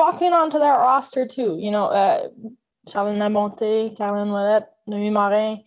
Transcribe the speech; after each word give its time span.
walking 0.00 0.32
onto 0.32 0.58
that 0.58 0.78
roster 0.78 1.26
too. 1.26 1.58
You 1.60 1.70
know, 1.70 1.86
uh, 1.86 2.28
Charline 2.88 3.18
Labonté, 3.18 3.96
Caroline 3.96 4.28
Ouellette, 4.34 4.66
Noémie 4.88 5.12
Marin, 5.12 5.62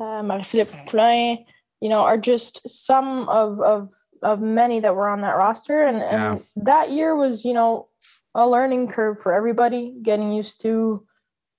uh, 0.00 0.22
Marie-Philip 0.22 0.70
Poulin, 0.86 1.44
you 1.80 1.88
know, 1.88 2.00
are 2.00 2.16
just 2.16 2.68
some 2.68 3.28
of, 3.28 3.60
of, 3.60 3.90
of 4.22 4.40
many 4.40 4.80
that 4.80 4.94
were 4.94 5.08
on 5.08 5.20
that 5.22 5.36
roster. 5.36 5.86
And, 5.86 5.98
and 6.02 6.22
Yeah. 6.22 6.38
that 6.72 6.86
year 6.92 7.14
was, 7.16 7.44
you 7.44 7.52
know, 7.52 7.88
a 8.34 8.48
learning 8.48 8.88
curve 8.88 9.20
for 9.20 9.32
everybody, 9.32 9.94
getting 10.02 10.32
used 10.32 10.60
to 10.62 11.04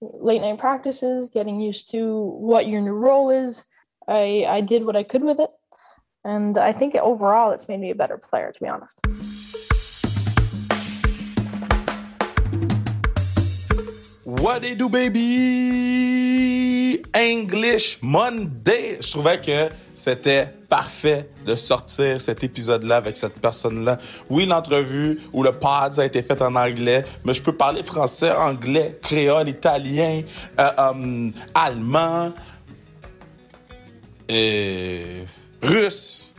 late 0.02 0.42
night 0.42 0.60
practices, 0.60 1.30
getting 1.30 1.60
used 1.62 1.92
to 1.92 2.00
what 2.50 2.68
your 2.68 2.82
new 2.82 2.94
role 2.94 3.30
is. 3.30 3.66
I, 4.08 4.46
I 4.48 4.62
did 4.62 4.86
what 4.86 4.96
I 4.96 5.04
could 5.04 5.24
with 5.24 5.40
it. 5.40 5.50
And 6.24 6.58
I 6.58 6.74
think 6.74 6.96
overall 6.96 7.52
it's 7.52 7.68
made 7.70 7.80
me 7.80 7.92
a 7.92 7.96
better 7.96 8.18
player, 8.18 8.52
to 8.52 8.60
be 8.64 8.68
honest. 8.68 9.00
What 14.42 14.60
they 14.62 14.76
do, 14.76 14.90
baby? 14.90 16.26
English 17.14 18.00
Monday. 18.02 18.98
Je 19.02 19.12
trouvais 19.12 19.40
que 19.40 19.70
c'était 19.94 20.48
parfait 20.68 21.30
de 21.46 21.56
sortir 21.56 22.20
cet 22.20 22.44
épisode-là 22.44 22.98
avec 22.98 23.16
cette 23.18 23.40
personne-là. 23.40 23.98
Oui, 24.30 24.46
l'entrevue 24.46 25.22
ou 25.32 25.42
le 25.42 25.54
pod 25.54 25.98
a 25.98 26.06
été 26.06 26.22
fait 26.22 26.42
en 26.42 26.56
anglais, 26.56 27.06
mais 27.24 27.34
je 27.34 27.42
peux 27.42 27.56
parler 27.56 27.82
français, 27.84 28.32
anglais, 28.32 29.00
créole, 29.02 29.48
italien, 29.50 30.22
euh, 30.60 30.70
euh, 30.78 31.30
allemand, 31.54 32.34
et 34.28 35.24
russe. 35.62 36.35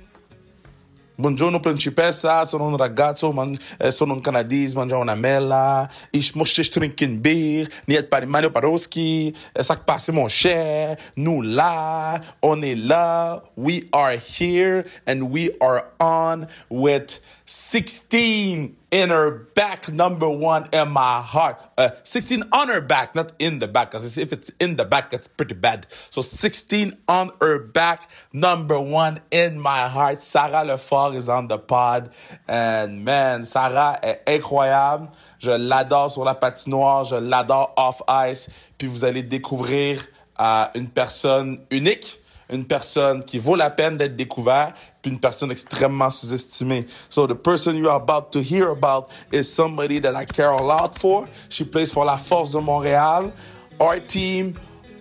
Buongiorno 1.19 1.61
principessa, 1.61 2.45
sono 2.45 2.66
un 2.66 2.77
ragazzo, 2.77 3.33
man, 3.33 3.56
eh, 3.79 3.91
sono 3.91 4.12
un 4.12 4.20
canadese, 4.20 4.77
mangiamo 4.77 5.01
una 5.01 5.15
mela, 5.15 5.89
ich 6.11 6.34
möchte 6.34 6.62
trinken 6.69 7.23
Bier, 7.23 7.66
niet 7.87 8.11
par 8.11 8.27
Mario 8.27 8.51
Paroski, 8.51 9.34
eh, 9.55 9.62
ça 9.62 9.77
passe 9.77 10.12
mon 10.12 10.28
cher, 10.28 10.98
nous 11.14 11.41
là, 11.41 12.20
on 12.42 12.61
est 12.61 12.75
là, 12.75 13.42
we 13.56 13.89
are 13.92 14.14
here, 14.14 14.84
and 15.06 15.33
we 15.33 15.50
are 15.58 15.86
on 15.98 16.47
with 16.69 17.19
16 17.47 18.77
in 18.91 19.11
her 19.11 19.30
back, 19.30 19.89
number 19.89 20.28
one 20.28 20.69
in 20.72 20.89
my 20.91 21.20
heart. 21.20 21.61
Uh, 21.78 21.91
16 22.02 22.42
on 22.50 22.69
her 22.69 22.80
back, 22.80 23.14
not 23.14 23.33
in 23.39 23.61
the 23.61 23.69
back, 23.69 23.92
because 23.92 24.19
if 24.19 24.33
it's 24.33 24.50
in 24.58 24.75
the 24.77 24.84
back, 24.84 25.12
it's 25.12 25.28
pretty 25.28 25.55
bad. 25.55 25.86
So 26.11 26.22
16 26.22 26.94
on 27.08 27.30
her 27.41 27.61
back, 27.61 28.11
number 28.33 28.80
one 28.80 29.20
in 29.30 29.61
my 29.61 29.86
heart. 29.86 30.22
Sarah 30.22 30.64
Lefort 30.67 31.14
is 31.14 31.28
on 31.28 31.47
the 31.47 31.58
pod. 31.58 32.11
And 32.48 33.05
man, 33.05 33.44
Sarah 33.44 34.00
est 34.02 34.22
incroyable. 34.27 35.08
Je 35.39 35.52
l'adore 35.52 36.11
sur 36.11 36.24
la 36.24 36.34
patinoire, 36.34 37.05
je 37.05 37.17
l'adore 37.17 37.72
off 37.77 38.02
ice. 38.08 38.48
Puis 38.77 38.89
vous 38.89 39.05
allez 39.05 39.22
découvrir 39.22 40.05
euh, 40.41 40.67
une 40.74 40.89
personne 40.89 41.61
unique 41.70 42.20
une 42.50 42.64
personne 42.64 43.25
qui 43.25 43.39
vaut 43.39 43.56
la 43.56 43.70
peine 43.70 43.97
d'être 43.97 44.16
découverte, 44.16 44.77
puis 45.02 45.11
une 45.11 45.19
personne 45.19 45.50
extrêmement 45.50 46.11
sous-estimée. 46.11 46.86
So 47.08 47.27
the 47.27 47.34
person 47.34 47.77
you 47.77 47.89
are 47.89 47.97
about 47.97 48.30
to 48.33 48.41
hear 48.41 48.69
about 48.70 49.11
is 49.33 49.44
somebody 49.44 49.98
that 50.00 50.14
I 50.14 50.25
care 50.25 50.50
a 50.50 50.62
lot 50.62 50.98
for. 50.98 51.28
She 51.48 51.64
plays 51.64 51.92
for 51.92 52.05
la 52.05 52.17
Force 52.17 52.52
de 52.52 52.58
Montréal, 52.58 53.33
our 53.80 53.98
team, 53.98 54.55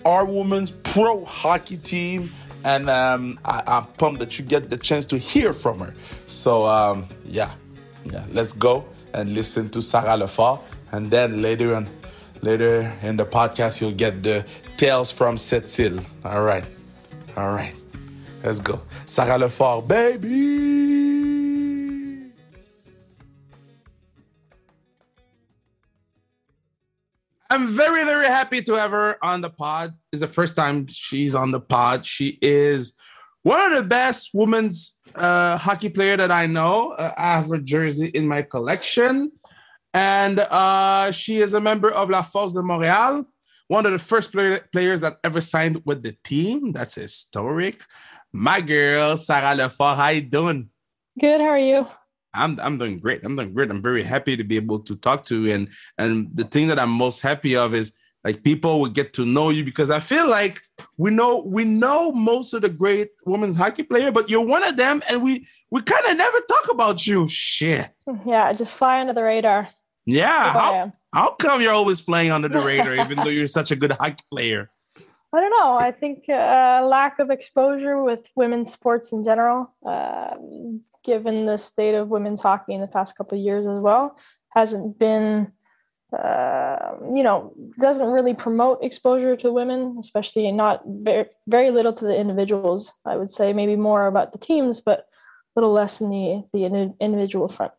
our 0.06 0.26
women's 0.26 0.72
pro 0.72 1.24
hockey 1.24 1.78
team, 1.78 2.32
and 2.64 2.90
um, 2.90 3.40
I'm 3.46 3.86
pumped 3.98 4.20
that 4.20 4.40
you 4.40 4.46
get 4.46 4.70
the 4.70 4.78
chance 4.78 5.06
to 5.08 5.18
hear 5.18 5.54
from 5.54 5.80
her. 5.80 5.94
So 6.28 6.66
um, 6.66 7.08
yeah, 7.26 7.52
yeah, 8.06 8.26
let's 8.34 8.54
go 8.54 8.86
and 9.14 9.34
listen 9.34 9.70
to 9.70 9.82
Sarah 9.82 10.18
Lefort, 10.18 10.62
and 10.92 11.12
then 11.12 11.42
later 11.42 11.76
on, 11.76 11.88
later 12.42 12.92
in 13.04 13.18
the 13.18 13.26
podcast, 13.26 13.82
you'll 13.82 13.92
get 13.92 14.24
the 14.24 14.46
tales 14.78 15.12
from 15.12 15.38
cette 15.38 15.66
île. 15.66 16.04
All 16.24 16.42
right. 16.42 16.66
All 17.38 17.52
right, 17.52 17.76
let's 18.44 18.62
go. 18.62 18.82
Sarah 19.06 19.38
Lefort, 19.38 19.90
baby. 19.90 20.96
I'm 27.50 27.68
very, 27.68 28.06
very 28.06 28.28
happy 28.28 28.62
to 28.62 28.74
have 28.74 28.92
her 28.92 29.18
on 29.24 29.42
the 29.42 29.50
pod. 29.50 29.94
It's 30.14 30.22
the 30.22 30.28
first 30.28 30.56
time 30.56 30.88
she's 30.88 31.36
on 31.36 31.52
the 31.52 31.60
pod. 31.60 32.06
She 32.06 32.40
is 32.42 32.94
one 33.44 33.74
of 33.74 33.84
the 33.84 33.88
best 33.88 34.30
women's 34.34 34.98
uh, 35.14 35.58
hockey 35.58 35.90
player 35.90 36.16
that 36.16 36.32
I 36.32 36.48
know. 36.48 36.92
Uh, 36.92 37.14
I 37.18 37.34
have 37.34 37.50
her 37.50 37.58
jersey 37.58 38.08
in 38.08 38.28
my 38.28 38.44
collection, 38.44 39.32
and 39.94 40.40
uh, 40.40 41.12
she 41.12 41.42
is 41.42 41.54
a 41.54 41.60
member 41.60 41.92
of 41.92 42.10
La 42.10 42.22
Force 42.22 42.54
de 42.54 42.62
Montréal 42.62 43.26
one 43.68 43.86
of 43.86 43.92
the 43.92 44.00
first 44.00 44.32
player, 44.32 44.68
players 44.72 45.02
that 45.02 45.18
ever 45.24 45.42
signed 45.42 45.82
with 45.86 46.04
the 46.04 46.16
team. 46.24 46.72
That's 46.72 46.96
historic. 46.96 47.82
My 48.32 48.62
girl, 48.62 49.18
Sarah 49.18 49.56
Lefort, 49.56 49.96
how 49.96 50.10
you 50.10 50.22
doing? 50.22 50.70
Good. 51.20 51.42
How 51.42 51.48
are 51.48 51.60
you? 51.60 51.88
I'm 52.34 52.60
I'm 52.60 52.78
doing 52.78 53.00
great. 53.00 53.24
I'm 53.24 53.36
doing 53.36 53.54
great. 53.54 53.72
I'm 53.72 53.82
very 53.82 54.04
happy 54.04 54.36
to 54.36 54.44
be 54.44 54.58
able 54.58 54.80
to 54.80 54.96
talk 54.98 55.26
to 55.26 55.44
you. 55.44 55.54
And 55.54 55.70
and 55.98 56.30
the 56.34 56.44
thing 56.44 56.68
that 56.68 56.80
I'm 56.80 56.90
most 56.90 57.22
happy 57.22 57.56
of 57.56 57.74
is 57.74 57.94
like 58.26 58.44
people 58.44 58.82
will 58.82 58.90
get 58.90 59.14
to 59.14 59.26
know 59.26 59.52
you 59.52 59.64
because 59.64 59.90
I 59.90 60.00
feel 60.00 60.28
like 60.28 60.62
we 60.98 61.12
know 61.12 61.44
we 61.46 61.64
know 61.64 62.12
most 62.12 62.54
of 62.54 62.62
the 62.62 62.70
great 62.70 63.12
women's 63.26 63.56
hockey 63.56 63.84
player, 63.84 64.12
but 64.12 64.30
you're 64.30 64.46
one 64.46 64.64
of 64.64 64.76
them, 64.76 65.02
and 65.10 65.24
we 65.24 65.48
we 65.72 65.82
kind 65.82 66.06
of 66.08 66.18
never 66.18 66.40
talk 66.42 66.72
about 66.72 67.08
you. 67.08 67.28
Shit. 67.28 67.90
Yeah, 68.26 68.52
just 68.52 68.74
fly 68.74 69.00
under 69.00 69.14
the 69.14 69.24
radar. 69.24 69.70
Yeah. 70.06 70.52
How. 70.52 70.94
How 71.16 71.32
come 71.32 71.62
you're 71.62 71.72
always 71.72 72.02
playing 72.02 72.32
under 72.32 72.50
the 72.50 72.60
radar, 72.60 72.94
even 73.06 73.18
though 73.18 73.30
you're 73.30 73.48
such 73.48 73.72
a 73.72 73.76
good 73.76 73.94
hockey 73.94 74.24
player? 74.30 74.70
I 75.34 75.40
don't 75.40 75.52
know. 75.52 75.76
I 75.76 75.92
think 75.92 76.30
uh, 76.30 76.86
lack 76.86 77.20
of 77.20 77.30
exposure 77.30 78.04
with 78.04 78.30
women's 78.36 78.72
sports 78.74 79.14
in 79.14 79.24
general, 79.24 79.74
um, 79.86 80.82
given 81.04 81.46
the 81.46 81.58
state 81.58 81.96
of 81.96 82.10
women's 82.10 82.42
hockey 82.42 82.74
in 82.74 82.82
the 82.82 82.88
past 82.88 83.18
couple 83.18 83.38
of 83.38 83.44
years 83.44 83.66
as 83.66 83.80
well, 83.80 84.18
hasn't 84.50 85.00
been, 85.00 85.52
uh, 86.18 86.96
you 87.14 87.24
know, 87.24 87.54
doesn't 87.80 88.12
really 88.12 88.34
promote 88.34 88.84
exposure 88.84 89.38
to 89.38 89.54
women, 89.54 89.98
especially 90.00 90.52
not 90.52 90.84
very, 90.86 91.28
very 91.48 91.72
little 91.72 91.94
to 91.94 92.06
the 92.06 92.16
individuals. 92.16 92.92
I 93.06 93.16
would 93.16 93.30
say 93.30 93.54
maybe 93.54 93.78
more 93.78 94.08
about 94.08 94.34
the 94.34 94.38
teams, 94.38 94.82
but 94.82 95.00
a 95.00 95.60
little 95.60 95.74
less 95.74 96.02
in 96.02 96.10
the 96.10 96.44
the 96.54 96.66
indi- 96.66 96.94
individual 97.00 97.48
front. 97.48 97.72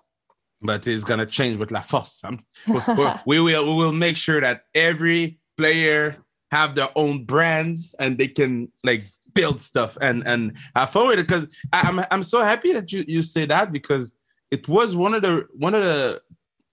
But 0.63 0.87
it's 0.87 1.05
gonna 1.05 1.27
change 1.27 1.57
with 1.59 1.71
La 1.71 1.81
Force. 1.81 2.23
We 3.27 3.41
will 3.41 3.65
we 3.65 3.73
will 3.73 3.93
make 3.93 4.17
sure 4.17 4.41
that 4.41 4.65
every 4.75 5.39
player 5.57 6.17
have 6.51 6.75
their 6.75 6.89
own 6.95 7.25
brands 7.25 7.95
and 7.99 8.19
they 8.19 8.29
can 8.29 8.71
like 8.85 9.05
build 9.35 9.61
stuff 9.61 9.97
and 10.01 10.27
and 10.27 10.57
have 10.75 10.91
fun 10.91 11.09
with 11.09 11.19
it. 11.19 11.27
Because 11.27 11.47
I'm 11.73 12.05
I'm 12.11 12.23
so 12.23 12.43
happy 12.43 12.73
that 12.73 12.93
you 12.93 13.05
you 13.07 13.23
say 13.23 13.47
that 13.47 13.73
because 13.73 14.17
it 14.51 14.69
was 14.69 14.97
one 14.97 15.15
of 15.15 15.23
the 15.23 15.47
one 15.53 15.75
of 15.75 15.83
the 15.83 16.21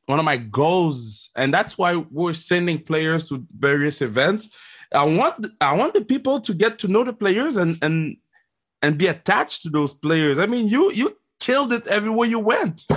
one 0.06 0.20
of 0.20 0.26
my 0.26 0.38
goals, 0.38 1.32
and 1.36 1.54
that's 1.54 1.78
why 1.78 1.96
we're 1.96 2.34
sending 2.34 2.80
players 2.80 3.30
to 3.30 3.46
various 3.58 4.02
events. 4.02 4.50
I 4.94 5.06
want 5.06 5.48
I 5.62 5.76
want 5.76 5.94
the 5.94 6.04
people 6.04 6.40
to 6.42 6.54
get 6.54 6.78
to 6.80 6.88
know 6.88 7.04
the 7.04 7.14
players 7.14 7.58
and 7.58 7.78
and 7.82 8.18
and 8.82 8.98
be 8.98 9.08
attached 9.08 9.64
to 9.64 9.70
those 9.70 9.94
players. 9.94 10.40
I 10.40 10.46
mean, 10.46 10.68
you 10.68 10.92
you 10.92 11.18
killed 11.44 11.74
it 11.74 11.86
everywhere 11.88 12.28
you 12.28 12.40
went. 12.40 12.86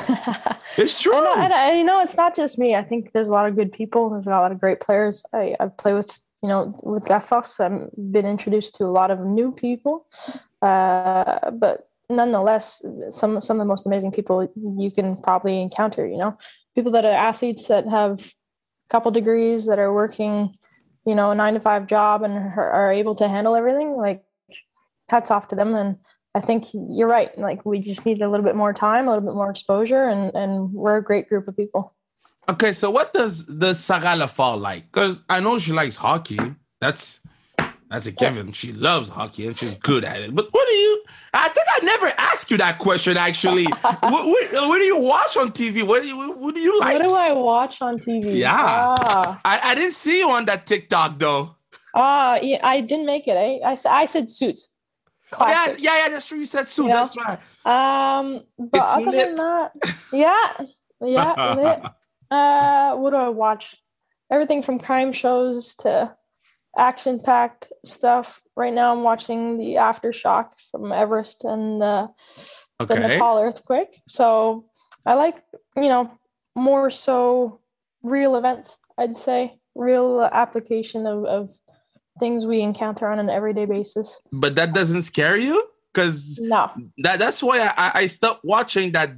It's 0.78 1.00
true. 1.00 1.14
And, 1.16 1.78
you 1.78 1.84
know, 1.84 2.02
it's 2.02 2.18
not 2.18 2.36
just 2.36 2.58
me. 2.58 2.74
I 2.74 2.82
think 2.82 3.12
there's 3.12 3.30
a 3.30 3.32
lot 3.32 3.48
of 3.48 3.56
good 3.56 3.72
people. 3.72 4.10
There's 4.10 4.26
a 4.26 4.30
lot 4.30 4.52
of 4.52 4.60
great 4.60 4.78
players. 4.78 5.24
I, 5.32 5.56
I 5.58 5.68
play 5.68 5.94
with, 5.94 6.20
you 6.42 6.50
know, 6.50 6.78
with 6.82 7.08
La 7.08 7.18
Force. 7.18 7.60
I've 7.60 7.88
been 7.96 8.26
introduced 8.26 8.74
to 8.74 8.84
a 8.84 8.92
lot 9.00 9.10
of 9.10 9.20
new 9.20 9.52
people. 9.52 10.06
Uh, 10.60 11.50
but 11.50 11.88
nonetheless, 12.10 12.84
some 13.08 13.40
some 13.40 13.56
of 13.56 13.64
the 13.64 13.72
most 13.72 13.86
amazing 13.86 14.12
people 14.12 14.52
you 14.54 14.90
can 14.90 15.16
probably 15.16 15.62
encounter. 15.62 16.06
You 16.06 16.18
know, 16.18 16.38
people 16.74 16.92
that 16.92 17.06
are 17.06 17.20
athletes 17.30 17.68
that 17.68 17.88
have 17.88 18.20
a 18.20 18.88
couple 18.90 19.10
degrees 19.12 19.64
that 19.64 19.78
are 19.78 19.94
working, 19.94 20.58
you 21.06 21.14
know, 21.14 21.30
a 21.30 21.34
nine 21.34 21.54
to 21.54 21.60
five 21.60 21.86
job 21.86 22.22
and 22.22 22.34
are, 22.34 22.70
are 22.70 22.92
able 22.92 23.14
to 23.14 23.28
handle 23.28 23.56
everything. 23.56 23.96
Like, 23.96 24.26
hats 25.10 25.30
off 25.30 25.48
to 25.48 25.56
them. 25.56 25.74
And 25.74 25.96
I 26.36 26.40
think 26.40 26.66
you're 26.96 27.08
right. 27.08 27.30
Like, 27.38 27.64
we 27.64 27.78
just 27.80 28.04
need 28.04 28.20
a 28.20 28.28
little 28.28 28.44
bit 28.44 28.56
more 28.56 28.72
time, 28.74 29.08
a 29.08 29.10
little 29.12 29.26
bit 29.28 29.34
more 29.34 29.50
exposure, 29.50 30.04
and 30.12 30.22
and 30.34 30.70
we're 30.72 30.98
a 30.98 31.02
great 31.10 31.28
group 31.30 31.48
of 31.48 31.56
people. 31.56 31.94
Okay, 32.48 32.72
so 32.80 32.90
what 32.90 33.12
does 33.14 33.44
does 33.46 33.78
Sarah 33.82 34.14
Lefort 34.22 34.60
like? 34.60 34.82
Because 34.92 35.22
I 35.28 35.40
know 35.40 35.58
she 35.58 35.72
likes 35.72 35.96
hockey. 35.96 36.38
That's 36.80 37.20
that's 37.90 38.06
a 38.06 38.12
given. 38.12 38.52
She 38.52 38.72
loves 38.72 39.08
hockey 39.08 39.46
and 39.46 39.56
she's 39.58 39.74
good 39.74 40.04
at 40.04 40.20
it. 40.20 40.34
But 40.34 40.46
what 40.52 40.66
do 40.68 40.74
you? 40.74 41.02
I 41.32 41.48
think 41.48 41.66
I 41.76 41.78
never 41.92 42.08
asked 42.18 42.50
you 42.50 42.58
that 42.58 42.78
question. 42.78 43.16
Actually, 43.16 43.64
what, 43.80 44.02
what, 44.02 44.52
what 44.68 44.78
do 44.78 44.84
you 44.84 44.98
watch 44.98 45.36
on 45.38 45.50
TV? 45.52 45.82
What 45.90 46.02
do 46.02 46.08
you 46.08 46.32
what 46.32 46.54
do 46.54 46.60
you 46.60 46.78
like? 46.80 46.98
What 46.98 47.08
do 47.08 47.14
I 47.14 47.32
watch 47.32 47.80
on 47.80 47.98
TV? 47.98 48.36
Yeah. 48.44 48.52
Ah, 48.54 49.40
I, 49.44 49.70
I 49.70 49.74
didn't 49.74 49.94
see 49.94 50.18
you 50.18 50.30
on 50.30 50.44
that 50.44 50.66
TikTok 50.66 51.18
though. 51.18 51.56
ah 51.94 52.38
yeah, 52.42 52.60
I 52.62 52.80
didn't 52.82 53.06
make 53.06 53.26
it. 53.26 53.36
I 53.36 53.48
I, 53.70 53.72
s- 53.72 53.86
I 53.86 54.04
said 54.04 54.30
suits. 54.30 54.70
Oh, 55.38 55.46
yeah, 55.48 55.74
yeah, 55.78 55.98
yeah. 56.04 56.08
That's 56.10 56.26
true. 56.28 56.38
You 56.38 56.46
said 56.46 56.68
Sue. 56.68 56.84
You 56.84 56.88
know? 56.90 56.94
That's 56.96 57.16
right. 57.16 57.38
Um, 57.64 58.42
but 58.58 58.78
It's 58.78 58.88
other 58.88 59.10
lit. 59.10 59.26
than 59.26 59.34
that, 59.36 59.70
yeah, 60.12 60.66
yeah, 61.00 61.54
lit. 61.56 61.82
Uh, 62.30 62.96
what 62.96 63.10
do 63.10 63.16
I 63.16 63.28
watch? 63.28 63.76
Everything 64.30 64.62
from 64.62 64.78
crime 64.78 65.12
shows 65.12 65.74
to 65.76 66.14
action-packed 66.76 67.72
stuff. 67.84 68.42
Right 68.56 68.72
now, 68.72 68.92
I'm 68.92 69.02
watching 69.02 69.58
the 69.58 69.74
aftershock 69.76 70.50
from 70.70 70.92
Everest 70.92 71.44
and 71.44 71.80
the, 71.80 72.08
the 72.78 72.94
Nepal 72.98 73.38
earthquake. 73.38 74.00
So 74.08 74.66
I 75.04 75.14
like, 75.14 75.36
you 75.76 75.82
know, 75.88 76.10
more 76.54 76.90
so 76.90 77.60
real 78.02 78.36
events. 78.36 78.78
I'd 78.98 79.16
say 79.18 79.58
real 79.74 80.22
application 80.22 81.06
of, 81.06 81.24
of 81.24 81.50
things 82.18 82.46
we 82.46 82.60
encounter 82.60 83.08
on 83.08 83.18
an 83.18 83.30
everyday 83.30 83.66
basis. 83.66 84.20
But 84.32 84.54
that 84.56 84.72
doesn't 84.72 85.02
scare 85.02 85.36
you? 85.36 85.68
Because 85.92 86.38
No, 86.42 86.70
that, 86.98 87.18
that's 87.18 87.42
why 87.42 87.72
I, 87.74 87.90
I 87.94 88.06
stopped 88.06 88.44
watching 88.44 88.92
that 88.92 89.12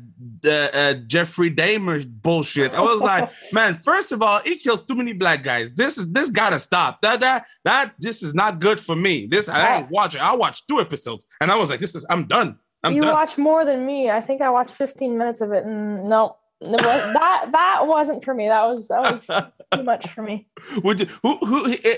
uh, 0.46 0.50
uh, 0.50 0.94
Jeffrey 1.08 1.50
Dahmer 1.50 2.06
bullshit. 2.08 2.72
I 2.72 2.80
was 2.80 3.00
like, 3.00 3.28
man, 3.52 3.74
first 3.74 4.12
of 4.12 4.22
all, 4.22 4.38
he 4.40 4.56
kills 4.56 4.82
too 4.82 4.94
many 4.94 5.12
black 5.12 5.42
guys. 5.42 5.72
This 5.72 5.98
is 5.98 6.12
this 6.12 6.30
gotta 6.30 6.60
stop. 6.60 7.02
That 7.02 7.18
that 7.18 7.48
that 7.64 7.94
this 7.98 8.22
is 8.22 8.32
not 8.32 8.60
good 8.60 8.78
for 8.78 8.94
me. 8.94 9.26
This 9.26 9.48
I 9.48 9.78
ain't 9.78 9.88
it. 9.90 10.20
I 10.20 10.36
watched 10.36 10.68
two 10.68 10.80
episodes 10.80 11.26
and 11.40 11.50
I 11.50 11.56
was 11.56 11.68
like, 11.68 11.80
this 11.80 11.96
is 11.96 12.06
I'm 12.08 12.26
done. 12.26 12.58
I'm 12.84 12.92
you 12.94 13.02
done. 13.02 13.12
watch 13.12 13.38
more 13.38 13.64
than 13.64 13.84
me. 13.84 14.08
I 14.10 14.20
think 14.20 14.40
I 14.40 14.50
watched 14.50 14.70
15 14.70 15.18
minutes 15.18 15.40
of 15.40 15.50
it, 15.52 15.64
and 15.64 16.08
no, 16.08 16.36
it 16.60 16.80
that 16.80 17.48
that 17.52 17.86
wasn't 17.86 18.24
for 18.24 18.34
me. 18.34 18.48
That 18.48 18.66
was 18.66 18.88
that 18.88 19.00
was 19.00 19.26
too 19.72 19.82
much 19.82 20.08
for 20.08 20.22
me. 20.22 20.48
Would 20.82 21.00
you, 21.00 21.06
who 21.22 21.38
who 21.38 21.72
eh, 21.72 21.96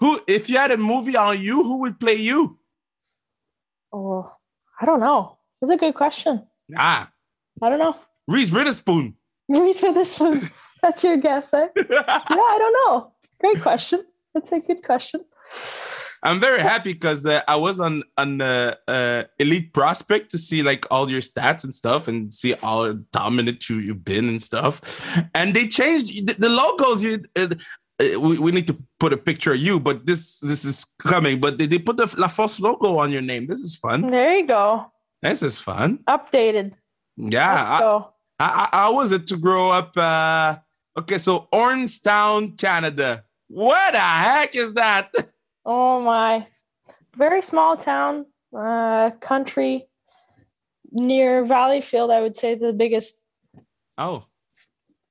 who 0.00 0.20
if 0.26 0.48
you 0.48 0.56
had 0.56 0.72
a 0.72 0.76
movie 0.76 1.16
on 1.16 1.40
you, 1.40 1.62
who 1.62 1.76
would 1.78 2.00
play 2.00 2.16
you? 2.16 2.58
Oh, 3.92 4.32
I 4.80 4.86
don't 4.86 5.00
know. 5.00 5.38
That's 5.60 5.72
a 5.72 5.76
good 5.76 5.94
question. 5.94 6.46
Ah, 6.76 7.10
I 7.62 7.68
don't 7.68 7.78
know. 7.78 7.96
Reese 8.26 8.50
Witherspoon. 8.50 9.16
Reese 9.48 9.82
Witherspoon. 9.82 10.50
That's 10.82 11.04
your 11.04 11.18
guess, 11.18 11.52
eh? 11.52 11.68
Yeah, 11.76 12.02
I 12.06 12.56
don't 12.58 12.76
know. 12.86 13.12
Great 13.40 13.60
question. 13.60 14.04
That's 14.34 14.52
a 14.52 14.60
good 14.60 14.82
question. 14.82 15.24
I'm 16.22 16.38
very 16.38 16.60
happy 16.60 16.92
because 16.92 17.24
uh, 17.24 17.42
I 17.48 17.56
was 17.56 17.80
on 17.80 18.02
on 18.18 18.42
uh, 18.42 18.74
uh, 18.86 19.24
Elite 19.38 19.72
Prospect 19.72 20.30
to 20.30 20.38
see 20.38 20.62
like 20.62 20.86
all 20.90 21.10
your 21.10 21.22
stats 21.22 21.64
and 21.64 21.74
stuff 21.74 22.08
and 22.08 22.32
see 22.32 22.54
how 22.62 22.92
dominant 23.12 23.68
you 23.68 23.76
you've 23.76 24.04
been 24.04 24.28
and 24.28 24.42
stuff. 24.42 25.18
And 25.34 25.54
they 25.54 25.66
changed 25.66 26.26
the, 26.26 26.34
the 26.34 26.48
logos. 26.50 27.02
You 27.02 27.22
uh, 27.36 27.54
we, 28.00 28.38
we 28.38 28.50
need 28.52 28.66
to 28.66 28.76
put 28.98 29.12
a 29.12 29.16
picture 29.16 29.52
of 29.52 29.58
you, 29.58 29.78
but 29.78 30.06
this 30.06 30.40
this 30.40 30.64
is 30.64 30.84
coming. 30.98 31.40
But 31.40 31.58
they, 31.58 31.66
they 31.66 31.78
put 31.78 31.96
the 31.96 32.12
La 32.18 32.28
Force 32.28 32.60
logo 32.60 32.98
on 32.98 33.10
your 33.10 33.22
name. 33.22 33.46
This 33.46 33.60
is 33.60 33.76
fun. 33.76 34.06
There 34.08 34.38
you 34.38 34.46
go. 34.46 34.90
This 35.22 35.42
is 35.42 35.58
fun. 35.58 35.98
Updated. 36.08 36.72
Yeah, 37.16 37.54
Let's 37.54 37.70
I, 37.70 37.80
go. 37.80 38.12
I, 38.38 38.68
I, 38.72 38.76
how 38.76 38.94
was 38.94 39.12
it 39.12 39.26
to 39.28 39.36
grow 39.36 39.70
up? 39.70 39.96
Uh, 39.96 40.56
okay, 40.98 41.18
so 41.18 41.48
Ormstown, 41.52 42.56
Canada. 42.58 43.24
What 43.48 43.92
the 43.92 43.98
heck 43.98 44.54
is 44.54 44.74
that? 44.74 45.12
Oh 45.66 46.00
my. 46.00 46.46
Very 47.16 47.42
small 47.42 47.76
town, 47.76 48.24
uh, 48.56 49.10
country 49.20 49.86
near 50.90 51.44
Valleyfield, 51.44 52.10
I 52.10 52.22
would 52.22 52.36
say 52.36 52.54
the 52.54 52.72
biggest 52.72 53.20
Oh, 53.98 54.24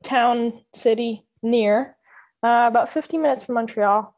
town 0.04 0.62
city 0.74 1.24
near 1.44 1.96
uh, 2.44 2.66
about 2.68 2.90
15 2.90 3.22
minutes 3.22 3.44
from 3.44 3.56
montreal 3.56 4.16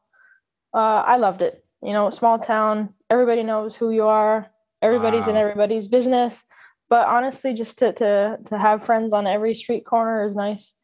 uh, 0.74 1.04
i 1.06 1.18
loved 1.18 1.42
it 1.42 1.64
you 1.82 1.94
know 1.94 2.10
small 2.10 2.40
town 2.40 2.94
everybody 3.10 3.44
knows 3.44 3.76
who 3.76 3.92
you 3.92 4.08
are 4.08 4.48
everybody's 4.82 5.28
in 5.28 5.36
everybody's 5.36 5.88
business 5.88 6.44
but 6.90 7.08
honestly 7.08 7.54
just 7.54 7.78
to, 7.80 7.94
to, 7.94 8.38
to 8.46 8.58
have 8.58 8.84
friends 8.84 9.14
on 9.14 9.28
every 9.28 9.56
street 9.56 9.86
corner 9.86 10.24
is 10.24 10.36
nice 10.36 10.76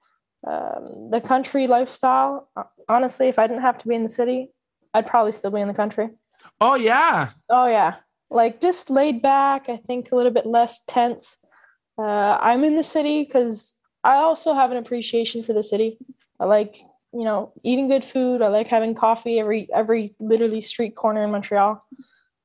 um, 0.45 1.09
the 1.11 1.19
country 1.19 1.67
lifestyle 1.67 2.49
uh, 2.55 2.63
honestly 2.89 3.27
if 3.27 3.39
i 3.39 3.47
didn't 3.47 3.63
have 3.63 3.77
to 3.77 3.87
be 3.87 3.95
in 3.95 4.03
the 4.03 4.09
city 4.09 4.49
i'd 4.93 5.07
probably 5.07 5.31
still 5.31 5.51
be 5.51 5.61
in 5.61 5.67
the 5.67 5.73
country 5.73 6.09
oh 6.61 6.75
yeah. 6.75 7.29
Oh 7.49 7.67
yeah, 7.67 7.95
like 8.29 8.61
just 8.61 8.89
laid 8.89 9.21
back. 9.21 9.69
I 9.69 9.77
think 9.77 10.11
a 10.11 10.15
little 10.15 10.31
bit 10.31 10.45
less 10.45 10.83
tense. 10.85 11.39
Uh, 11.97 12.37
I'm 12.39 12.63
in 12.63 12.75
the 12.75 12.83
city 12.83 13.23
because 13.23 13.77
I 14.03 14.15
also 14.15 14.53
have 14.53 14.71
an 14.71 14.77
appreciation 14.77 15.43
for 15.43 15.53
the 15.53 15.63
city. 15.63 15.97
I 16.39 16.45
like 16.45 16.77
you 17.13 17.23
know 17.23 17.53
eating 17.63 17.87
good 17.87 18.03
food. 18.05 18.41
I 18.41 18.47
like 18.49 18.67
having 18.67 18.95
coffee 18.95 19.39
every 19.39 19.67
every 19.73 20.15
literally 20.19 20.61
street 20.61 20.95
corner 20.95 21.23
in 21.23 21.31
Montreal. 21.31 21.83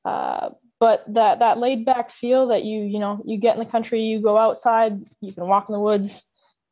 Uh, 0.04 0.50
but 0.80 1.04
that 1.14 1.38
that 1.38 1.58
laid 1.58 1.84
back 1.84 2.10
feel 2.10 2.48
that 2.48 2.64
you 2.64 2.82
you 2.82 2.98
know 2.98 3.22
you 3.24 3.36
get 3.38 3.54
in 3.54 3.60
the 3.60 3.70
country, 3.70 4.02
you 4.02 4.20
go 4.20 4.36
outside, 4.36 5.00
you 5.20 5.32
can 5.32 5.46
walk 5.46 5.68
in 5.68 5.72
the 5.74 5.80
woods, 5.80 6.24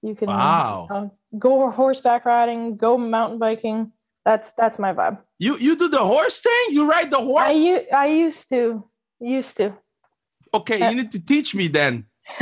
you 0.03 0.15
can 0.15 0.29
Wow. 0.29 0.89
uh, 0.91 1.07
go 1.39 1.71
horseback 1.71 2.25
riding, 2.25 2.77
go 2.77 2.99
mountain 2.99 3.39
biking. 3.39 3.93
That's 4.25 4.53
that's 4.55 4.79
my 4.79 4.93
vibe. 4.93 5.19
You 5.39 5.57
you 5.59 5.77
do 5.77 5.89
the 5.89 6.05
horse 6.05 6.41
thing? 6.41 6.65
You 6.71 6.91
ride 6.91 7.11
the 7.11 7.19
horse? 7.19 7.45
I 7.95 8.07
used 8.07 8.49
to 8.51 8.85
used 9.21 9.57
to. 9.59 9.75
okay, 10.53 10.91
you 10.91 10.95
need 10.97 11.13
to 11.13 11.25
teach 11.25 11.55
me 11.55 11.69
then. 11.69 12.07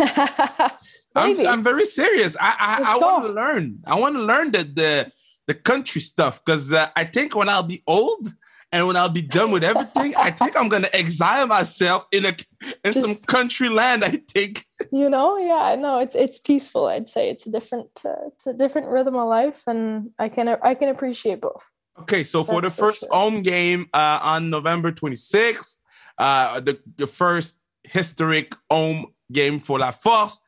I'm, 1.14 1.38
I'm 1.46 1.62
very 1.62 1.84
serious. 1.84 2.36
I 2.40 2.54
I, 2.58 2.94
I 2.94 2.96
want 2.96 3.24
to 3.26 3.32
learn. 3.32 3.80
I 3.86 3.94
want 3.98 4.16
to 4.16 4.22
learn 4.22 4.50
the 4.52 4.62
the, 4.64 5.10
the 5.48 5.54
country 5.54 6.00
stuff 6.00 6.44
because 6.44 6.72
uh, 6.72 6.88
I 6.94 7.04
think 7.04 7.34
when 7.34 7.48
I'll 7.48 7.64
be 7.64 7.82
old 7.86 8.32
and 8.70 8.86
when 8.86 8.96
I'll 8.96 9.08
be 9.08 9.22
done 9.22 9.50
with 9.50 9.64
everything, 9.64 10.14
I 10.14 10.30
think 10.30 10.56
I'm 10.56 10.68
gonna 10.68 10.90
exile 10.92 11.46
myself 11.46 12.06
in 12.12 12.26
a 12.26 12.36
in 12.84 12.92
some 12.92 13.16
country 13.16 13.70
land. 13.70 14.04
I 14.04 14.20
think. 14.32 14.64
you 14.92 15.08
know, 15.08 15.38
yeah, 15.38 15.74
no, 15.74 15.98
it's 16.00 16.14
it's 16.14 16.38
peaceful. 16.38 16.86
I'd 16.86 17.08
say 17.08 17.30
it's 17.30 17.46
a 17.46 17.50
different 17.50 17.88
uh, 18.04 18.28
it's 18.28 18.46
a 18.46 18.52
different 18.52 18.88
rhythm 18.88 19.16
of 19.16 19.28
life, 19.28 19.62
and 19.66 20.10
I 20.18 20.28
can 20.28 20.48
I 20.62 20.74
can 20.74 20.90
appreciate 20.90 21.40
both. 21.40 21.64
Okay, 22.00 22.22
so 22.22 22.44
for 22.44 22.60
the 22.60 22.68
That's 22.68 22.78
for 22.78 22.90
first 22.90 23.00
sure. 23.00 23.08
home 23.10 23.42
game 23.42 23.88
uh, 23.92 24.20
on 24.22 24.50
November 24.50 24.92
26th, 24.92 25.78
uh, 26.18 26.60
the, 26.60 26.78
the 26.96 27.08
first 27.08 27.58
historic 27.82 28.54
home 28.70 29.06
game 29.32 29.58
for 29.58 29.80
La 29.80 29.90
Force, 29.90 30.40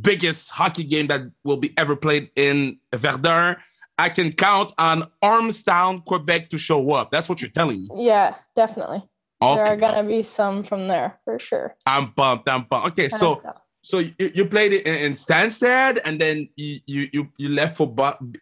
biggest 0.00 0.50
hockey 0.50 0.84
game 0.84 1.06
that 1.06 1.22
will 1.44 1.56
be 1.56 1.72
ever 1.78 1.96
played 1.96 2.30
in 2.36 2.78
Verdun. 2.94 3.56
I 3.98 4.08
can 4.08 4.32
count 4.32 4.72
on 4.78 5.10
Ormstown, 5.22 6.04
Quebec 6.04 6.48
to 6.50 6.58
show 6.58 6.92
up. 6.92 7.10
That's 7.10 7.28
what 7.28 7.42
you're 7.42 7.50
telling 7.50 7.82
me. 7.82 8.06
Yeah, 8.06 8.36
definitely. 8.54 9.02
There 9.40 9.66
are 9.66 9.76
gonna 9.76 10.04
be 10.04 10.22
some 10.22 10.64
from 10.64 10.88
there 10.88 11.18
for 11.24 11.38
sure. 11.38 11.76
I'm 11.86 12.12
pumped. 12.12 12.48
I'm 12.48 12.64
pumped. 12.64 12.88
Okay, 12.88 13.08
so 13.08 13.34
stuff. 13.36 13.56
so 13.82 14.00
you, 14.00 14.12
you 14.18 14.46
played 14.46 14.72
it 14.72 14.86
in, 14.86 14.96
in 14.96 15.12
Stanstead, 15.12 15.98
and 16.04 16.20
then 16.20 16.48
you 16.56 16.80
you 16.86 17.28
you, 17.38 17.48
left 17.48 17.76
for 17.76 17.94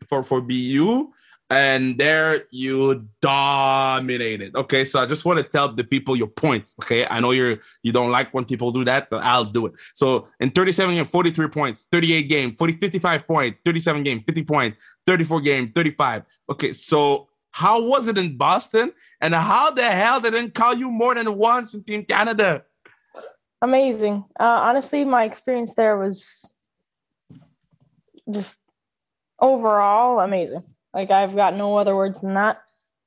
for 0.09 0.23
for 0.23 0.41
BU, 0.41 1.13
and 1.51 1.99
there 1.99 2.43
you 2.51 3.07
dominated. 3.21 4.55
Okay, 4.57 4.85
so 4.85 5.01
I 5.01 5.07
just 5.07 5.25
want 5.25 5.39
to 5.39 5.45
tell 5.45 5.73
the 5.73 5.85
people 5.85 6.17
your 6.17 6.27
points. 6.27 6.75
Okay, 6.83 7.07
I 7.07 7.21
know 7.21 7.31
you're 7.31 7.59
you 7.83 7.93
don't 7.93 8.11
like 8.11 8.35
when 8.35 8.45
people 8.45 8.73
do 8.73 8.85
that, 8.85 9.11
but 9.11 9.23
I'll 9.25 9.45
do 9.45 9.67
it. 9.67 9.75
So 9.95 10.29
in 10.41 10.51
37 10.51 10.95
game, 10.95 11.05
43 11.05 11.49
points, 11.49 11.87
38 11.93 12.23
game, 12.25 12.57
40, 12.57 12.79
55 12.79 13.27
point, 13.27 13.57
37 13.65 14.03
game, 14.03 14.21
50 14.21 14.43
point, 14.43 14.75
34 15.07 15.41
game, 15.41 15.69
35. 15.69 16.23
Okay, 16.51 16.73
so 16.73 17.29
how 17.53 17.87
was 17.89 18.09
it 18.09 18.19
in 18.19 18.37
Boston? 18.37 18.93
And 19.21 19.35
how 19.35 19.71
the 19.71 19.85
hell 19.85 20.21
they 20.21 20.31
didn't 20.31 20.55
call 20.55 20.75
you 20.75 20.91
more 20.91 21.15
than 21.15 21.35
once 21.37 21.73
in 21.75 21.83
Team 21.85 22.05
Canada? 22.05 22.65
amazing. 23.63 24.25
Uh, 24.39 24.45
honestly, 24.45 25.05
my 25.05 25.25
experience 25.25 25.75
there 25.75 25.97
was 25.97 26.53
just 28.31 28.59
overall 29.41 30.21
amazing. 30.21 30.63
Like 30.97 31.11
I've 31.11 31.37
got 31.37 31.55
no 31.55 31.77
other 31.77 31.95
words 31.95 32.23
than 32.23 32.35
that. 32.35 32.63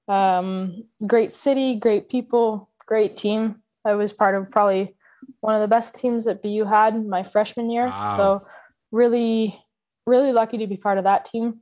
Um, 0.07 0.83
great 1.07 1.31
city, 1.31 1.73
great 1.73 2.07
people, 2.07 2.69
great 2.85 3.17
team. 3.17 3.63
I 3.83 3.95
was 3.95 4.13
part 4.13 4.35
of 4.35 4.51
probably 4.51 4.95
one 5.39 5.55
of 5.55 5.61
the 5.61 5.67
best 5.67 5.95
teams 5.95 6.25
that 6.25 6.43
BU 6.43 6.65
had 6.65 7.03
my 7.03 7.23
freshman 7.23 7.71
year. 7.71 7.87
Wow. 7.87 8.17
So 8.17 8.47
really, 8.91 9.59
really 10.05 10.31
lucky 10.31 10.59
to 10.59 10.67
be 10.67 10.77
part 10.77 10.99
of 10.99 11.05
that 11.05 11.25
team. 11.25 11.61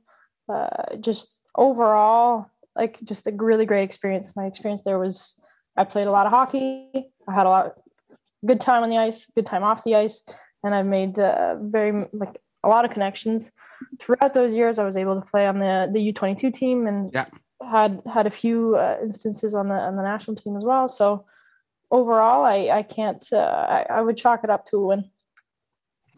Uh, 0.52 0.96
just 1.00 1.40
overall, 1.56 2.50
like 2.76 2.98
just 3.02 3.26
a 3.26 3.32
really 3.32 3.64
great 3.64 3.84
experience. 3.84 4.36
My 4.36 4.44
experience 4.44 4.82
there 4.82 4.98
was 4.98 5.34
I 5.78 5.84
played 5.84 6.08
a 6.08 6.12
lot 6.12 6.26
of 6.26 6.32
hockey. 6.32 6.90
I 7.26 7.32
had 7.32 7.46
a 7.46 7.50
lot 7.50 7.72
good 8.44 8.60
time 8.60 8.82
on 8.82 8.90
the 8.90 8.98
ice, 8.98 9.30
good 9.34 9.46
time 9.46 9.62
off 9.62 9.82
the 9.82 9.94
ice, 9.94 10.24
and 10.62 10.74
I've 10.74 10.86
made 10.86 11.18
uh, 11.18 11.56
very 11.58 12.06
like 12.12 12.38
a 12.64 12.68
lot 12.68 12.84
of 12.84 12.90
connections 12.90 13.52
throughout 14.00 14.34
those 14.34 14.54
years. 14.54 14.78
I 14.78 14.84
was 14.84 14.96
able 14.96 15.14
to 15.20 15.26
play 15.26 15.46
on 15.46 15.58
the 15.58 15.88
the 15.92 16.00
U 16.00 16.12
twenty 16.12 16.34
two 16.40 16.50
team 16.50 16.86
and 16.86 17.10
Yeah. 17.12 17.26
had 17.68 18.02
had 18.12 18.26
a 18.26 18.30
few 18.30 18.76
uh, 18.76 18.96
instances 19.02 19.54
on 19.54 19.68
the 19.68 19.74
on 19.74 19.96
the 19.96 20.02
national 20.02 20.36
team 20.36 20.56
as 20.56 20.64
well. 20.64 20.88
So 20.88 21.24
overall, 21.90 22.44
I 22.44 22.68
I 22.78 22.82
can't 22.82 23.24
uh, 23.32 23.38
I, 23.38 23.86
I 23.90 24.00
would 24.02 24.16
chalk 24.16 24.44
it 24.44 24.50
up 24.50 24.64
to 24.66 24.76
a 24.78 24.86
win. 24.86 25.04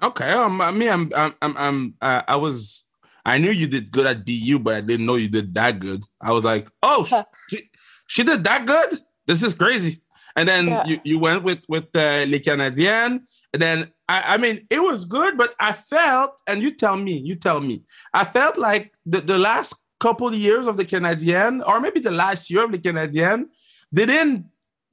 Okay, 0.03 0.31
um, 0.33 0.63
I 0.63 0.71
mean, 0.71 0.89
I'm, 0.89 1.13
I'm, 1.15 1.35
I'm, 1.43 1.57
I'm 1.59 1.95
uh, 2.01 2.23
I 2.27 2.37
was, 2.37 2.85
I 3.27 3.37
knew 3.37 3.51
you 3.51 3.67
did 3.67 3.93
good 3.93 4.07
at 4.07 4.25
BU, 4.25 4.59
but 4.61 4.75
I 4.77 4.81
didn't 4.81 5.05
know 5.05 5.17
you 5.17 5.29
did 5.29 5.53
that 5.55 5.79
good. 5.79 6.03
I 6.23 6.33
was 6.33 6.43
like, 6.43 6.69
oh, 6.83 7.05
Huh. 7.05 7.25
she, 7.51 7.69
she 8.07 8.23
did 8.23 8.43
that 8.45 8.65
good. 8.65 8.99
This 9.27 9.43
is 9.43 9.53
crazy. 9.53 10.01
and 10.37 10.49
then 10.49 10.69
Yeah. 10.69 10.85
you, 10.87 11.01
you 11.05 11.19
went 11.19 11.43
with 11.43 11.61
with 11.69 11.85
uh, 11.95 12.25
Les 12.29 12.39
Canadiennes, 12.41 13.21
and 13.53 13.63
then 13.63 13.93
I, 14.09 14.35
I 14.35 14.37
mean 14.37 14.67
it 14.71 14.83
was 14.83 15.05
good, 15.05 15.37
but 15.37 15.55
I 15.59 15.73
felt, 15.73 16.41
and 16.47 16.63
you 16.63 16.71
tell 16.71 16.97
me, 16.97 17.19
you 17.19 17.35
tell 17.37 17.61
me, 17.61 17.83
I 18.13 18.25
felt 18.25 18.59
like 18.59 18.93
the, 19.07 19.21
the 19.21 19.39
last 19.39 19.75
couple 19.99 20.29
of 20.29 20.35
years 20.35 20.67
of 20.67 20.77
the 20.77 20.85
Canadiennes, 20.85 21.67
or 21.67 21.81
maybe 21.81 22.01
the 22.01 22.11
last 22.11 22.51
year 22.51 22.65
of 22.65 22.73
the 22.73 22.79
Canadiennes, 22.79 23.47
they 23.93 24.07
didn't 24.07 24.47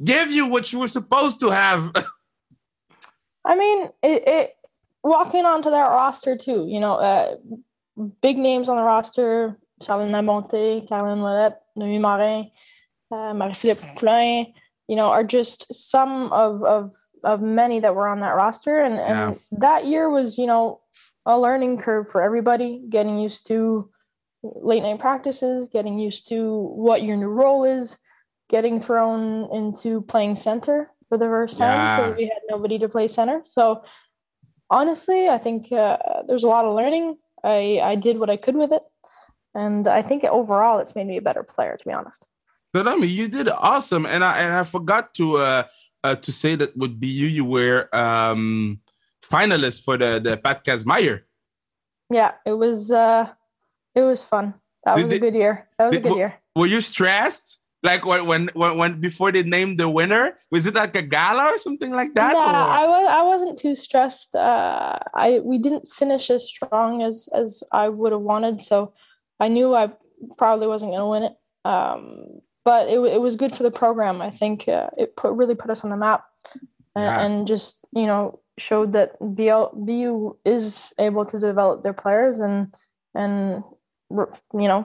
give 0.03 0.31
you 0.31 0.47
what 0.47 0.71
you 0.71 0.79
were 0.79 0.87
supposed 0.87 1.39
to 1.39 1.49
have. 1.49 1.91
I 3.45 3.55
mean, 3.55 3.89
it, 4.03 4.23
it 4.27 4.55
walking 5.03 5.45
onto 5.45 5.69
that 5.69 5.89
roster 5.89 6.35
too. 6.37 6.67
You 6.67 6.79
know, 6.79 6.95
uh, 6.95 7.35
big 8.21 8.37
names 8.37 8.69
on 8.69 8.77
the 8.77 8.83
roster: 8.83 9.57
Charline 9.81 10.11
Labonté, 10.11 10.87
Caroline 10.87 11.19
Ouellette, 11.19 11.57
Noémie 11.77 12.01
Marin, 12.01 12.51
uh, 13.11 13.33
Marie-Philip 13.33 13.79
Poulin. 13.95 14.53
You 14.87 14.95
know, 14.95 15.07
are 15.07 15.23
just 15.23 15.73
some 15.73 16.31
of 16.33 16.63
of 16.63 16.93
of 17.31 17.41
many 17.41 17.77
that 17.81 17.93
were 17.97 18.07
on 18.07 18.19
that 18.21 18.35
roster, 18.43 18.75
and 18.85 18.95
and 19.11 19.39
that 19.51 19.81
year 19.85 20.09
was 20.17 20.37
you 20.41 20.47
know 20.51 20.63
a 21.25 21.35
learning 21.45 21.77
curve 21.85 22.05
for 22.09 22.21
everybody, 22.21 22.71
getting 22.89 23.19
used 23.27 23.41
to 23.47 23.89
late 24.43 24.83
night 24.83 24.99
practices, 24.99 25.67
getting 25.77 25.99
used 25.99 26.27
to 26.29 26.37
what 26.85 27.03
your 27.03 27.17
new 27.17 27.27
role 27.43 27.63
is, 27.77 27.97
getting 28.49 28.79
thrown 28.79 29.21
into 29.59 30.01
playing 30.13 30.35
center 30.35 30.77
for 31.09 31.17
the 31.17 31.25
first 31.35 31.57
time 31.57 31.73
Yeah. 31.77 31.97
because 31.97 32.17
we 32.17 32.23
had 32.33 32.43
nobody 32.53 32.77
to 32.79 32.87
play 32.87 33.07
center. 33.07 33.41
So 33.45 33.83
honestly, 34.69 35.27
I 35.27 35.37
think 35.45 35.71
uh, 35.71 35.97
there's 36.27 36.45
a 36.45 36.51
lot 36.55 36.65
of 36.65 36.73
learning. 36.75 37.17
I 37.43 37.59
I 37.91 37.95
did 37.95 38.15
what 38.21 38.29
I 38.29 38.37
could 38.37 38.55
with 38.55 38.71
it, 38.71 38.83
and 39.53 39.83
I 39.99 40.01
think 40.07 40.23
overall 40.23 40.79
it's 40.81 40.95
made 40.95 41.07
me 41.11 41.17
a 41.17 41.25
better 41.29 41.43
player. 41.43 41.75
To 41.79 41.85
be 41.89 41.93
honest. 41.99 42.21
But 42.73 42.87
I 42.87 42.95
mean, 42.95 43.09
you 43.19 43.27
did 43.37 43.47
awesome, 43.49 44.05
and 44.13 44.23
I 44.23 44.33
and 44.43 44.53
I 44.61 44.63
forgot 44.63 45.03
to 45.19 45.25
uh, 45.37 45.63
uh 46.07 46.15
to 46.15 46.31
say 46.31 46.55
that 46.55 46.75
would 46.77 46.99
be 46.99 47.07
you. 47.07 47.27
You 47.27 47.45
were 47.45 47.89
um 47.93 48.79
finalist 49.21 49.83
for 49.83 49.97
the 49.97 50.19
the 50.19 50.37
Pat 50.37 50.63
Kazmaier. 50.63 51.23
Yeah, 52.09 52.31
it 52.45 52.53
was 52.53 52.91
uh, 52.91 53.27
it 53.95 54.01
was 54.01 54.23
fun. 54.23 54.53
That 54.85 54.95
Did 54.95 55.03
was 55.03 55.13
a 55.13 55.19
good 55.19 55.35
year. 55.35 55.67
That 55.77 55.87
was 55.87 55.97
a 55.97 55.99
good 55.99 56.15
year. 56.15 56.35
Were 56.55 56.67
you 56.67 56.81
stressed? 56.81 57.59
Like 57.83 58.05
when, 58.05 58.25
when 58.25 58.49
when 58.53 58.77
when 58.77 59.01
before 59.01 59.31
they 59.31 59.43
named 59.43 59.77
the 59.79 59.87
winner, 59.89 60.35
was 60.49 60.65
it 60.65 60.73
like 60.73 60.95
a 60.95 61.01
gala 61.03 61.53
or 61.53 61.57
something 61.57 61.91
like 61.91 62.13
that? 62.15 62.33
yeah, 62.33 62.39
or- 62.39 62.71
I 62.81 62.85
was. 62.87 63.07
I 63.09 63.21
wasn't 63.23 63.59
too 63.59 63.75
stressed. 63.75 64.35
Uh, 64.35 64.97
I 65.13 65.39
we 65.43 65.57
didn't 65.57 65.87
finish 65.87 66.31
as 66.31 66.47
strong 66.47 67.03
as 67.03 67.29
as 67.35 67.61
I 67.71 67.89
would 67.89 68.13
have 68.13 68.21
wanted, 68.21 68.61
so 68.63 68.93
I 69.39 69.47
knew 69.47 69.75
I 69.75 69.91
probably 70.37 70.67
wasn't 70.67 70.91
going 70.91 71.05
to 71.05 71.13
win 71.13 71.23
it. 71.23 71.35
Um, 71.65 72.41
but 72.67 72.89
it 72.89 72.99
it 73.15 73.21
was 73.21 73.37
good 73.41 73.53
for 73.55 73.63
the 73.63 73.71
program. 73.71 74.21
I 74.21 74.29
think 74.29 74.67
uh, 74.67 74.89
it 74.97 75.15
put 75.15 75.31
really 75.39 75.55
put 75.55 75.69
us 75.71 75.85
on 75.85 75.89
the 75.89 75.95
map, 76.07 76.25
and, 76.97 77.05
Yeah. 77.05 77.21
and 77.23 77.47
just 77.47 77.85
you 77.93 78.05
know 78.11 78.23
showed 78.57 78.91
that 78.91 79.09
BL, 79.21 79.65
BU 79.87 80.35
is 80.43 80.91
able 80.99 81.23
to 81.31 81.39
develop 81.39 81.81
their 81.81 81.93
players 82.03 82.41
and 82.41 82.57
and 83.15 83.63
you 84.11 84.67
know 84.71 84.81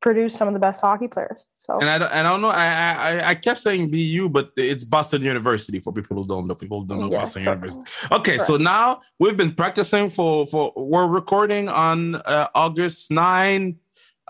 produce 0.00 0.34
some 0.38 0.48
of 0.50 0.54
the 0.54 0.60
best 0.66 0.80
hockey 0.80 1.06
players. 1.06 1.46
So 1.56 1.78
and 1.80 1.88
I 1.94 1.98
don't, 1.98 2.12
I 2.18 2.22
don't 2.26 2.40
know. 2.40 2.48
I, 2.66 2.66
I 3.08 3.28
I 3.30 3.34
kept 3.46 3.60
saying 3.60 3.82
BU, 3.94 4.28
but 4.36 4.50
it's 4.56 4.84
Boston 4.96 5.22
University 5.22 5.78
for 5.84 5.92
people 5.92 6.14
who 6.18 6.26
don't 6.26 6.46
know. 6.48 6.56
People 6.56 6.80
who 6.80 6.86
don't 6.90 7.00
know 7.02 7.12
Yeah, 7.12 7.20
Boston 7.22 7.44
correct. 7.44 7.62
University. 7.62 7.84
Okay, 8.18 8.38
so 8.38 8.56
now 8.56 8.84
we've 9.20 9.36
been 9.42 9.54
practicing 9.62 10.10
for 10.10 10.46
for 10.52 10.72
we're 10.92 11.06
recording 11.20 11.68
on 11.68 12.16
uh, 12.34 12.48
August 12.64 13.12
9. 13.12 13.78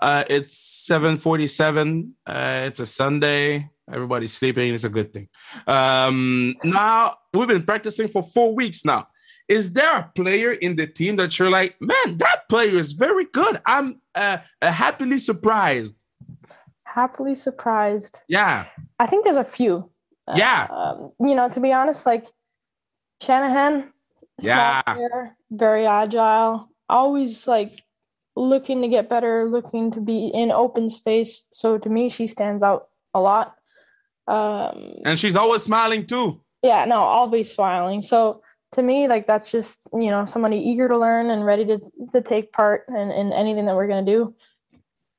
Uh, 0.01 0.23
it's 0.29 0.55
7:47. 0.89 2.11
Uh, 2.25 2.63
it's 2.67 2.79
a 2.79 2.85
Sunday. 2.85 3.69
Everybody's 3.91 4.33
sleeping. 4.33 4.73
It's 4.73 4.83
a 4.83 4.89
good 4.89 5.11
thing. 5.13 5.27
Um, 5.67 6.55
now 6.63 7.15
we've 7.33 7.47
been 7.47 7.63
practicing 7.63 8.07
for 8.07 8.23
four 8.23 8.53
weeks 8.53 8.85
now. 8.85 9.07
Is 9.47 9.73
there 9.73 9.97
a 9.97 10.11
player 10.13 10.51
in 10.51 10.75
the 10.75 10.85
team 10.85 11.15
that 11.15 11.37
you're 11.39 11.49
like, 11.49 11.75
man, 11.81 12.17
that 12.17 12.47
player 12.49 12.77
is 12.77 12.93
very 12.93 13.25
good. 13.33 13.59
I'm 13.65 13.99
uh, 14.13 14.37
uh, 14.61 14.71
happily 14.71 15.17
surprised. 15.17 16.03
happily 16.83 17.35
surprised. 17.35 18.19
Yeah, 18.27 18.65
I 18.99 19.07
think 19.07 19.23
there's 19.23 19.37
a 19.37 19.43
few. 19.43 19.89
Yeah. 20.35 20.67
Um, 20.69 21.11
you 21.19 21.33
know, 21.35 21.49
to 21.49 21.59
be 21.59 21.71
honest, 21.73 22.05
like 22.05 22.27
Shanahan, 23.21 23.91
Yeah. 24.41 24.81
very 25.49 25.85
agile, 25.87 26.69
always 26.87 27.47
like 27.47 27.81
looking 28.39 28.81
to 28.81 28.87
get 28.87 29.09
better, 29.09 29.45
looking 29.45 29.91
to 29.91 29.99
be 29.99 30.27
in 30.27 30.51
open 30.51 30.89
space. 30.89 31.47
So 31.51 31.77
to 31.77 31.89
me, 31.89 32.09
she 32.09 32.25
stands 32.25 32.63
out 32.63 32.87
a 33.13 33.19
lot. 33.19 33.55
Um, 34.27 35.01
and 35.05 35.19
she's 35.19 35.35
always 35.35 35.63
smiling 35.63 36.05
too. 36.05 36.41
yeah, 36.63 36.85
no, 36.85 37.01
always 37.01 37.51
smiling. 37.51 38.01
So 38.01 38.41
to 38.73 38.81
me, 38.83 39.07
like 39.07 39.27
that's 39.27 39.51
just 39.51 39.89
you 39.93 40.09
know 40.09 40.25
somebody 40.25 40.57
eager 40.57 40.87
to 40.87 40.97
learn 40.97 41.31
and 41.31 41.45
ready 41.45 41.65
to 41.65 41.79
to 42.13 42.21
take 42.21 42.53
part 42.53 42.85
in, 42.87 43.11
in 43.11 43.33
anything 43.33 43.65
that 43.65 43.75
we're 43.75 43.87
gonna 43.87 44.05
do. 44.05 44.33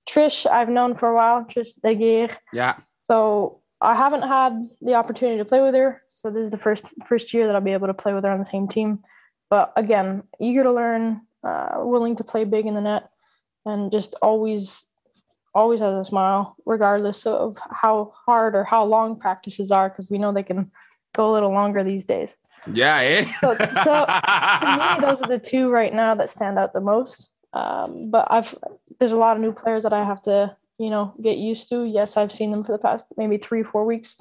Trish, 0.09 0.47
I've 0.51 0.69
known 0.69 0.95
for 0.95 1.09
a 1.09 1.15
while. 1.15 1.45
Trish 1.45 1.79
Deguire. 1.85 2.35
Yeah. 2.53 2.77
So 3.05 3.61
I 3.81 3.95
haven't 3.95 4.23
had 4.23 4.69
the 4.81 4.95
opportunity 4.95 5.39
to 5.39 5.45
play 5.45 5.61
with 5.61 5.75
her. 5.75 6.03
So 6.11 6.31
this 6.31 6.45
is 6.45 6.51
the 6.51 6.59
first 6.59 6.95
first 7.07 7.35
year 7.35 7.47
that 7.47 7.55
I'll 7.55 7.61
be 7.61 7.73
able 7.73 7.89
to 7.89 7.95
play 7.95 8.13
with 8.13 8.25
her 8.25 8.31
on 8.31 8.39
the 8.39 8.45
same 8.45 8.69
team. 8.69 9.01
But 9.51 9.73
again, 9.77 10.23
eager 10.41 10.63
to 10.63 10.73
learn, 10.73 11.23
uh, 11.45 11.77
willing 11.79 12.17
to 12.17 12.25
play 12.25 12.45
big 12.45 12.67
in 12.67 12.75
the 12.75 12.81
net, 12.81 13.11
and 13.65 13.91
just 13.93 14.15
always 14.23 14.87
always 15.55 15.81
has 15.81 15.95
a 15.95 16.05
smile, 16.05 16.55
regardless 16.65 17.27
of 17.27 17.59
how 17.71 18.13
hard 18.25 18.55
or 18.55 18.63
how 18.65 18.85
long 18.85 19.19
practices 19.19 19.73
are, 19.73 19.89
because 19.89 20.09
we 20.11 20.17
know 20.19 20.33
they 20.33 20.45
can 20.45 20.71
go 21.15 21.31
a 21.31 21.33
little 21.33 21.51
longer 21.53 21.83
these 21.83 22.05
days. 22.05 22.37
Yeah, 22.73 22.99
eh? 22.99 23.25
So- 23.41 23.57
so, 23.85 24.07
me, 24.07 25.01
those 25.01 25.23
are 25.23 25.29
the 25.29 25.41
two 25.43 25.69
right 25.71 25.93
now 25.93 26.15
that 26.15 26.31
stand 26.31 26.59
out 26.59 26.73
the 26.73 26.81
most. 26.81 27.33
Um, 27.53 28.11
but 28.11 28.29
I've 28.31 28.55
there's 29.01 29.11
a 29.13 29.17
lot 29.17 29.37
of 29.37 29.43
new 29.43 29.53
players 29.53 29.83
that 29.83 29.93
I 29.93 30.05
have 30.05 30.23
to 30.25 30.55
you 30.79 30.89
know 30.91 31.15
get 31.21 31.37
used 31.37 31.69
to. 31.71 31.85
Yes, 31.85 32.17
I've 32.17 32.31
seen 32.33 32.51
them 32.53 32.63
for 32.63 32.71
the 32.73 32.79
past 32.79 33.13
maybe 33.17 33.39
three 33.39 33.65
four 33.65 33.85
weeks, 33.85 34.21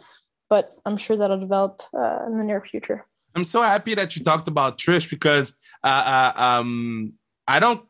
but 0.49 0.75
I'm 0.85 0.97
sure 0.97 1.15
that'll 1.15 1.39
develop 1.39 1.83
uh, 1.95 2.25
in 2.25 2.39
the 2.39 2.45
near 2.45 2.61
future. 2.61 3.05
I'm 3.35 3.43
so 3.43 3.61
happy 3.61 3.93
that 3.93 4.15
you 4.15 4.23
talked 4.23 4.47
about 4.47 4.79
Trish 4.79 5.07
because 5.11 5.53
uh, 5.83 5.87
uh, 6.35 6.41
um, 6.41 7.13
I 7.47 7.59
don't 7.59 7.83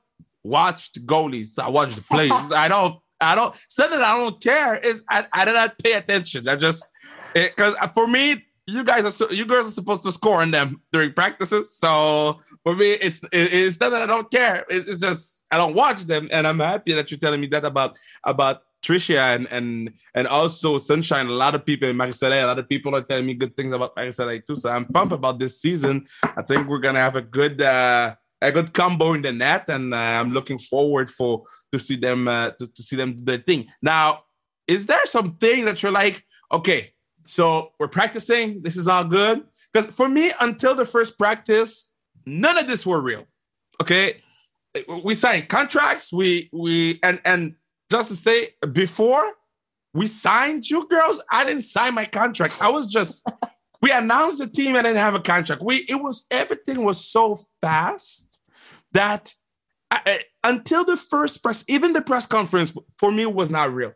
watch 0.43 0.91
the 0.93 0.99
goalies. 0.99 1.59
I 1.59 1.69
watch 1.69 1.95
the 1.95 2.01
plays. 2.01 2.31
I 2.51 2.67
don't. 2.67 2.99
I 3.21 3.35
don't. 3.35 3.53
It's 3.65 3.77
not 3.77 3.89
that 3.89 4.01
I 4.01 4.17
don't 4.17 4.41
care. 4.41 4.77
Is 4.77 5.03
I, 5.09 5.25
I 5.33 5.45
do 5.45 5.53
not 5.53 5.77
pay 5.79 5.93
attention. 5.93 6.47
I 6.47 6.55
just 6.55 6.87
because 7.33 7.75
for 7.93 8.07
me, 8.07 8.45
you 8.65 8.83
guys 8.83 9.03
are 9.05 9.11
so, 9.11 9.29
you 9.29 9.45
girls 9.45 9.67
are 9.67 9.71
supposed 9.71 10.03
to 10.03 10.11
score 10.11 10.41
on 10.41 10.51
them 10.51 10.81
during 10.91 11.13
practices. 11.13 11.75
So 11.75 12.39
for 12.63 12.75
me, 12.75 12.91
it's 12.91 13.23
it, 13.23 13.53
it's 13.53 13.79
not 13.79 13.89
that 13.89 14.03
I 14.03 14.05
don't 14.05 14.29
care. 14.31 14.65
It's, 14.69 14.87
it's 14.87 15.01
just 15.01 15.45
I 15.51 15.57
don't 15.57 15.75
watch 15.75 16.03
them, 16.03 16.29
and 16.31 16.47
I'm 16.47 16.59
happy 16.59 16.93
that 16.93 17.11
you're 17.11 17.19
telling 17.19 17.41
me 17.41 17.47
that 17.47 17.65
about 17.65 17.97
about 18.23 18.61
Tricia 18.81 19.35
and 19.35 19.47
and 19.51 19.93
and 20.15 20.27
also 20.27 20.77
Sunshine. 20.77 21.27
A 21.27 21.31
lot 21.31 21.55
of 21.55 21.65
people 21.65 21.89
in 21.89 21.97
Marseille, 21.97 22.43
a 22.43 22.47
lot 22.47 22.59
of 22.59 22.69
people 22.69 22.95
are 22.95 23.01
telling 23.01 23.25
me 23.25 23.33
good 23.33 23.55
things 23.55 23.73
about 23.73 23.95
Marseille 23.95 24.39
too. 24.39 24.55
So 24.55 24.69
I'm 24.69 24.85
pumped 24.85 25.13
about 25.13 25.39
this 25.39 25.61
season. 25.61 26.05
I 26.23 26.41
think 26.43 26.67
we're 26.67 26.79
gonna 26.79 26.99
have 26.99 27.15
a 27.15 27.21
good 27.21 27.61
uh, 27.61 28.15
a 28.41 28.51
good 28.51 28.73
combo 28.73 29.13
in 29.13 29.21
the 29.21 29.31
net, 29.31 29.69
and 29.69 29.93
uh, 29.93 29.97
I'm 29.97 30.31
looking 30.31 30.57
forward 30.57 31.09
for 31.09 31.43
to 31.71 31.79
see 31.79 31.95
them 31.95 32.27
uh, 32.27 32.51
to, 32.51 32.67
to 32.71 32.83
see 32.83 32.95
them 32.95 33.17
do 33.17 33.23
their 33.23 33.37
thing. 33.39 33.67
Now, 33.81 34.23
is 34.67 34.85
there 34.85 35.05
something 35.05 35.65
that 35.65 35.83
you're 35.83 35.91
like, 35.91 36.23
okay, 36.51 36.93
so 37.25 37.73
we're 37.79 37.87
practicing, 37.87 38.61
this 38.61 38.77
is 38.77 38.87
all 38.87 39.03
good? 39.03 39.43
Because 39.73 39.93
for 39.93 40.07
me, 40.07 40.31
until 40.39 40.73
the 40.73 40.85
first 40.85 41.17
practice, 41.17 41.91
none 42.25 42.57
of 42.57 42.67
this 42.67 42.85
were 42.85 43.01
real. 43.01 43.25
Okay, 43.81 44.21
we 45.03 45.15
signed 45.15 45.49
contracts, 45.49 46.11
we 46.13 46.49
we 46.53 46.99
and 47.03 47.19
and 47.25 47.55
just 47.91 48.09
to 48.09 48.15
say 48.15 48.49
before 48.71 49.31
we 49.93 50.05
signed 50.07 50.69
you 50.69 50.87
girls, 50.87 51.21
I 51.31 51.45
didn't 51.45 51.61
sign 51.63 51.95
my 51.95 52.05
contract. 52.05 52.61
I 52.61 52.69
was 52.69 52.87
just 52.87 53.27
we 53.81 53.91
announced 53.91 54.37
the 54.37 54.47
team 54.47 54.75
and 54.75 54.83
didn't 54.85 54.97
have 54.97 55.15
a 55.15 55.19
contract. 55.19 55.61
We 55.63 55.77
it 55.89 55.95
was 55.95 56.25
everything 56.29 56.83
was 56.83 57.03
so 57.03 57.39
fast 57.61 58.39
that 58.91 59.33
I, 59.91 60.01
I- 60.05 60.23
until 60.43 60.85
the 60.85 60.95
first 60.97 61.41
press, 61.43 61.63
even 61.67 61.93
the 61.93 62.01
press 62.01 62.25
conference 62.25 62.73
for 62.97 63.11
me 63.11 63.25
was 63.25 63.49
not 63.49 63.73
real. 63.73 63.93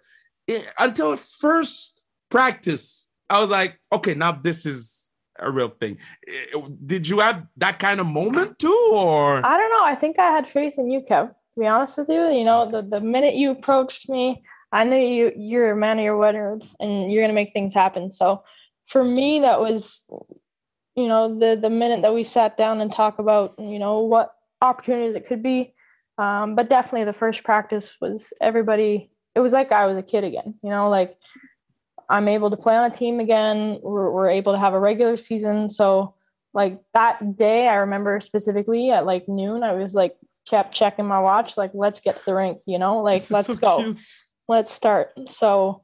It- 0.48 0.68
until 0.80 1.12
the 1.12 1.18
first 1.18 2.06
practice, 2.30 3.08
I 3.30 3.40
was 3.40 3.50
like, 3.50 3.80
okay, 3.92 4.14
now 4.16 4.32
this 4.34 4.66
is 4.66 5.12
a 5.40 5.52
real 5.52 5.70
thing. 5.70 5.98
Did 6.86 7.08
you 7.08 7.20
have 7.20 7.46
that 7.58 7.80
kind 7.80 8.00
of 8.00 8.08
moment 8.08 8.60
too, 8.60 8.90
or 8.94 9.46
I 9.46 9.58
don't 9.58 9.72
know. 9.72 9.84
I 9.84 9.96
think 9.96 10.18
I 10.20 10.32
had 10.32 10.48
faith 10.48 10.76
in 10.78 10.90
you, 10.92 11.02
Kev. 11.02 11.34
To 11.54 11.60
be 11.60 11.68
honest 11.68 11.98
with 11.98 12.10
you, 12.10 12.32
you 12.32 12.44
know, 12.44 12.70
the, 12.70 12.82
the 12.82 13.00
minute 13.00 13.36
you 13.36 13.52
approached 13.52 14.10
me, 14.10 14.44
I 14.72 14.84
knew 14.84 14.98
you 14.98 15.32
you're 15.38 15.72
a 15.72 15.76
man 15.76 16.00
of 16.00 16.04
your 16.04 16.18
word 16.18 16.64
and 16.80 17.12
you're 17.12 17.22
gonna 17.22 17.34
make 17.34 17.54
things 17.54 17.76
happen. 17.76 18.10
So 18.10 18.44
for 18.88 19.04
me, 19.04 19.40
that 19.42 19.60
was, 19.60 20.10
you 20.96 21.08
know, 21.08 21.38
the 21.38 21.56
the 21.56 21.70
minute 21.70 22.02
that 22.02 22.14
we 22.14 22.24
sat 22.24 22.58
down 22.58 22.82
and 22.82 22.92
talk 22.92 23.20
about, 23.20 23.54
you 23.60 23.78
know, 23.78 24.00
what 24.00 24.34
opportunities 24.62 25.16
it 25.16 25.28
could 25.28 25.44
be. 25.44 25.76
Um, 26.18 26.56
but 26.56 26.70
definitely 26.70 27.06
the 27.06 27.14
first 27.14 27.44
practice 27.44 27.96
was 28.02 28.34
everybody. 28.42 29.12
It 29.36 29.40
was 29.40 29.54
like 29.54 29.72
I 29.72 29.86
was 29.86 29.98
a 29.98 30.04
kid 30.04 30.24
again. 30.24 30.56
You 30.64 30.72
know, 30.72 30.90
like 30.90 31.18
I'm 32.10 32.28
able 32.28 32.50
to 32.50 32.58
play 32.58 32.76
on 32.76 32.90
a 32.90 32.94
team 32.94 33.20
again. 33.20 33.80
We're, 33.82 34.12
we're 34.12 34.30
able 34.30 34.54
to 34.54 34.60
have 34.60 34.74
a 34.74 34.80
regular 34.80 35.18
season. 35.18 35.70
So 35.70 36.16
like 36.54 36.80
that 36.94 37.38
day, 37.38 37.68
I 37.68 37.76
remember 37.76 38.20
specifically 38.20 38.92
at 38.92 39.06
like 39.06 39.28
noon, 39.28 39.64
I 39.64 39.74
was 39.74 39.94
like 39.94 40.16
kept 40.50 40.74
checking 40.74 41.06
my 41.06 41.20
watch, 41.20 41.58
like 41.58 41.72
let's 41.74 42.00
get 42.00 42.18
to 42.18 42.26
the 42.26 42.36
rink, 42.36 42.60
you 42.66 42.78
know, 42.78 43.02
like 43.02 43.30
let's 43.32 43.48
so 43.48 43.56
go, 43.56 43.78
cute. 43.78 43.98
let's 44.48 44.72
start. 44.72 45.12
So 45.28 45.84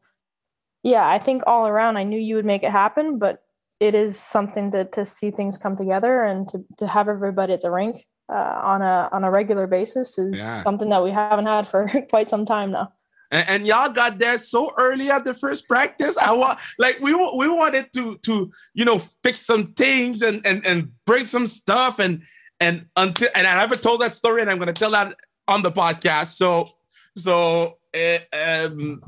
yeah, 0.84 1.08
I 1.08 1.20
think 1.20 1.44
all 1.48 1.68
around, 1.68 1.98
I 1.98 2.04
knew 2.04 2.20
you 2.20 2.36
would 2.36 2.46
make 2.46 2.64
it 2.64 2.72
happen, 2.72 3.20
but 3.20 3.44
it 3.80 3.96
is 3.96 4.20
something 4.20 4.72
to 4.72 4.86
to 4.86 5.06
see 5.06 5.32
things 5.32 5.58
come 5.58 5.78
together 5.78 6.24
and 6.24 6.48
to 6.50 6.64
to 6.78 6.88
have 6.88 7.08
everybody 7.08 7.54
at 7.54 7.62
the 7.62 7.72
rink 7.72 8.06
uh, 8.32 8.60
on 8.64 8.82
a 8.82 9.10
on 9.12 9.24
a 9.24 9.32
regular 9.32 9.68
basis 9.68 10.18
is 10.18 10.38
yeah. 10.38 10.60
something 10.60 10.90
that 10.90 11.04
we 11.04 11.12
haven't 11.12 11.46
had 11.46 11.68
for 11.68 11.90
quite 12.10 12.28
some 12.28 12.46
time 12.46 12.72
now 12.72 12.92
and, 13.32 13.50
and, 13.50 13.68
y'all 13.68 13.90
got 13.90 14.18
there 14.18 14.38
so 14.38 14.74
early 14.78 15.12
at 15.12 15.24
the 15.24 15.36
first 15.36 15.68
practice. 15.68 16.18
I 16.18 16.34
want 16.34 16.60
like 16.80 17.00
we 17.00 17.14
we 17.14 17.48
wanted 17.48 17.94
to 17.94 18.18
to 18.24 18.52
you 18.74 18.86
know 18.86 19.00
fix 19.24 19.46
some 19.46 19.68
things 19.74 20.22
and 20.22 20.44
and 20.46 20.66
and 20.66 20.92
bring 21.06 21.28
some 21.28 21.46
stuff 21.46 22.00
and 22.00 22.24
and 22.60 22.86
until 22.96 23.30
and 23.36 23.48
I 23.48 23.52
haven't 23.52 23.82
told 23.82 24.02
that 24.02 24.14
story 24.14 24.42
and 24.42 24.50
I'm 24.50 24.60
gonna 24.60 24.74
tell 24.74 24.92
that 24.92 25.16
on 25.48 25.62
the 25.62 25.72
podcast. 25.72 26.36
So 26.36 26.70
so 27.16 27.78
uh, 27.96 28.20
um 28.34 29.02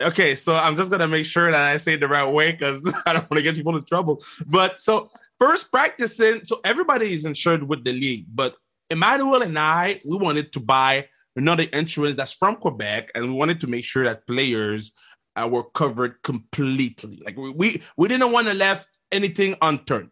okay, 0.00 0.34
so 0.34 0.54
I'm 0.54 0.76
just 0.76 0.90
gonna 0.90 1.08
make 1.08 1.26
sure 1.26 1.50
that 1.50 1.72
I 1.72 1.76
say 1.76 1.94
it 1.94 2.00
the 2.00 2.08
right 2.08 2.30
way 2.30 2.52
because 2.52 2.92
I 3.06 3.12
don't 3.12 3.30
want 3.30 3.38
to 3.38 3.42
get 3.42 3.54
people 3.54 3.76
in 3.76 3.84
trouble. 3.84 4.22
But 4.46 4.80
so 4.80 5.10
first 5.38 5.70
practicing, 5.70 6.44
so 6.44 6.60
everybody 6.64 7.12
is 7.12 7.24
insured 7.24 7.62
with 7.62 7.84
the 7.84 7.92
league, 7.92 8.26
but 8.32 8.56
Emmanuel 8.90 9.42
and 9.42 9.58
I 9.58 10.00
we 10.04 10.16
wanted 10.16 10.52
to 10.52 10.60
buy 10.60 11.08
another 11.34 11.64
insurance 11.64 12.16
that's 12.16 12.32
from 12.32 12.56
Quebec, 12.56 13.10
and 13.14 13.24
we 13.24 13.30
wanted 13.32 13.60
to 13.60 13.66
make 13.66 13.84
sure 13.84 14.04
that 14.04 14.26
players 14.26 14.92
uh, 15.36 15.46
were 15.46 15.64
covered 15.64 16.22
completely. 16.22 17.20
Like 17.24 17.36
we 17.36 17.50
we, 17.50 17.82
we 17.96 18.08
didn't 18.08 18.32
want 18.32 18.46
to 18.48 18.54
left 18.54 18.88
anything 19.12 19.56
unturned. 19.60 20.10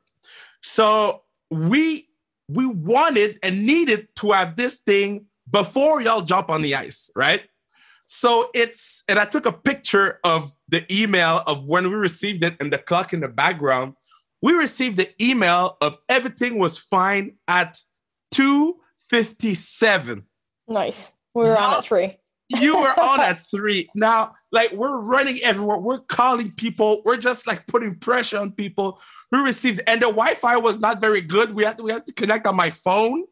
So 0.63 1.23
we 1.51 2.09
we 2.49 2.67
wanted 2.67 3.39
and 3.43 3.65
needed 3.65 4.09
to 4.17 4.33
have 4.33 4.57
this 4.57 4.79
thing 4.79 5.27
before 5.51 6.03
y'all 6.03 6.23
jump 6.23 6.51
on 6.51 6.63
the 6.63 6.75
ice, 6.75 7.11
right? 7.15 7.43
So 8.07 8.51
it's 8.55 9.03
and 9.09 9.19
I 9.19 9.25
took 9.25 9.47
a 9.47 9.53
picture 9.53 10.21
of 10.25 10.53
the 10.69 10.85
email 10.95 11.43
of 11.47 11.67
when 11.67 11.89
we 11.89 11.95
received 11.95 12.45
it 12.45 12.57
and 12.61 12.73
the 12.73 12.79
clock 12.79 13.13
in 13.13 13.21
the 13.21 13.29
background. 13.29 13.95
We 14.43 14.53
received 14.53 14.99
the 14.99 15.11
email 15.23 15.79
of 15.81 15.97
everything 16.09 16.59
was 16.59 16.77
fine 16.77 17.37
at 17.49 17.79
257. 18.33 20.27
Nice. 20.69 21.09
We 21.35 21.45
were 21.45 21.57
on 21.57 21.79
at 21.79 21.85
three. 21.85 22.19
you 22.51 22.77
were 22.77 23.01
on 23.01 23.21
at 23.23 23.41
three. 23.41 23.89
Now, 23.95 24.35
like 24.55 24.73
we're 24.73 25.01
running 25.01 25.39
everywhere. 25.43 25.79
We're 25.79 25.99
calling 25.99 26.53
people. 26.53 27.03
We're 27.05 27.17
just 27.17 27.45
like 27.47 27.67
putting 27.67 27.97
pressure 27.97 28.39
on 28.39 28.53
people 28.53 29.01
who 29.33 29.45
received, 29.45 29.83
and 29.89 30.01
the 30.01 30.07
Wi-Fi 30.07 30.57
was 30.59 30.79
not 30.79 31.01
very 31.01 31.21
good. 31.21 31.53
We 31.53 31.65
had 31.65 31.77
to, 31.79 31.85
we 31.85 31.93
had 31.93 32.07
to 32.07 32.13
connect 32.13 32.47
on 32.47 32.55
my 32.55 32.71
phone. 32.71 33.25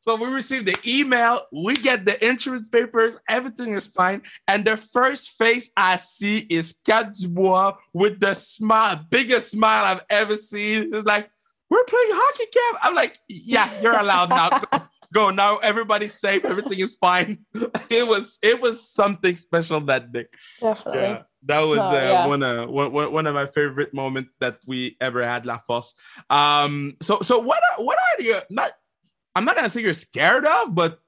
So 0.00 0.14
we 0.14 0.26
received 0.26 0.66
the 0.66 0.78
email. 0.86 1.40
We 1.52 1.76
get 1.76 2.04
the 2.04 2.24
insurance 2.24 2.68
papers. 2.68 3.18
Everything 3.28 3.74
is 3.74 3.88
fine. 3.88 4.22
And 4.46 4.64
the 4.64 4.76
first 4.76 5.32
face 5.32 5.70
I 5.76 5.96
see 5.96 6.46
is 6.48 6.78
Kat 6.86 7.12
Dubois 7.12 7.74
with 7.92 8.20
the 8.20 8.34
smile, 8.34 9.04
biggest 9.10 9.50
smile 9.50 9.84
I've 9.84 10.04
ever 10.08 10.36
seen. 10.36 10.94
It's 10.94 11.04
like, 11.04 11.28
we're 11.68 11.84
playing 11.84 12.06
hockey 12.10 12.44
camp. 12.54 12.78
I'm 12.84 12.94
like, 12.94 13.18
yeah, 13.28 13.68
you're 13.82 13.98
allowed 13.98 14.30
now 14.30 14.88
go 15.12 15.30
now 15.30 15.56
everybody's 15.58 16.14
safe 16.14 16.44
everything 16.44 16.78
is 16.78 16.94
fine 16.94 17.38
it 17.90 18.06
was 18.06 18.38
it 18.42 18.60
was 18.60 18.88
something 18.88 19.36
special 19.36 19.80
that 19.80 20.12
day 20.12 20.26
definitely 20.60 21.02
yeah, 21.02 21.22
that 21.44 21.60
was 21.60 21.78
uh, 21.78 21.92
yeah. 21.92 22.26
one, 22.26 22.42
of, 22.42 22.68
one, 22.68 23.12
one 23.12 23.26
of 23.26 23.34
my 23.34 23.46
favorite 23.46 23.94
moments 23.94 24.30
that 24.40 24.58
we 24.66 24.96
ever 25.00 25.22
had 25.22 25.46
la 25.46 25.58
Force. 25.58 25.94
um 26.30 26.94
so 27.00 27.20
so 27.20 27.38
what 27.38 27.62
are, 27.72 27.84
what 27.84 27.98
are 27.98 28.22
you 28.22 28.38
not 28.50 28.72
i'm 29.34 29.44
not 29.44 29.56
gonna 29.56 29.68
say 29.68 29.80
you're 29.80 29.94
scared 29.94 30.44
of 30.44 30.74
but 30.74 30.98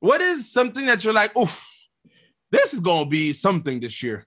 what 0.00 0.20
is 0.20 0.50
something 0.50 0.86
that 0.86 1.02
you're 1.04 1.14
like 1.14 1.32
oh 1.36 1.52
this 2.50 2.74
is 2.74 2.80
gonna 2.80 3.08
be 3.08 3.32
something 3.32 3.80
this 3.80 4.02
year 4.02 4.26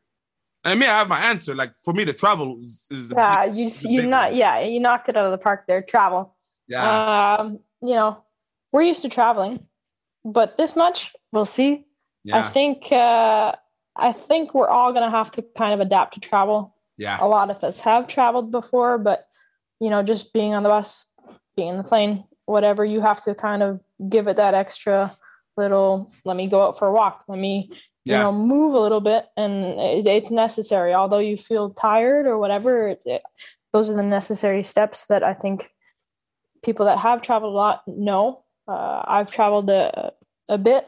I 0.65 0.73
mean, 0.73 0.89
I 0.89 0.97
have 0.97 1.07
my 1.07 1.19
answer. 1.19 1.53
Like 1.53 1.77
for 1.77 1.93
me, 1.93 2.05
the 2.05 2.13
travel 2.13 2.57
is, 2.57 2.87
is 2.89 3.13
yeah. 3.15 3.45
Big, 3.45 3.55
you 3.55 3.69
you 3.91 4.07
not 4.07 4.31
one. 4.31 4.39
yeah. 4.39 4.59
You 4.61 4.79
knocked 4.79 5.07
it 5.09 5.15
out 5.15 5.25
of 5.25 5.31
the 5.31 5.37
park 5.37 5.65
there. 5.67 5.83
Travel. 5.83 6.35
Yeah. 6.67 7.35
Um, 7.37 7.59
you 7.83 7.93
know, 7.93 8.24
we're 8.75 8.81
used 8.81 9.03
to 9.03 9.09
traveling, 9.09 9.65
but 10.25 10.57
this 10.57 10.75
much 10.75 11.15
we'll 11.31 11.45
see. 11.45 11.85
Yeah. 12.25 12.39
I 12.39 12.49
think 12.49 12.91
uh, 12.91 13.55
I 13.95 14.11
think 14.11 14.53
we're 14.53 14.67
all 14.67 14.91
gonna 14.91 15.09
have 15.09 15.31
to 15.31 15.45
kind 15.57 15.73
of 15.73 15.79
adapt 15.79 16.15
to 16.15 16.19
travel. 16.19 16.75
Yeah, 16.97 17.17
a 17.21 17.25
lot 17.25 17.49
of 17.49 17.63
us 17.63 17.79
have 17.81 18.09
traveled 18.09 18.51
before, 18.51 18.97
but 18.97 19.27
you 19.79 19.89
know, 19.89 20.03
just 20.03 20.33
being 20.33 20.53
on 20.53 20.63
the 20.63 20.67
bus, 20.67 21.05
being 21.55 21.69
in 21.69 21.77
the 21.77 21.83
plane, 21.83 22.25
whatever, 22.47 22.83
you 22.83 22.99
have 22.99 23.21
to 23.21 23.33
kind 23.33 23.63
of 23.63 23.79
give 24.09 24.27
it 24.27 24.35
that 24.35 24.53
extra 24.53 25.15
little. 25.55 26.11
Let 26.25 26.35
me 26.35 26.49
go 26.49 26.67
out 26.67 26.77
for 26.77 26.89
a 26.89 26.91
walk. 26.91 27.23
Let 27.29 27.39
me 27.39 27.69
yeah. 28.03 28.17
you 28.17 28.23
know 28.23 28.33
move 28.33 28.73
a 28.73 28.79
little 28.79 28.99
bit, 28.99 29.23
and 29.37 29.63
it, 29.79 30.05
it's 30.05 30.31
necessary. 30.31 30.93
Although 30.93 31.19
you 31.19 31.37
feel 31.37 31.69
tired 31.69 32.25
or 32.25 32.37
whatever, 32.37 32.89
it, 32.89 33.05
those 33.71 33.89
are 33.89 33.95
the 33.95 34.03
necessary 34.03 34.63
steps 34.63 35.05
that 35.05 35.23
I 35.23 35.33
think 35.33 35.71
people 36.61 36.87
that 36.87 36.99
have 36.99 37.21
traveled 37.21 37.53
a 37.53 37.55
lot 37.55 37.81
know 37.87 38.41
uh, 38.67 39.03
I've 39.05 39.31
traveled 39.31 39.69
a, 39.69 40.11
a 40.49 40.57
bit, 40.57 40.87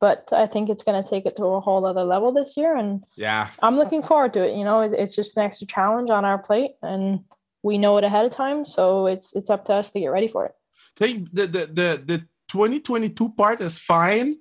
but 0.00 0.28
I 0.32 0.46
think 0.46 0.68
it's 0.68 0.84
going 0.84 1.02
to 1.02 1.08
take 1.08 1.26
it 1.26 1.36
to 1.36 1.44
a 1.44 1.60
whole 1.60 1.84
other 1.86 2.04
level 2.04 2.32
this 2.32 2.56
year. 2.56 2.76
And 2.76 3.04
yeah, 3.16 3.48
I'm 3.62 3.76
looking 3.76 4.02
forward 4.02 4.32
to 4.34 4.44
it. 4.44 4.56
You 4.56 4.64
know, 4.64 4.80
it's 4.80 5.16
just 5.16 5.36
an 5.36 5.44
extra 5.44 5.66
challenge 5.66 6.10
on 6.10 6.24
our 6.24 6.38
plate, 6.38 6.72
and 6.82 7.20
we 7.62 7.78
know 7.78 7.96
it 7.98 8.04
ahead 8.04 8.26
of 8.26 8.32
time, 8.32 8.64
so 8.64 9.06
it's 9.06 9.34
it's 9.34 9.50
up 9.50 9.64
to 9.66 9.74
us 9.74 9.90
to 9.92 10.00
get 10.00 10.08
ready 10.08 10.28
for 10.28 10.46
it. 10.46 10.52
Think 10.96 11.28
the 11.32 11.46
the 11.46 11.66
the, 11.66 12.02
the 12.04 12.18
2022 12.48 13.30
part 13.30 13.60
is 13.60 13.78
fine. 13.78 14.36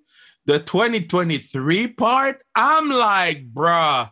The 0.46 0.60
2023 0.60 1.88
part, 1.88 2.44
I'm 2.54 2.90
like, 2.90 3.54
bruh. 3.54 4.12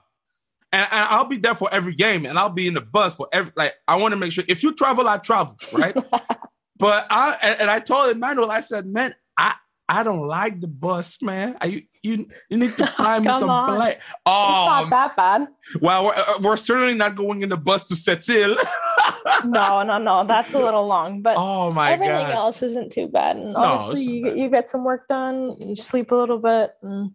And, 0.71 0.87
and, 0.89 1.07
I'll 1.09 1.25
be 1.25 1.35
there 1.35 1.55
for 1.55 1.67
every 1.73 1.93
game, 1.93 2.25
and 2.25 2.39
I'll 2.39 2.49
be 2.49 2.67
in 2.67 2.73
the 2.73 2.81
bus 2.81 3.15
for 3.15 3.27
every. 3.33 3.51
Like, 3.57 3.73
I 3.85 3.97
want 3.97 4.13
to 4.13 4.15
make 4.15 4.31
sure 4.31 4.45
if 4.47 4.63
you 4.63 4.73
travel, 4.73 5.09
I 5.09 5.17
travel, 5.17 5.57
right? 5.73 5.93
But 6.81 7.05
I 7.11 7.37
and, 7.43 7.61
and 7.61 7.69
I 7.69 7.79
told 7.79 8.09
Emmanuel, 8.09 8.49
I 8.49 8.61
said, 8.61 8.87
man, 8.87 9.13
I 9.37 9.53
I 9.87 10.01
don't 10.01 10.25
like 10.25 10.59
the 10.59 10.67
bus, 10.67 11.21
man. 11.21 11.55
I, 11.61 11.65
you 11.67 11.83
you 12.01 12.27
you 12.49 12.57
need 12.57 12.75
to 12.77 12.87
find 12.97 13.23
me 13.23 13.31
some 13.33 13.67
play. 13.67 13.97
Oh, 14.25 14.81
it's 14.81 14.89
not 14.89 14.89
that 14.89 15.15
bad. 15.15 15.47
Well, 15.79 16.05
we're, 16.05 16.15
uh, 16.15 16.39
we're 16.41 16.57
certainly 16.57 16.95
not 16.95 17.13
going 17.13 17.43
in 17.43 17.49
the 17.49 17.57
bus 17.57 17.83
to 17.89 17.93
Sept-Îles. 17.93 18.57
no, 19.45 19.83
no, 19.83 19.99
no. 19.99 20.25
That's 20.25 20.51
a 20.55 20.59
little 20.59 20.87
long, 20.87 21.21
but 21.21 21.35
oh 21.37 21.71
my 21.71 21.91
everything 21.91 22.15
God. 22.15 22.33
else 22.33 22.63
isn't 22.63 22.91
too 22.91 23.07
bad. 23.07 23.37
And 23.37 23.55
honestly, 23.55 24.07
no, 24.07 24.29
you, 24.31 24.43
you 24.43 24.49
get 24.49 24.67
some 24.67 24.83
work 24.83 25.07
done. 25.07 25.55
You 25.59 25.75
sleep 25.75 26.11
a 26.11 26.15
little 26.15 26.39
bit, 26.39 26.71
and 26.81 27.11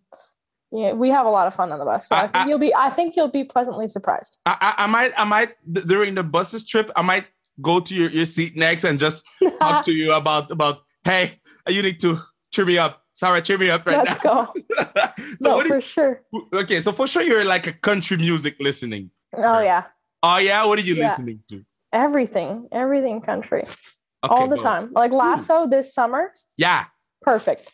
yeah, 0.70 0.92
we 0.92 1.08
have 1.08 1.26
a 1.26 1.30
lot 1.30 1.48
of 1.48 1.54
fun 1.54 1.72
on 1.72 1.80
the 1.80 1.84
bus. 1.84 2.08
So 2.08 2.14
I, 2.14 2.20
I 2.20 2.22
think 2.28 2.36
I, 2.36 2.48
you'll 2.48 2.58
be. 2.60 2.72
I 2.72 2.90
think 2.90 3.16
you'll 3.16 3.28
be 3.32 3.42
pleasantly 3.42 3.88
surprised. 3.88 4.38
I, 4.46 4.56
I, 4.60 4.84
I 4.84 4.86
might. 4.86 5.12
I 5.16 5.24
might 5.24 5.56
during 5.72 6.14
the 6.14 6.22
buses 6.22 6.64
trip. 6.64 6.88
I 6.94 7.02
might 7.02 7.26
go 7.60 7.80
to 7.80 7.94
your, 7.94 8.10
your 8.10 8.24
seat 8.24 8.56
next 8.56 8.84
and 8.84 8.98
just 8.98 9.24
talk 9.58 9.84
to 9.84 9.92
you 9.92 10.12
about 10.12 10.50
about 10.50 10.82
hey, 11.04 11.40
you 11.68 11.82
need 11.82 12.00
to 12.00 12.18
cheer 12.52 12.64
me 12.64 12.78
up. 12.78 13.02
Sarah, 13.12 13.40
cheer 13.40 13.56
me 13.56 13.70
up 13.70 13.86
right 13.86 14.04
Let's 14.04 14.22
now. 14.22 14.44
Go. 14.44 14.52
so 15.38 15.60
no, 15.60 15.62
for 15.62 15.76
you, 15.76 15.80
sure. 15.80 16.22
Okay, 16.52 16.80
so 16.80 16.92
for 16.92 17.06
sure 17.06 17.22
you're 17.22 17.44
like 17.44 17.66
a 17.66 17.72
country 17.72 18.16
music 18.16 18.56
listening. 18.60 19.10
Oh 19.34 19.60
yeah. 19.60 19.84
Oh 20.22 20.38
yeah, 20.38 20.64
what 20.66 20.78
are 20.78 20.82
you 20.82 20.94
yeah. 20.94 21.08
listening 21.08 21.40
to? 21.48 21.64
Everything, 21.92 22.68
everything 22.72 23.20
country. 23.20 23.62
Okay, 23.62 24.34
all 24.34 24.48
the 24.48 24.56
time. 24.56 24.90
Like 24.92 25.12
Lasso 25.12 25.64
Ooh. 25.64 25.68
this 25.68 25.94
summer. 25.94 26.32
Yeah. 26.56 26.86
Perfect. 27.22 27.72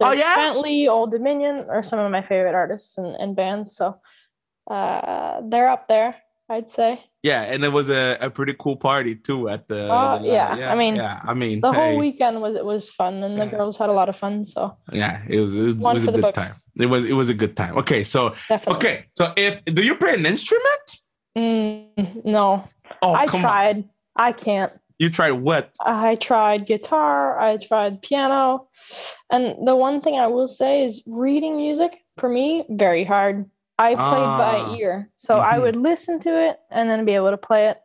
There's 0.00 0.10
oh 0.10 0.12
yeah. 0.12 0.34
Bentley, 0.34 0.88
Old 0.88 1.10
Dominion 1.10 1.66
are 1.68 1.82
some 1.82 1.98
of 1.98 2.10
my 2.10 2.22
favorite 2.22 2.54
artists 2.54 2.98
and, 2.98 3.14
and 3.16 3.36
bands. 3.36 3.76
So 3.76 3.98
uh, 4.70 5.40
they're 5.44 5.68
up 5.68 5.88
there, 5.88 6.16
I'd 6.48 6.68
say. 6.68 7.02
Yeah, 7.26 7.42
and 7.42 7.64
it 7.64 7.72
was 7.72 7.90
a, 7.90 8.16
a 8.20 8.30
pretty 8.30 8.54
cool 8.56 8.76
party 8.76 9.16
too 9.16 9.48
at 9.48 9.66
the, 9.66 9.92
uh, 9.92 10.18
the 10.18 10.28
yeah, 10.28 10.56
yeah, 10.56 10.72
I 10.72 10.76
mean 10.76 10.94
yeah, 10.94 11.20
I 11.24 11.34
mean 11.34 11.60
the 11.60 11.72
whole 11.72 11.98
weekend 11.98 12.40
was 12.40 12.54
it 12.54 12.64
was 12.64 12.88
fun 12.88 13.14
and 13.24 13.36
the 13.36 13.46
yeah. 13.46 13.50
girls 13.50 13.76
had 13.76 13.88
a 13.88 13.92
lot 13.92 14.08
of 14.08 14.16
fun. 14.16 14.46
So 14.46 14.76
yeah, 14.92 15.22
it 15.28 15.40
was 15.40 15.56
it 15.56 15.62
was, 15.62 15.74
it 15.74 15.92
was 15.92 16.04
a 16.06 16.12
good 16.12 16.22
books. 16.22 16.38
time. 16.38 16.54
It 16.78 16.86
was 16.86 17.04
it 17.04 17.14
was 17.14 17.28
a 17.28 17.34
good 17.34 17.56
time. 17.56 17.76
Okay, 17.78 18.04
so 18.04 18.30
Definitely. 18.48 18.74
okay, 18.76 19.06
so 19.18 19.32
if 19.36 19.64
do 19.64 19.82
you 19.82 19.96
play 19.96 20.14
an 20.14 20.24
instrument? 20.24 20.86
Mm, 21.36 22.24
no. 22.24 22.68
Oh, 23.02 23.12
I 23.12 23.26
tried. 23.26 23.76
On. 23.76 23.90
I 24.14 24.30
can't. 24.30 24.72
You 25.00 25.10
tried 25.10 25.32
what? 25.32 25.74
I 25.80 26.14
tried 26.14 26.66
guitar. 26.66 27.40
I 27.40 27.56
tried 27.56 28.02
piano, 28.02 28.68
and 29.30 29.66
the 29.66 29.74
one 29.74 30.00
thing 30.00 30.16
I 30.16 30.28
will 30.28 30.48
say 30.48 30.84
is 30.84 31.02
reading 31.06 31.56
music 31.56 32.04
for 32.18 32.28
me 32.28 32.64
very 32.70 33.02
hard. 33.02 33.50
I 33.78 33.94
played 33.94 34.00
ah. 34.00 34.38
by 34.38 34.76
ear, 34.76 35.10
so 35.16 35.34
mm-hmm. 35.34 35.54
I 35.54 35.58
would 35.58 35.76
listen 35.76 36.18
to 36.20 36.48
it 36.48 36.58
and 36.70 36.88
then 36.88 37.04
be 37.04 37.14
able 37.14 37.30
to 37.30 37.36
play 37.36 37.68
it. 37.68 37.80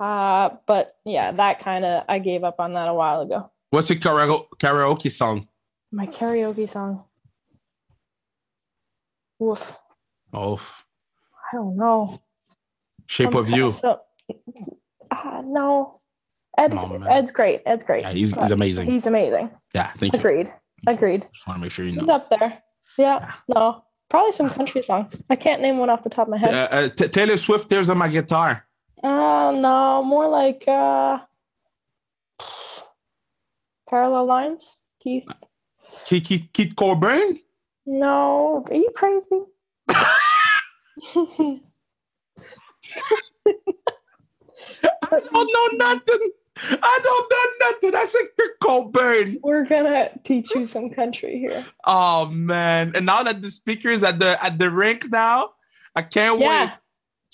Uh, 0.00 0.50
but 0.66 0.96
yeah, 1.04 1.32
that 1.32 1.60
kind 1.60 1.84
of 1.84 2.04
I 2.08 2.18
gave 2.18 2.44
up 2.44 2.60
on 2.60 2.74
that 2.74 2.88
a 2.88 2.94
while 2.94 3.20
ago. 3.20 3.50
What's 3.70 3.90
your 3.90 3.98
karaoke, 3.98 4.46
karaoke 4.58 5.10
song? 5.10 5.48
My 5.92 6.06
karaoke 6.06 6.68
song. 6.68 7.04
Woof. 9.38 9.78
Oof. 10.36 10.84
I 11.52 11.56
don't 11.56 11.76
know. 11.76 12.20
Shape 13.06 13.32
Some 13.32 13.40
of 13.40 13.50
You. 13.50 13.72
So, 13.72 14.00
uh, 15.10 15.42
no. 15.44 15.98
Ed's, 16.58 16.74
man. 16.74 17.06
Ed's 17.08 17.30
great. 17.30 17.62
Ed's 17.64 17.84
great. 17.84 18.02
Yeah, 18.02 18.10
he's, 18.10 18.34
he's 18.34 18.50
amazing. 18.50 18.90
He's 18.90 19.06
amazing. 19.06 19.50
Yeah, 19.74 19.92
thank 19.92 20.12
you. 20.12 20.18
Agreed. 20.18 20.52
Agreed. 20.86 21.26
Just 21.32 21.46
want 21.46 21.58
to 21.58 21.62
make 21.62 21.70
sure 21.70 21.84
you 21.84 21.92
know. 21.92 22.00
He's 22.00 22.08
up 22.08 22.28
there. 22.30 22.62
Yeah. 22.98 23.32
No. 23.48 23.84
Probably 24.10 24.32
some 24.32 24.48
country 24.50 24.82
song. 24.82 25.10
I 25.28 25.36
can't 25.36 25.60
name 25.60 25.76
one 25.78 25.90
off 25.90 26.02
the 26.02 26.08
top 26.10 26.28
of 26.28 26.30
my 26.30 26.36
Uh, 26.38 26.50
head. 26.50 26.54
uh, 26.72 26.88
T- 26.88 27.08
Taylor 27.08 27.36
Swift, 27.36 27.68
there's 27.68 27.90
on 27.90 27.98
my 27.98 28.08
guitar. 28.08 28.64
Uh 29.02 29.52
no, 29.54 30.02
more 30.02 30.26
like 30.28 30.64
uh 30.66 31.18
parallel 33.88 34.24
lines. 34.26 34.64
Keith. 35.02 35.28
Keith, 36.04 36.24
Keith, 36.24 36.48
Keith 36.52 36.74
Coburn. 36.74 37.38
No, 37.86 38.64
are 38.68 38.74
you 38.74 38.90
crazy? 38.94 39.40
I 45.10 45.20
don't 45.32 45.52
know 45.52 45.68
nothing. 45.86 46.30
I 46.60 47.00
don't 47.02 47.30
know 47.30 47.70
nothing. 47.70 47.94
I 47.94 48.04
said 48.06 48.22
Keith 48.38 48.50
Coburn. 48.62 49.38
We're 49.42 49.64
gonna 49.64 50.10
teach 50.24 50.54
you 50.54 50.66
some 50.66 50.90
country 50.90 51.38
here. 51.38 51.64
Oh 51.84 52.26
man! 52.30 52.92
And 52.94 53.06
now 53.06 53.22
that 53.22 53.40
the 53.42 53.50
speakers 53.50 54.02
at 54.02 54.18
the 54.18 54.42
at 54.42 54.58
the 54.58 54.70
rink 54.70 55.10
now, 55.10 55.50
I 55.94 56.02
can't 56.02 56.38
wait. 56.38 56.70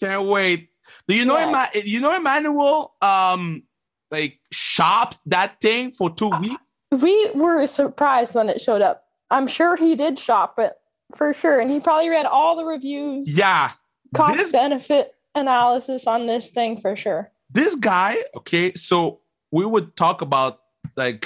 Can't 0.00 0.26
wait. 0.28 0.70
Do 1.08 1.14
you 1.14 1.24
know 1.24 1.38
Yeah. 1.38 1.48
Emma- 1.48 1.68
you 1.84 2.00
know 2.00 2.14
Emmanuel 2.14 2.94
um 3.00 3.62
like 4.10 4.38
shopped 4.52 5.18
that 5.26 5.60
thing 5.60 5.90
for 5.90 6.10
two 6.14 6.28
Uh, 6.30 6.40
weeks? 6.40 6.82
We 6.90 7.30
were 7.34 7.66
surprised 7.66 8.34
when 8.34 8.48
it 8.48 8.60
showed 8.60 8.82
up. 8.82 9.04
I'm 9.30 9.46
sure 9.46 9.76
he 9.76 9.96
did 9.96 10.18
shop 10.18 10.58
it 10.58 10.74
for 11.16 11.32
sure. 11.32 11.58
And 11.60 11.70
he 11.70 11.80
probably 11.80 12.10
read 12.10 12.26
all 12.26 12.56
the 12.56 12.64
reviews, 12.64 13.32
Yeah. 13.36 13.72
cost 14.14 14.36
This 14.36 14.52
benefit 14.52 15.14
analysis 15.34 16.06
on 16.06 16.26
this 16.26 16.50
thing 16.50 16.80
for 16.80 16.94
sure. 16.94 17.32
This 17.54 17.74
guy, 17.76 18.16
okay, 18.36 18.74
so 18.74 19.20
we 19.50 19.64
would 19.64 19.96
talk 19.96 20.20
about 20.22 20.60
like 20.96 21.24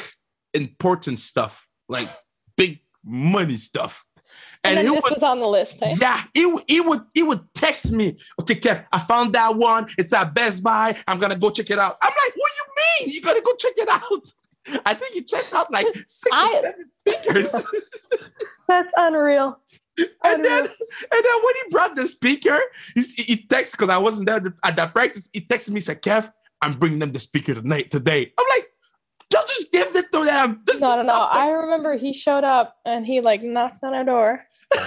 important 0.55 1.19
stuff, 1.19 1.67
like 1.89 2.09
big 2.57 2.81
money 3.05 3.57
stuff. 3.57 4.05
And, 4.65 4.77
And, 4.77 4.79
then 4.79 4.87
he 4.87 4.95
this 4.97 5.05
would 5.05 5.13
was 5.15 5.23
on 5.23 5.39
the 5.41 5.47
list, 5.47 5.81
hey? 5.83 5.95
Yeah, 5.99 6.23
he, 6.35 6.45
would- 6.47 6.65
he 6.67 6.81
would 6.81 7.01
he 7.15 7.23
would 7.23 7.43
text 7.55 7.91
me. 7.93 8.19
Okay, 8.41 8.57
Kev, 8.57 8.85
I 8.93 8.99
found 8.99 9.33
that 9.35 9.55
one. 9.57 9.87
It's 9.97 10.13
at 10.13 10.35
Best 10.35 10.63
Buy. 10.63 10.97
I'm 11.07 11.19
gonna 11.19 11.37
go 11.37 11.51
check 11.51 11.71
it 11.71 11.79
out. 11.79 11.97
I'm 12.03 12.11
like, 12.11 12.33
what 12.37 12.51
do 12.51 12.57
you 12.59 13.07
mean? 13.07 13.15
You 13.15 13.23
gotta 13.23 13.41
go 13.41 13.55
check 13.55 13.73
it 13.77 13.89
out. 13.89 14.83
I 14.87 14.95
think 14.95 15.15
he 15.15 15.23
checked 15.23 15.55
out 15.55 15.73
like 15.73 15.87
six 16.07 16.29
or 16.37 16.49
seven 16.61 16.91
speakers. 16.91 17.67
That's 18.69 18.93
unreal. 18.97 19.61
And 20.25 20.45
then 20.45 20.61
and 20.65 20.69
then 21.25 21.39
when 21.45 21.55
he 21.55 21.71
brought 21.71 21.97
the 21.97 22.07
speaker, 22.07 22.59
he's, 22.95 23.13
he 23.13 23.45
texts 23.47 23.75
because 23.75 23.89
I 23.89 23.99
wasn't 23.99 24.27
there 24.27 24.55
at 24.65 24.77
that 24.77 24.95
practice. 24.95 25.29
He 25.33 25.41
texted 25.41 25.71
me, 25.71 25.81
said, 25.81 26.03
Kev, 26.03 26.33
I'm 26.63 26.75
bringing 26.79 26.99
them 26.99 27.13
the 27.13 27.21
speaker 27.21 27.55
tonight 27.55 27.91
today. 27.91 28.33
I'm 28.39 28.47
like, 28.51 28.69
just, 29.31 29.49
just 29.49 29.73
give 29.73 29.95
it 29.97 30.11
to 30.13 30.25
them. 30.25 30.63
Just, 30.67 30.81
No, 30.81 30.97
no, 30.97 31.03
no. 31.03 31.13
I 31.15 31.51
remember 31.51 31.97
he 31.97 32.13
showed 32.13 32.45
up 32.45 32.77
and 32.85 33.07
he 33.07 33.21
like 33.21 33.43
knocked 33.43 33.83
on 33.85 33.95
our 33.95 34.05
door. 34.05 34.45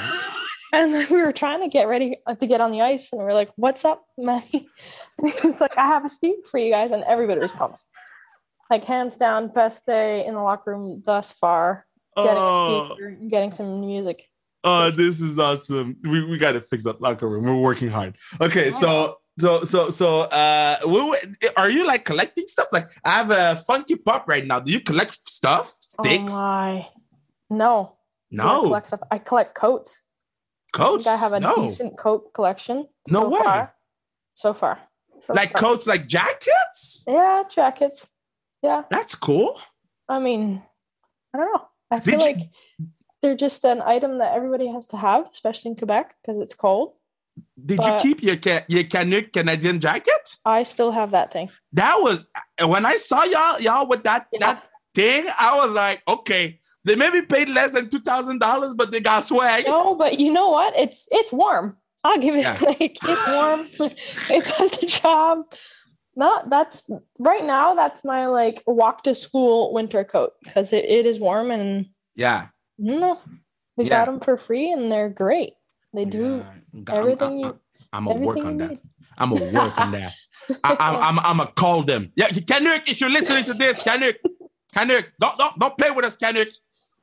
And 0.74 0.94
we 1.10 1.22
were 1.22 1.34
trying 1.34 1.60
to 1.62 1.68
get 1.68 1.90
ready 1.90 2.16
uh, 2.26 2.36
to 2.36 2.48
get 2.48 2.62
on 2.62 2.72
the 2.72 2.80
ice, 2.80 3.12
and 3.12 3.20
we 3.20 3.28
are 3.28 3.34
like, 3.34 3.52
"What's 3.58 3.84
up, 3.84 4.06
Manny?" 4.18 4.70
And 5.18 5.28
he 5.30 5.48
was 5.48 5.60
like, 5.60 5.78
"I 5.78 5.86
have 5.88 6.06
a 6.06 6.10
speaker 6.10 6.48
for 6.50 6.60
you 6.60 6.72
guys," 6.72 6.92
and 6.92 7.04
everybody 7.04 7.42
was 7.42 7.52
pumped. 7.52 7.80
Like 8.70 8.86
hands 8.86 9.18
down, 9.18 9.50
best 9.50 9.86
day 9.86 10.26
in 10.26 10.34
the 10.34 10.40
locker 10.42 10.72
room 10.72 11.04
thus 11.06 11.30
far. 11.34 11.86
Getting 12.16 12.32
Oh. 12.38 12.84
a 12.86 12.88
speaker, 12.96 13.18
getting 13.30 13.52
some 13.52 13.82
music. 13.82 14.30
Oh, 14.64 14.92
this 14.92 15.22
is 15.22 15.40
awesome. 15.40 15.98
We, 16.04 16.24
we 16.26 16.38
got 16.38 16.52
to 16.52 16.62
fix 16.62 16.84
that 16.84 17.02
locker 17.02 17.28
room. 17.28 17.46
We're 17.46 17.56
working 17.56 17.90
hard. 17.90 18.16
Okay, 18.40 18.70
so 18.72 19.18
so 19.40 19.64
so 19.64 19.90
so 19.90 20.22
uh, 20.22 20.78
are 21.58 21.70
you 21.70 21.86
like 21.86 22.06
collecting 22.06 22.46
stuff? 22.48 22.68
Like 22.72 22.90
I 23.04 23.12
have 23.12 23.32
a 23.32 23.56
funky 23.66 23.96
pop 23.96 24.28
right 24.28 24.46
now. 24.46 24.60
Do 24.60 24.72
you 24.72 24.80
collect 24.82 25.28
stuff? 25.28 25.74
Sticks? 25.80 26.32
Oh 26.36 26.52
my! 26.52 26.88
No, 27.50 27.96
I 28.32 28.36
no, 28.36 28.62
collect 28.64 28.88
stuff. 28.88 29.00
I 29.10 29.18
collect 29.18 29.56
coats. 29.56 30.04
I 30.76 30.78
coats. 30.78 31.06
think 31.06 31.18
I 31.18 31.20
have 31.20 31.34
a 31.34 31.40
no, 31.40 31.56
decent 31.56 31.98
coat 31.98 32.34
collection. 32.34 32.88
No 33.10 33.22
so 33.22 33.30
way. 33.30 33.40
Far. 33.42 33.74
So 34.36 34.54
far. 34.54 34.80
So 35.26 35.34
like 35.34 35.54
far. 35.54 35.62
coats, 35.62 35.88
like 35.88 36.08
jackets. 36.08 37.04
Yeah, 37.08 37.44
jackets. 37.50 38.08
Yeah. 38.62 38.84
That's 38.92 39.16
cool. 39.16 39.60
I 40.08 40.20
mean, 40.20 40.62
I 41.34 41.38
don't 41.40 41.52
know. 41.54 41.68
I 41.90 42.00
Did 42.00 42.04
feel 42.06 42.20
you- 42.30 42.36
like 42.36 42.50
they're 43.22 43.36
just 43.36 43.64
an 43.66 43.82
item 43.82 44.18
that 44.20 44.34
everybody 44.34 44.68
has 44.68 44.88
to 44.88 44.98
have, 44.98 45.28
especially 45.32 45.72
in 45.72 45.78
Quebec 45.78 46.16
because 46.22 46.42
it's 46.42 46.54
cold. 46.54 46.94
Did 47.66 47.80
you 47.84 47.94
keep 48.00 48.22
your 48.22 48.36
ca- 48.36 48.66
your 48.68 48.84
Canuck 48.84 49.32
Canadian 49.32 49.80
jacket? 49.80 50.38
I 50.46 50.64
still 50.64 50.92
have 50.92 51.12
that 51.12 51.32
thing. 51.32 51.50
That 51.74 51.96
was 52.02 52.26
when 52.66 52.86
I 52.86 52.96
saw 52.98 53.24
y'all 53.24 53.60
y'all 53.60 53.88
with 53.88 54.04
that 54.04 54.28
Yeah. 54.34 54.40
that 54.40 54.64
thing. 54.94 55.26
I 55.40 55.56
was 55.56 55.72
like, 55.72 56.02
okay, 56.08 56.60
they 56.84 56.96
maybe 56.96 57.22
paid 57.22 57.48
less 57.50 57.72
than 57.72 57.90
two 57.90 58.02
thousand 58.02 58.40
dollars, 58.40 58.74
but 58.74 58.92
they 58.92 59.00
got 59.00 59.24
swag. 59.24 59.66
No, 59.66 59.96
but 59.96 60.20
you 60.20 60.32
know 60.34 60.50
what? 60.50 60.78
It's 60.78 61.08
it's 61.12 61.32
warm. 61.32 61.78
I'll 62.04 62.18
give 62.18 62.36
it 62.36 62.42
Yeah. 62.42 62.58
like 62.66 62.82
it's 62.82 63.28
warm. 63.28 63.68
it 64.30 64.58
does 64.58 64.72
the 64.72 64.88
job. 64.88 65.46
No, 66.16 66.44
that's 66.50 66.84
right 67.18 67.46
now. 67.46 67.76
That's 67.76 68.04
my 68.04 68.26
like 68.28 68.62
walk 68.68 69.04
to 69.04 69.16
school 69.16 69.74
winter 69.74 70.04
coat 70.04 70.34
because 70.44 70.74
it, 70.74 70.84
it 70.84 71.06
is 71.06 71.18
warm 71.20 71.50
and 71.52 71.86
Yeah. 72.16 72.48
No, 72.82 73.20
we 73.78 73.86
Yeah. 73.86 73.90
got 73.90 74.06
them 74.06 74.20
for 74.20 74.38
free 74.38 74.72
and 74.72 74.92
they're 74.92 75.10
great. 75.10 75.54
They 75.94 76.06
do 76.06 76.38
Yeah. 76.74 76.84
I'm- 76.90 77.00
everything 77.00 77.28
I'm, 77.28 77.40
you- 77.40 77.60
I'm, 77.94 78.06
gonna 78.06 78.20
work 78.20 78.38
everything 78.40 78.62
on 78.62 78.70
that. 78.70 78.80
I'm 79.18 79.30
gonna 79.30 79.52
work 79.52 79.78
on 79.78 79.92
that. 79.92 80.14
I, 80.64 80.76
I'm, 80.80 80.96
I'm, 80.98 81.20
I'm 81.20 81.38
gonna 81.38 81.52
call 81.52 81.84
them. 81.84 82.12
Yeah, 82.16 82.30
Canuck, 82.30 82.90
if 82.90 83.00
you're 83.00 83.10
listening 83.10 83.44
to 83.46 83.54
this, 83.54 83.84
Canuck, 83.84 84.16
Canuck, 84.74 85.12
don't, 85.20 85.38
don't, 85.38 85.60
don't 85.60 85.78
play 85.78 85.92
with 85.92 86.06
us, 86.06 86.16
Canuck. 86.18 86.48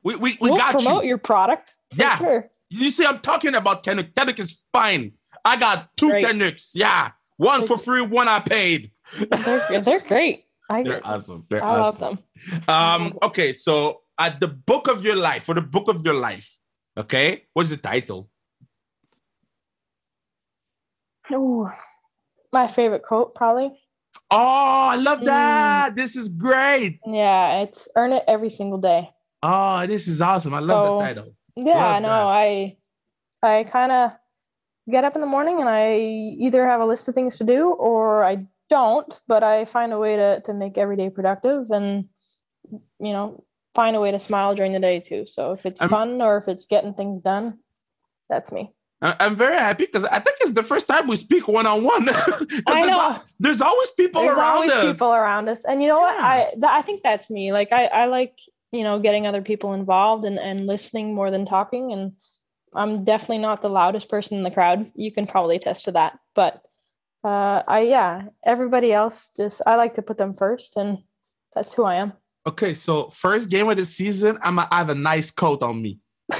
We, 0.03 0.15
we, 0.15 0.37
we 0.41 0.49
we'll 0.49 0.57
got 0.57 0.75
promote 0.75 1.03
you. 1.03 1.09
your 1.09 1.17
product. 1.17 1.75
Yeah. 1.95 2.17
sure. 2.17 2.49
You 2.69 2.89
see, 2.89 3.05
I'm 3.05 3.19
talking 3.19 3.55
about 3.55 3.83
Canuck. 3.83 4.13
Canuck 4.15 4.39
is 4.39 4.65
fine. 4.73 5.13
I 5.45 5.55
got 5.57 5.89
two 5.95 6.09
Great. 6.09 6.25
Canucks. 6.25 6.71
Yeah, 6.75 7.11
one 7.37 7.65
for 7.65 7.77
free, 7.77 8.01
one 8.01 8.27
I 8.27 8.39
paid. 8.39 8.91
They're, 9.17 9.81
they're 9.81 9.99
great. 10.01 10.45
I, 10.69 10.83
They're 10.83 11.01
awesome. 11.03 11.45
They're 11.49 11.63
I 11.63 11.71
love 11.79 11.97
them. 11.99 12.19
Um, 12.67 13.17
okay, 13.23 13.53
so 13.53 14.01
at 14.19 14.39
the 14.39 14.47
book 14.47 14.87
of 14.87 15.03
your 15.03 15.15
life, 15.15 15.43
for 15.43 15.55
the 15.55 15.61
book 15.61 15.87
of 15.87 16.05
your 16.05 16.13
life, 16.13 16.59
okay, 16.97 17.45
what's 17.53 17.69
the 17.69 17.77
title? 17.77 18.29
Ooh, 21.31 21.69
my 22.51 22.67
favorite 22.67 23.03
quote, 23.03 23.35
probably. 23.35 23.71
Oh, 24.31 24.89
I 24.91 24.95
love 24.95 25.19
Mm. 25.21 25.25
that. 25.25 25.95
This 25.95 26.15
is 26.15 26.27
great. 26.29 26.99
Yeah, 27.05 27.61
it's 27.61 27.87
earn 27.95 28.13
it 28.13 28.23
every 28.27 28.49
single 28.49 28.79
day. 28.79 29.09
Oh, 29.43 29.85
this 29.87 30.07
is 30.07 30.21
awesome. 30.21 30.53
I 30.53 30.59
love 30.59 30.85
So- 30.87 30.97
the 30.97 31.03
title. 31.05 31.35
Yeah, 31.55 31.93
Love 31.93 32.01
no, 32.03 32.07
that. 32.09 32.23
I 32.27 32.77
I 33.41 33.63
kind 33.65 33.91
of 33.91 34.11
get 34.89 35.03
up 35.03 35.15
in 35.15 35.21
the 35.21 35.27
morning 35.27 35.59
and 35.59 35.69
I 35.69 35.95
either 35.97 36.65
have 36.67 36.81
a 36.81 36.85
list 36.85 37.07
of 37.07 37.15
things 37.15 37.37
to 37.37 37.43
do 37.43 37.69
or 37.71 38.23
I 38.23 38.47
don't, 38.69 39.19
but 39.27 39.43
I 39.43 39.65
find 39.65 39.93
a 39.93 39.99
way 39.99 40.15
to 40.15 40.41
to 40.41 40.53
make 40.53 40.77
every 40.77 40.95
day 40.97 41.09
productive 41.09 41.69
and 41.71 42.09
you 42.71 43.13
know 43.13 43.43
find 43.75 43.95
a 43.95 43.99
way 43.99 44.11
to 44.11 44.19
smile 44.19 44.55
during 44.55 44.73
the 44.73 44.79
day 44.79 44.99
too. 44.99 45.25
So 45.27 45.51
if 45.53 45.65
it's 45.65 45.81
I'm- 45.81 45.89
fun 45.89 46.21
or 46.21 46.37
if 46.37 46.47
it's 46.47 46.65
getting 46.65 46.93
things 46.93 47.21
done, 47.21 47.59
that's 48.29 48.51
me. 48.51 48.71
I'm 49.01 49.37
very 49.37 49.55
happy 49.55 49.85
because 49.85 50.03
I 50.03 50.19
think 50.19 50.39
it's 50.41 50.51
the 50.51 50.61
first 50.63 50.85
time 50.89 51.07
we 51.07 51.15
speak 51.15 51.47
one 51.47 51.65
on 51.65 51.85
one. 51.85 52.09
I 52.67 52.85
know. 52.85 53.17
There's 53.39 53.61
always 53.61 53.91
people 53.91 54.21
There's 54.23 54.35
around 54.37 54.55
always 54.55 54.71
us. 54.71 54.95
people 54.97 55.13
around 55.13 55.47
us, 55.47 55.63
and 55.63 55.81
you 55.81 55.87
know 55.87 55.99
what? 55.99 56.19
I 56.19 56.49
th- 56.51 56.63
I 56.65 56.81
think 56.81 57.01
that's 57.01 57.29
me. 57.29 57.53
Like 57.53 57.71
I 57.71 57.85
I 57.85 58.05
like 58.07 58.37
you 58.73 58.83
know 58.83 58.99
getting 58.99 59.25
other 59.25 59.41
people 59.41 59.71
involved 59.73 60.25
and 60.25 60.37
and 60.37 60.67
listening 60.67 61.15
more 61.15 61.31
than 61.31 61.45
talking. 61.45 61.93
And 61.93 62.11
I'm 62.73 63.05
definitely 63.05 63.37
not 63.37 63.61
the 63.61 63.69
loudest 63.69 64.09
person 64.09 64.37
in 64.37 64.43
the 64.43 64.51
crowd. 64.51 64.91
You 64.95 65.13
can 65.13 65.27
probably 65.27 65.55
attest 65.55 65.85
to 65.85 65.93
that. 65.93 66.19
But 66.35 66.61
uh, 67.23 67.63
I 67.69 67.83
yeah, 67.87 68.23
everybody 68.45 68.91
else 68.91 69.31
just 69.35 69.61
I 69.65 69.75
like 69.77 69.95
to 69.95 70.01
put 70.01 70.17
them 70.17 70.33
first, 70.33 70.75
and 70.75 70.97
that's 71.55 71.73
who 71.73 71.85
I 71.85 71.95
am. 71.95 72.11
Okay, 72.47 72.73
so 72.73 73.09
first 73.09 73.49
game 73.49 73.69
of 73.69 73.77
the 73.77 73.85
season, 73.85 74.39
I'm 74.41 74.57
a, 74.59 74.67
I 74.71 74.77
have 74.79 74.89
a 74.89 74.95
nice 74.95 75.29
coat 75.31 75.63
on 75.63 75.81
me. 75.81 75.99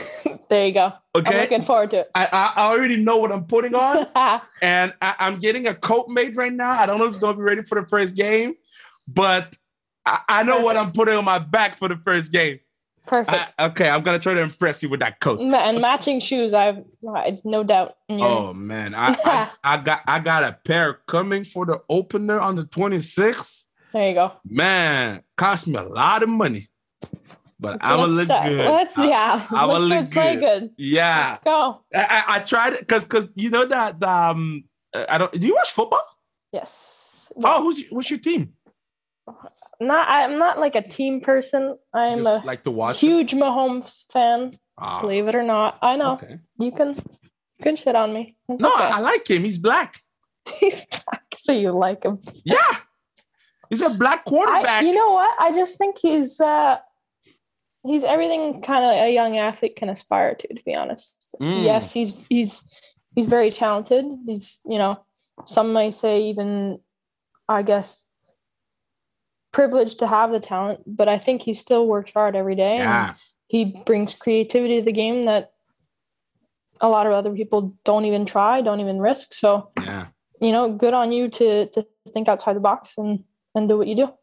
There 0.50 0.66
you 0.66 0.74
go. 0.74 0.86
I'm 1.14 1.22
Okay, 1.22 1.42
looking 1.42 1.62
forward 1.62 1.92
to 1.92 2.00
it. 2.00 2.12
I 2.16 2.26
I 2.32 2.54
already 2.64 2.96
know 2.96 3.18
what 3.18 3.32
I'm 3.32 3.46
putting 3.46 3.76
on, 3.76 4.08
and 4.64 4.94
I, 5.00 5.16
I'm 5.20 5.38
getting 5.38 5.68
a 5.68 5.76
coat 5.76 6.08
made 6.10 6.36
right 6.38 6.52
now. 6.52 6.72
I 6.72 6.88
don't 6.88 6.98
know 6.98 7.04
if 7.06 7.12
it's 7.12 7.20
gonna 7.20 7.38
be 7.38 7.44
ready 7.44 7.62
for 7.62 7.80
the 7.80 7.86
first 7.88 8.16
game, 8.16 8.56
but 9.08 9.56
I, 10.08 10.22
I 10.28 10.44
know 10.44 10.62
what 10.62 10.76
I'm 10.76 10.92
putting 10.92 11.14
on 11.16 11.24
my 11.24 11.38
back 11.38 11.78
for 11.78 11.88
the 11.88 11.98
first 11.98 12.32
game. 12.32 12.60
Perfect. 13.06 13.54
I- 13.60 13.66
okay, 13.68 13.90
I'm 13.90 14.02
gonna 14.02 14.18
try 14.18 14.34
to 14.34 14.42
impress 14.42 14.82
you 14.82 14.90
with 14.90 15.02
that 15.02 15.20
coat. 15.20 15.40
And 15.40 15.82
matching 15.82 16.20
shoes, 16.20 16.52
I've 16.56 16.84
no 17.44 17.64
doubt. 17.64 17.98
your- 18.10 18.20
Oh 18.28 18.54
man, 18.54 18.96
I, 18.96 19.16
I 19.24 19.50
I 19.64 19.78
got 19.78 20.02
I 20.08 20.20
got 20.20 20.44
a 20.44 20.58
pair 20.66 20.96
coming 21.08 21.44
for 21.44 21.68
the 21.68 21.80
opener 21.90 22.40
on 22.40 22.56
the 22.56 22.64
26th. 22.64 23.68
There 23.94 24.08
you 24.08 24.14
go. 24.14 24.34
Man, 24.46 25.24
cost 25.38 25.68
me 25.68 25.76
a 25.76 25.84
lot 25.84 26.24
of 26.24 26.30
money. 26.30 26.68
but 27.60 27.78
I'm 27.82 27.98
gonna 27.98 28.12
look 28.12 28.26
start. 28.26 28.48
good. 28.48 28.70
Let's 28.70 28.98
yeah. 28.98 29.46
I 29.50 29.66
will 29.66 29.82
look 29.82 30.10
good, 30.12 30.40
good. 30.40 30.70
Yeah, 30.78 31.32
Let's 31.32 31.44
go. 31.44 31.82
I, 31.94 32.24
I, 32.28 32.40
tried 32.40 32.78
because 32.80 33.04
because 33.04 33.32
you 33.36 33.50
know 33.50 33.66
that 33.66 34.00
the, 34.00 34.10
um 34.10 34.64
uh, 34.94 35.06
I 35.10 35.18
don't. 35.18 35.32
Do 35.32 35.46
you 35.46 35.56
watch 35.56 35.72
football? 35.72 36.04
Yes. 36.52 37.32
Oh, 37.44 37.62
who's 37.64 37.84
what's 37.90 38.10
your 38.10 38.20
team? 38.20 38.54
not 39.80 40.10
I'm 40.10 40.40
not 40.40 40.60
like 40.60 40.76
a 40.76 40.82
team 40.82 41.22
person. 41.22 41.78
I'm 41.94 42.24
Just 42.24 42.44
a 42.44 42.48
like 42.48 42.64
to 42.64 42.72
watch. 42.72 42.96
it? 42.96 43.08
huge 43.08 43.34
Mahomes 43.34 44.04
fan. 44.12 44.58
Ah, 44.78 45.02
Believe 45.02 45.28
it 45.28 45.36
or 45.36 45.44
not, 45.44 45.78
I 45.82 45.96
know 45.98 46.14
okay. 46.14 46.40
you 46.58 46.72
can 46.72 46.90
you 46.96 47.64
can 47.64 47.76
shit 47.76 47.96
on 47.96 48.14
me. 48.14 48.38
It's 48.48 48.62
No, 48.62 48.74
okay. 48.74 48.84
I 48.86 49.00
like 49.00 49.30
him. 49.30 49.44
He's 49.44 49.58
black. 49.58 50.00
he's 50.60 50.86
black, 50.86 51.36
so 51.38 51.52
you 51.52 51.72
like 51.72 52.04
him. 52.04 52.20
Yeah, 52.46 52.58
he's 53.70 53.82
a 53.82 53.90
black 53.90 54.20
I, 54.26 54.30
quarterback. 54.30 54.84
you 54.84 54.94
know 54.94 55.12
what? 55.12 55.36
I 55.40 55.52
just 55.54 55.78
think 55.78 55.98
he's 56.00 56.40
uh 56.40 56.78
he's 57.84 58.04
everything 58.04 58.62
kind 58.62 58.84
of 58.86 58.92
a 58.92 59.12
young 59.14 59.38
athlete 59.38 59.76
can 59.76 59.90
aspire 59.90 60.36
to. 60.36 60.48
To 60.48 60.62
be 60.66 60.76
honest, 60.76 61.36
Mm. 61.42 61.64
yes, 61.64 61.94
he's 61.94 62.14
he's 62.30 62.64
he's 63.16 63.26
very 63.26 63.50
talented. 63.52 64.06
He's 64.26 64.60
you 64.66 64.78
know 64.78 65.04
some 65.46 65.72
might 65.74 65.96
say 65.96 66.24
even 66.24 66.80
I 67.48 67.62
guess 67.64 68.08
privileged 69.52 70.00
to 70.00 70.08
have 70.08 70.32
the 70.32 70.40
talent, 70.40 70.82
but 70.86 71.10
I 71.10 71.18
think 71.18 71.42
he 71.42 71.54
still 71.54 71.88
works 71.88 72.12
hard 72.14 72.36
every 72.36 72.56
day. 72.56 72.74
and 72.78 72.84
yeah, 72.84 73.14
he 73.48 73.66
brings 73.86 74.14
creativity 74.14 74.80
to 74.80 74.86
the 74.86 74.92
game 74.92 75.26
that 75.26 75.52
a 76.82 76.88
lot 76.88 77.08
of 77.08 77.14
other 77.14 77.32
people 77.34 77.76
don't 77.84 78.06
even 78.06 78.26
try, 78.26 78.62
don't 78.62 78.80
even 78.80 79.00
risk. 79.00 79.34
So 79.34 79.72
yeah. 79.82 80.08
you 80.42 80.52
know, 80.52 80.72
good 80.72 80.94
on 80.94 81.12
you 81.12 81.30
to 81.30 81.66
to 81.68 81.86
think 82.14 82.28
outside 82.28 82.56
the 82.56 82.60
box 82.62 82.98
and 82.98 83.24
and 83.60 83.70
do 83.70 83.78
what 83.78 83.88
you 83.88 83.96
do. 83.96 84.14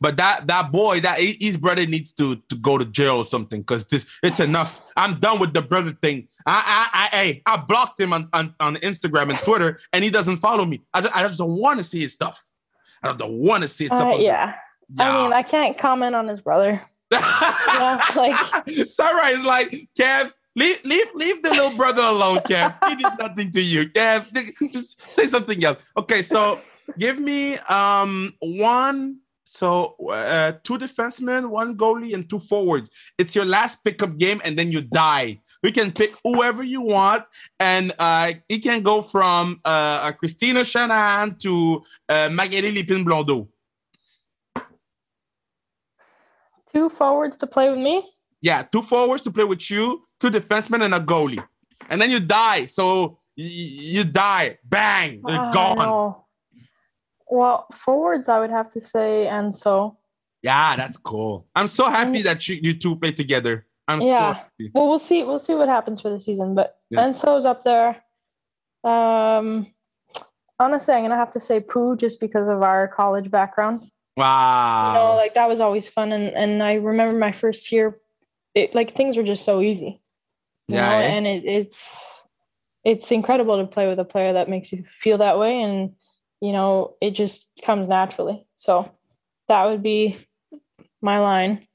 But 0.00 0.16
that 0.16 0.46
that 0.46 0.72
boy, 0.72 1.00
that 1.00 1.18
his 1.18 1.56
brother 1.56 1.86
needs 1.86 2.12
to 2.12 2.36
to 2.48 2.56
go 2.56 2.78
to 2.78 2.84
jail 2.84 3.16
or 3.16 3.24
something 3.24 3.60
because 3.60 3.86
this 3.86 4.06
it's 4.22 4.40
enough. 4.40 4.80
I'm 4.96 5.18
done 5.20 5.38
with 5.38 5.52
the 5.54 5.62
brother 5.62 5.92
thing. 5.92 6.28
I 6.44 6.88
I 6.92 7.08
I 7.18 7.54
I 7.54 7.56
blocked 7.56 8.00
him 8.00 8.12
on, 8.12 8.28
on, 8.32 8.54
on 8.60 8.76
Instagram 8.76 9.30
and 9.30 9.38
Twitter, 9.38 9.78
and 9.92 10.04
he 10.04 10.10
doesn't 10.10 10.38
follow 10.38 10.64
me. 10.64 10.82
I 10.92 11.00
just, 11.00 11.16
I 11.16 11.22
just 11.22 11.38
don't 11.38 11.56
want 11.56 11.78
to 11.78 11.84
see 11.84 12.00
his 12.00 12.12
stuff. 12.12 12.44
I 13.02 13.12
don't 13.12 13.38
want 13.38 13.62
to 13.62 13.68
see 13.68 13.84
his 13.84 13.92
stuff. 13.92 14.14
Uh, 14.14 14.18
yeah. 14.18 14.54
I 14.98 15.22
mean, 15.22 15.32
I 15.32 15.42
can't 15.42 15.76
comment 15.76 16.14
on 16.14 16.28
his 16.28 16.40
brother. 16.40 16.82
Yeah, 17.12 18.02
like 18.16 18.68
Sarah 18.88 19.28
is 19.28 19.44
like, 19.44 19.70
Kev, 19.98 20.32
leave, 20.56 20.82
leave, 20.84 21.06
leave 21.14 21.42
the 21.42 21.50
little 21.50 21.76
brother 21.76 22.02
alone, 22.02 22.38
Kev. 22.38 22.74
He 22.88 22.96
did 22.96 23.12
nothing 23.18 23.50
to 23.50 23.60
you. 23.60 23.88
Kev, 23.90 24.32
just 24.72 25.10
say 25.10 25.26
something 25.26 25.62
else. 25.62 25.84
Okay, 25.96 26.22
so 26.22 26.60
give 26.98 27.18
me 27.20 27.58
um 27.58 28.34
one. 28.40 29.20
So 29.48 29.94
uh, 30.10 30.52
two 30.64 30.76
defensemen, 30.76 31.50
one 31.50 31.76
goalie, 31.76 32.14
and 32.14 32.28
two 32.28 32.40
forwards. 32.40 32.90
It's 33.16 33.36
your 33.36 33.44
last 33.44 33.84
pickup 33.84 34.16
game, 34.16 34.40
and 34.44 34.58
then 34.58 34.72
you 34.72 34.80
die. 34.80 35.40
We 35.62 35.70
can 35.70 35.92
pick 35.92 36.10
whoever 36.24 36.64
you 36.64 36.80
want, 36.82 37.24
and 37.60 37.92
uh, 37.98 38.32
it 38.48 38.58
can 38.58 38.82
go 38.82 39.02
from 39.02 39.60
uh, 39.64 40.10
Kristina 40.12 40.64
Shanahan 40.64 41.36
to 41.38 41.82
uh, 42.08 42.28
Magali 42.32 42.72
Lipin 42.72 43.04
Blondeau. 43.04 43.46
two 46.72 46.88
forwards 46.90 47.36
to 47.38 47.46
play 47.46 47.70
with 47.70 47.78
me. 47.78 48.04
Yeah, 48.42 48.62
two 48.62 48.82
forwards 48.82 49.22
to 49.22 49.30
play 49.30 49.44
with 49.44 49.70
you, 49.70 50.04
two 50.20 50.30
defensemen, 50.30 50.82
and 50.84 50.94
a 50.94 51.00
goalie. 51.00 51.42
And 51.88 52.00
then 52.00 52.10
you 52.10 52.20
die. 52.20 52.66
So 52.66 53.18
you 53.34 54.04
die. 54.04 54.58
Bang. 54.64 55.22
You're 55.26 55.38
Ah, 55.38 55.50
gone. 55.52 55.78
no. 55.78 56.25
Well, 57.28 57.66
forwards, 57.72 58.28
I 58.28 58.38
would 58.40 58.50
have 58.50 58.70
to 58.70 58.80
say, 58.80 59.26
and 59.26 59.54
so 59.54 59.96
Yeah, 60.42 60.76
that's 60.76 60.96
cool. 60.96 61.46
I'm 61.56 61.66
so 61.66 61.88
happy 61.90 62.22
that 62.22 62.46
you, 62.48 62.58
you 62.62 62.74
two 62.74 62.96
play 62.96 63.12
together. 63.12 63.66
I'm 63.88 64.00
so 64.00 64.06
Yeah. 64.06 64.34
happy. 64.34 64.70
well, 64.74 64.88
we'll 64.88 64.98
see. 64.98 65.22
We'll 65.24 65.38
see 65.38 65.54
what 65.54 65.68
happens 65.68 66.00
for 66.00 66.10
the 66.10 66.20
season. 66.20 66.54
But 66.54 66.78
Yeah. 66.90 67.00
Enso's 67.04 67.44
up 67.46 67.64
there. 67.64 68.02
Um, 68.84 69.66
honestly, 70.58 70.94
I'm 70.94 71.02
gonna 71.02 71.16
have 71.16 71.32
to 71.32 71.40
say 71.40 71.60
Pooh 71.60 71.96
just 71.96 72.20
because 72.20 72.48
of 72.48 72.62
our 72.62 72.88
college 72.88 73.30
background. 73.30 73.90
Wow. 74.16 74.88
you 74.88 74.98
know 74.98 75.14
like 75.14 75.34
that 75.34 75.46
was 75.46 75.60
always 75.60 75.90
fun 75.90 76.10
and 76.10 76.28
and 76.34 76.62
i 76.62 76.72
remember 76.76 77.18
my 77.18 77.32
first 77.32 77.70
year 77.70 77.98
it 78.54 78.74
like 78.74 78.94
things 78.96 79.14
were 79.14 79.22
just 79.22 79.44
so 79.44 79.60
easy 79.60 80.00
Yeah, 80.68 80.88
know? 80.88 80.96
eh? 80.96 81.02
and 81.02 81.26
it, 81.26 81.44
it's 81.44 82.26
it's 82.82 83.12
incredible 83.12 83.58
to 83.58 83.66
play 83.66 83.86
with 83.86 83.98
a 83.98 84.06
player 84.06 84.32
that 84.32 84.48
makes 84.48 84.72
you 84.72 84.84
feel 84.90 85.18
that 85.18 85.38
way 85.38 85.60
and 85.60 85.92
you 86.40 86.52
know 86.52 86.94
it 87.00 87.12
just 87.12 87.50
comes 87.64 87.88
naturally 87.88 88.46
so 88.56 88.90
that 89.48 89.64
would 89.66 89.82
be 89.82 90.16
my 91.00 91.18
line 91.18 91.66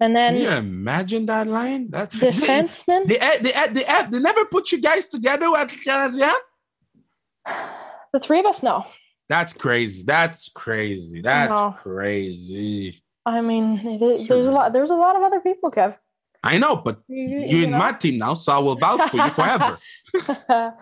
and 0.00 0.14
then 0.14 0.34
Can 0.34 0.42
you 0.42 0.50
imagine 0.50 1.24
that 1.26 1.46
line? 1.46 1.88
That 1.90 2.10
defenseman 2.26 3.06
They, 3.06 3.16
they, 3.18 3.38
they, 3.40 3.52
they, 3.52 3.84
they, 3.84 4.06
they 4.10 4.18
never 4.18 4.44
put 4.44 4.72
you 4.72 4.80
guys 4.80 5.08
together 5.08 5.46
at 5.56 5.68
Canadien? 5.68 6.32
the 8.12 8.20
three 8.20 8.40
of 8.40 8.46
us 8.46 8.62
no 8.62 8.84
That's 9.28 9.52
crazy. 9.52 10.02
That's 10.04 10.48
crazy. 10.50 11.20
That's 11.22 11.50
No. 11.50 11.74
crazy. 11.78 13.02
i 13.26 13.40
mean 13.40 13.78
it 13.86 14.02
is, 14.02 14.26
there's 14.28 14.48
a 14.48 14.52
lot 14.52 14.72
there's 14.72 14.90
a 14.90 14.96
lot 15.06 15.16
of 15.16 15.22
other 15.22 15.40
people 15.40 15.70
kev 15.70 15.96
I 16.46 16.58
know, 16.58 16.76
but 16.76 17.00
you, 17.08 17.40
you're 17.40 17.64
in 17.64 17.70
my 17.70 17.92
team 17.92 18.18
now, 18.18 18.34
so 18.34 18.52
I 18.52 18.58
will 18.58 18.76
vouch 18.76 19.08
for 19.08 19.16
you 19.16 19.30
forever. 19.30 19.78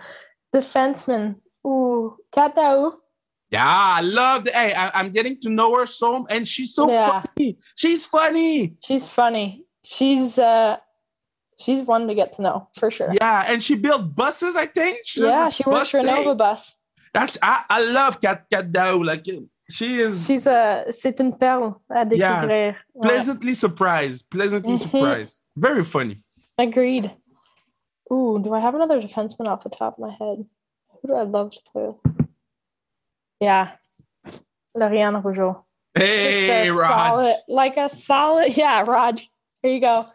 defenseman 0.52 1.36
ooh 1.66 2.16
Katau. 2.34 2.94
Yeah, 3.50 3.66
I 3.68 4.00
love 4.00 4.44
the. 4.44 4.50
Hey, 4.50 4.72
I, 4.74 4.90
I'm 4.94 5.10
getting 5.10 5.38
to 5.40 5.50
know 5.50 5.76
her 5.76 5.84
so, 5.86 6.26
and 6.30 6.48
she's 6.48 6.74
so 6.74 6.88
Yeah. 6.90 7.22
funny. 7.36 7.58
She's 7.76 8.06
funny. 8.06 8.74
She's 8.82 9.06
funny. 9.08 9.64
She's 9.84 10.38
uh 10.38 10.76
she's 11.60 11.82
one 11.82 12.08
to 12.08 12.14
get 12.14 12.32
to 12.34 12.42
know 12.42 12.68
for 12.78 12.90
sure. 12.90 13.12
Yeah, 13.12 13.44
and 13.46 13.62
she 13.62 13.74
built 13.74 14.14
buses. 14.16 14.56
I 14.56 14.66
think. 14.66 14.98
She 15.04 15.20
Yeah, 15.20 15.50
she 15.50 15.64
works 15.66 15.90
for. 15.90 16.00
Nova 16.02 16.34
Bus. 16.34 16.78
That's 17.12 17.36
I, 17.42 17.62
I 17.68 17.84
love 17.84 18.20
Kat 18.22 18.46
Kat 18.50 18.72
Dao. 18.72 19.04
Like 19.04 19.26
she 19.70 20.00
is 20.00 20.24
She's 20.26 20.46
a 20.46 20.86
c'est 20.90 21.20
une 21.20 21.32
perle 21.36 21.74
à 21.90 22.04
Yeah. 22.10 22.40
découvrir. 22.40 22.76
Ouais. 22.94 23.02
pleasantly 23.02 23.52
surprised. 23.54 24.30
Pleasantly 24.30 24.72
Mhm. 24.74 24.78
surprised. 24.78 25.40
Very 25.56 25.84
funny. 25.84 26.22
Agreed. 26.56 27.10
Ooh, 28.10 28.38
do 28.42 28.54
I 28.54 28.60
have 28.60 28.74
another 28.74 29.00
defenseman 29.00 29.46
off 29.46 29.62
the 29.62 29.68
top 29.70 29.98
of 29.98 29.98
my 29.98 30.10
head? 30.18 30.46
Who 31.02 31.08
do 31.08 31.14
I 31.14 31.22
love 31.22 31.50
to 31.52 31.60
play 31.72 31.82
with? 31.82 32.26
Yeah. 33.40 33.72
Lauriane 34.76 35.22
Rougeau. 35.22 35.64
Hey, 35.94 36.68
a 36.68 36.72
Raj. 36.72 36.88
Solid, 36.90 37.36
like 37.48 37.76
a 37.76 37.88
solid, 37.90 38.56
yeah, 38.56 38.82
Raj. 38.82 39.28
Here 39.62 39.72
you 39.72 39.80
go. 39.80 40.06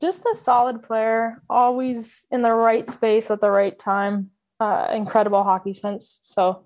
Just 0.00 0.24
a 0.26 0.34
solid 0.34 0.82
player, 0.82 1.40
always 1.48 2.26
in 2.32 2.42
the 2.42 2.52
right 2.52 2.88
space 2.90 3.30
at 3.30 3.40
the 3.40 3.50
right 3.50 3.78
time. 3.78 4.30
Uh, 4.58 4.88
incredible 4.92 5.42
hockey 5.42 5.74
sense. 5.74 6.18
So 6.22 6.64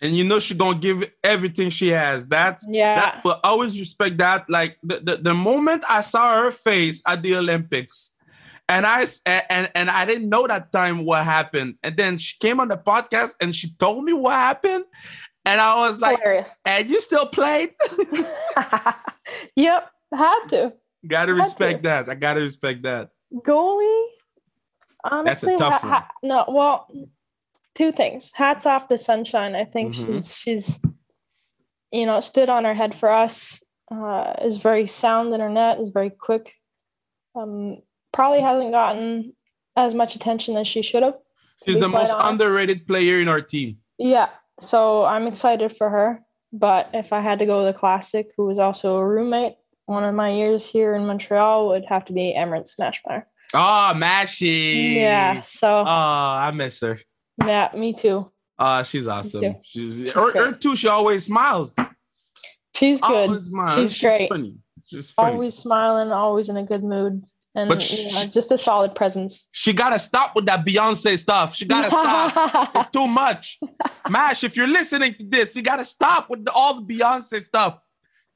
And 0.00 0.16
you 0.16 0.24
know 0.24 0.38
she's 0.38 0.56
gonna 0.56 0.78
give 0.78 1.10
everything 1.22 1.70
she 1.70 1.88
has. 1.88 2.26
That's 2.28 2.66
yeah, 2.68 2.94
that 2.94 3.24
will 3.24 3.40
always 3.44 3.78
respect 3.78 4.16
that. 4.18 4.48
Like 4.48 4.78
the, 4.82 5.00
the, 5.00 5.16
the 5.16 5.34
moment 5.34 5.84
I 5.88 6.00
saw 6.00 6.42
her 6.42 6.50
face 6.50 7.02
at 7.06 7.22
the 7.22 7.36
Olympics, 7.36 8.12
and 8.68 8.86
I 8.86 9.06
and 9.50 9.70
and 9.74 9.90
I 9.90 10.04
didn't 10.04 10.28
know 10.28 10.46
that 10.46 10.70
time 10.72 11.04
what 11.04 11.24
happened. 11.24 11.76
And 11.82 11.96
then 11.96 12.18
she 12.18 12.36
came 12.38 12.60
on 12.60 12.68
the 12.68 12.76
podcast 12.76 13.36
and 13.40 13.54
she 13.54 13.70
told 13.78 14.04
me 14.04 14.12
what 14.12 14.34
happened. 14.34 14.84
And 15.44 15.60
I 15.60 15.76
was 15.86 15.98
like, 15.98 16.18
hilarious. 16.18 16.54
and 16.66 16.88
you 16.90 17.00
still 17.00 17.26
played? 17.26 17.70
yep, 19.56 19.90
had 20.12 20.46
to. 20.48 20.72
gotta 21.06 21.32
Had 21.34 21.38
respect 21.38 21.82
that. 21.84 22.08
I 22.08 22.14
gotta 22.14 22.40
respect 22.40 22.82
that. 22.82 23.10
Goalie, 23.34 24.06
honestly, 25.04 25.52
that's 25.56 25.60
a 25.62 25.64
tough 25.70 25.80
ha- 25.82 25.88
ha- 25.88 26.08
no. 26.22 26.44
Well, 26.48 26.86
two 27.74 27.92
things. 27.92 28.32
Hats 28.34 28.66
off 28.66 28.88
to 28.88 28.98
Sunshine. 28.98 29.54
I 29.54 29.64
think 29.64 29.94
Mhm. 29.94 30.06
she's 30.06 30.34
she's, 30.36 30.80
you 31.92 32.06
know, 32.06 32.20
stood 32.20 32.50
on 32.50 32.64
her 32.64 32.74
head 32.74 32.94
for 32.94 33.10
us. 33.10 33.58
Uh, 33.90 34.34
is 34.44 34.58
very 34.58 34.86
sound 34.86 35.32
in 35.32 35.40
her 35.40 35.48
net. 35.48 35.80
Is 35.80 35.88
very 35.90 36.10
quick. 36.10 36.52
Um, 37.34 37.78
probably 38.12 38.40
hasn't 38.40 38.72
gotten 38.72 39.32
as 39.76 39.94
much 39.94 40.16
attention 40.16 40.56
as 40.56 40.66
she 40.68 40.82
should 40.82 41.02
have. 41.02 41.14
She's 41.66 41.78
the 41.78 41.88
most 41.88 42.10
honest. 42.10 42.30
underrated 42.30 42.86
player 42.86 43.20
in 43.20 43.28
our 43.28 43.40
team. 43.40 43.78
Yeah, 43.98 44.28
so 44.60 45.04
I'm 45.04 45.26
excited 45.26 45.76
for 45.76 45.90
her. 45.90 46.20
But 46.52 46.90
if 46.94 47.12
I 47.12 47.20
had 47.20 47.38
to 47.40 47.46
go 47.46 47.64
with 47.64 47.74
a 47.74 47.78
classic, 47.78 48.30
who 48.36 48.46
was 48.46 48.58
also 48.58 48.96
a 48.96 49.06
roommate, 49.06 49.56
one 49.86 50.04
of 50.04 50.14
my 50.14 50.30
years 50.32 50.66
here 50.66 50.94
in 50.94 51.04
Montreal 51.06 51.68
would 51.68 51.84
have 51.86 52.04
to 52.06 52.12
be 52.12 52.34
Emerance 52.36 52.74
Maschmeyer. 52.80 53.24
Oh, 53.54 53.92
Mashy. 53.96 54.94
Yeah, 54.94 55.42
so 55.42 55.80
Oh, 55.80 55.84
I 55.86 56.50
miss 56.54 56.80
her. 56.80 56.98
yeah, 57.44 57.70
me 57.74 57.92
too. 57.92 58.30
Uh, 58.58 58.82
she's 58.82 59.06
awesome. 59.06 59.40
too. 59.42 59.54
She's 59.62 60.10
her, 60.12 60.32
her 60.32 60.52
too. 60.52 60.74
She 60.76 60.88
always 60.88 61.24
smiles. 61.26 61.74
She's 62.74 63.00
good. 63.00 63.28
Always 63.28 63.42
smiles. 63.44 63.80
She's 63.80 63.92
She's 63.96 64.08
great. 64.10 64.28
funny. 64.28 64.56
She's 64.86 65.10
funny. 65.10 65.32
Always 65.32 65.54
smiling, 65.54 66.12
always 66.12 66.48
in 66.48 66.56
a 66.56 66.62
good 66.64 66.82
mood, 66.84 67.24
and 67.58 67.68
But 67.68 67.90
you 67.90 68.12
know, 68.12 68.24
just 68.26 68.52
a 68.52 68.58
solid 68.58 68.94
presence. 68.94 69.48
She 69.50 69.72
gotta 69.72 69.98
stop 69.98 70.36
with 70.36 70.46
that 70.46 70.64
Beyonce 70.64 71.18
stuff. 71.18 71.56
She 71.56 71.66
gotta 71.66 71.90
stop. 71.90 72.70
It's 72.76 72.90
too 72.90 73.08
much. 73.08 73.58
Mash, 74.08 74.44
if 74.44 74.56
you're 74.56 74.68
listening 74.68 75.14
to 75.14 75.26
this, 75.26 75.56
you 75.56 75.62
gotta 75.62 75.84
stop 75.84 76.30
with 76.30 76.44
the, 76.44 76.52
all 76.52 76.80
the 76.80 76.94
Beyonce 76.94 77.40
stuff. 77.40 77.80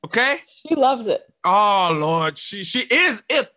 Okay. 0.04 0.38
She 0.46 0.74
loves 0.74 1.06
it. 1.06 1.22
Oh 1.44 1.92
Lord, 1.94 2.37
she 2.37 2.64
she 2.64 2.80
is 2.80 3.22
it. 3.28 3.50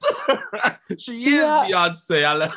she 1.00 1.24
is 1.26 1.34
Yeah. 1.34 1.66
Beyonce. 1.68 2.24
I, 2.24 2.54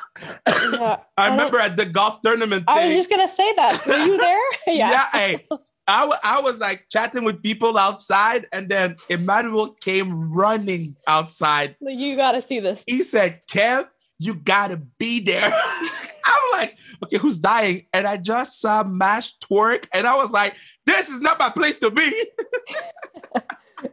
Yeah. 0.79 0.97
I 1.17 1.31
remember 1.31 1.59
at 1.59 1.79
the 1.79 1.87
golf 1.87 2.21
tournament 2.21 2.65
I 2.69 2.85
was 2.85 2.95
just 2.95 3.09
gonna 3.09 3.27
say 3.27 3.55
that. 3.55 3.87
Were 3.87 3.97
you 4.05 4.19
there? 4.19 4.45
yeah. 4.67 4.91
yeah. 4.91 5.07
hey, 5.13 5.47
I, 5.89 6.19
I 6.23 6.41
was 6.41 6.59
like 6.59 6.85
chatting 6.91 7.25
with 7.25 7.43
people 7.43 7.79
outside, 7.79 8.47
and 8.53 8.69
then 8.69 8.97
Emmanuel 9.09 9.71
came 9.81 10.33
running 10.33 10.95
outside. 11.07 11.77
You 11.81 12.15
gotta 12.17 12.41
see 12.43 12.61
this. 12.61 12.85
He 12.87 13.03
said, 13.03 13.41
"Kev, 13.51 13.89
you 14.19 14.35
gotta 14.35 14.77
be 14.99 15.21
there." 15.21 15.51
I'm 16.31 16.61
like, 16.61 16.77
okay, 17.05 17.17
who's 17.17 17.39
dying? 17.39 17.87
And 17.95 18.07
I 18.07 18.19
just 18.19 18.61
saw 18.61 18.85
Mash 18.85 19.33
twerk, 19.39 19.87
and 19.95 20.07
I 20.07 20.15
was 20.17 20.31
like, 20.31 20.55
this 20.85 21.09
is 21.09 21.23
not 21.23 21.39
my 21.39 21.49
place 21.51 21.77
to 21.79 21.91
be. 21.91 22.13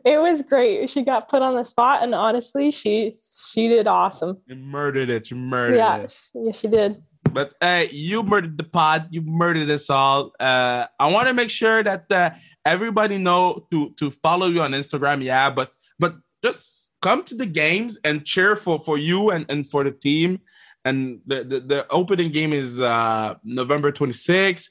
It 0.03 0.17
was 0.17 0.41
great. 0.41 0.89
She 0.89 1.03
got 1.03 1.29
put 1.29 1.43
on 1.43 1.55
the 1.55 1.63
spot, 1.63 2.01
and 2.01 2.15
honestly, 2.15 2.71
she 2.71 3.13
she 3.51 3.67
did 3.67 3.85
awesome. 3.85 4.39
You 4.47 4.55
murdered 4.55 5.11
it. 5.11 5.29
You 5.29 5.37
murdered 5.37 5.77
Yeah, 5.77 5.97
it. 5.97 6.17
yeah, 6.33 6.51
she 6.53 6.67
did. 6.67 7.03
But 7.31 7.53
hey, 7.59 7.89
you 7.91 8.23
murdered 8.23 8.57
the 8.57 8.63
pod. 8.63 9.07
You 9.11 9.21
murdered 9.21 9.69
us 9.69 9.89
all. 9.89 10.31
Uh, 10.39 10.85
I 10.99 11.11
want 11.11 11.27
to 11.27 11.33
make 11.33 11.49
sure 11.49 11.83
that 11.83 12.11
uh, 12.11 12.31
everybody 12.65 13.17
know 13.17 13.67
to 13.71 13.91
to 13.91 14.11
follow 14.11 14.47
you 14.47 14.61
on 14.61 14.71
Instagram. 14.71 15.23
Yeah, 15.23 15.49
but 15.49 15.71
but 15.99 16.15
just 16.43 16.91
come 17.01 17.23
to 17.25 17.35
the 17.35 17.45
games 17.45 17.99
and 18.03 18.25
cheer 18.25 18.55
for 18.55 18.79
for 18.79 18.97
you 18.97 19.31
and 19.31 19.45
and 19.49 19.69
for 19.69 19.83
the 19.83 19.91
team. 19.91 20.39
And 20.85 21.21
the 21.25 21.43
the, 21.43 21.59
the 21.59 21.87
opening 21.89 22.31
game 22.31 22.53
is 22.53 22.79
uh, 22.79 23.35
November 23.43 23.91
26th. 23.91 24.69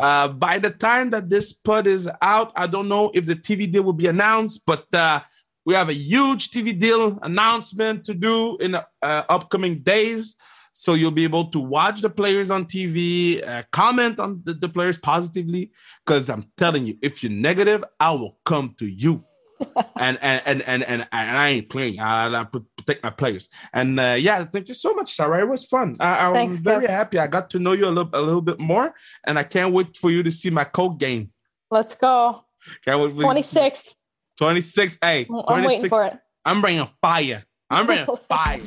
Uh, 0.00 0.28
by 0.28 0.58
the 0.58 0.70
time 0.70 1.10
that 1.10 1.28
this 1.28 1.52
pod 1.52 1.86
is 1.86 2.08
out, 2.22 2.52
I 2.56 2.66
don't 2.66 2.88
know 2.88 3.10
if 3.12 3.26
the 3.26 3.36
TV 3.36 3.70
deal 3.70 3.82
will 3.82 3.92
be 3.92 4.06
announced, 4.06 4.62
but 4.66 4.86
uh, 4.94 5.20
we 5.66 5.74
have 5.74 5.90
a 5.90 5.94
huge 5.94 6.50
TV 6.50 6.78
deal 6.78 7.18
announcement 7.22 8.04
to 8.04 8.14
do 8.14 8.56
in 8.58 8.74
uh, 8.74 8.82
upcoming 9.02 9.80
days. 9.80 10.36
So 10.80 10.94
you'll 10.94 11.10
be 11.10 11.24
able 11.24 11.44
to 11.50 11.60
watch 11.60 12.00
the 12.00 12.08
players 12.08 12.50
on 12.50 12.64
TV, 12.64 13.46
uh, 13.46 13.64
comment 13.70 14.18
on 14.18 14.40
the, 14.46 14.54
the 14.54 14.66
players 14.66 14.96
positively. 14.96 15.72
Because 16.06 16.30
I'm 16.30 16.50
telling 16.56 16.86
you, 16.86 16.96
if 17.02 17.22
you're 17.22 17.30
negative, 17.30 17.84
I 18.00 18.12
will 18.12 18.38
come 18.46 18.74
to 18.78 18.86
you. 18.86 19.22
and, 19.98 20.18
and 20.22 20.40
and 20.46 20.62
and 20.62 20.82
and 20.84 21.06
and 21.12 21.36
I 21.36 21.48
ain't 21.50 21.68
playing. 21.68 22.00
I, 22.00 22.34
I 22.34 22.44
protect 22.44 23.04
my 23.04 23.10
players. 23.10 23.50
And 23.74 24.00
uh, 24.00 24.16
yeah, 24.18 24.42
thank 24.44 24.68
you 24.68 24.74
so 24.74 24.94
much, 24.94 25.12
Sarah. 25.12 25.42
It 25.42 25.48
was 25.48 25.66
fun. 25.66 25.96
I, 26.00 26.28
was 26.28 26.36
Thanks, 26.36 26.56
very 26.56 26.86
happy. 26.86 27.18
I 27.18 27.26
got 27.26 27.50
to 27.50 27.58
know 27.58 27.72
you 27.72 27.84
a 27.84 27.92
little 27.92 28.08
a 28.14 28.22
little 28.22 28.40
bit 28.40 28.58
more, 28.58 28.94
and 29.26 29.38
I 29.38 29.42
can't 29.42 29.74
wait 29.74 29.98
for 29.98 30.10
you 30.10 30.22
to 30.22 30.30
see 30.30 30.48
my 30.48 30.64
coke 30.64 30.98
game. 30.98 31.30
Let's 31.70 31.94
go. 31.94 32.42
Can't 32.86 33.00
wait 33.00 33.10
for 33.10 33.16
you 33.16 33.20
to 33.20 33.26
Twenty 33.26 33.42
sixth. 33.42 33.94
26. 34.38 34.96
Hey, 35.02 35.26
I'm 35.28 35.44
26. 35.44 35.68
waiting 35.68 35.90
for 35.90 36.04
it. 36.06 36.18
I'm 36.46 36.62
bringing 36.62 36.88
fire. 37.02 37.42
I'm 37.68 37.84
bringing 37.84 38.06
fire. 38.30 38.62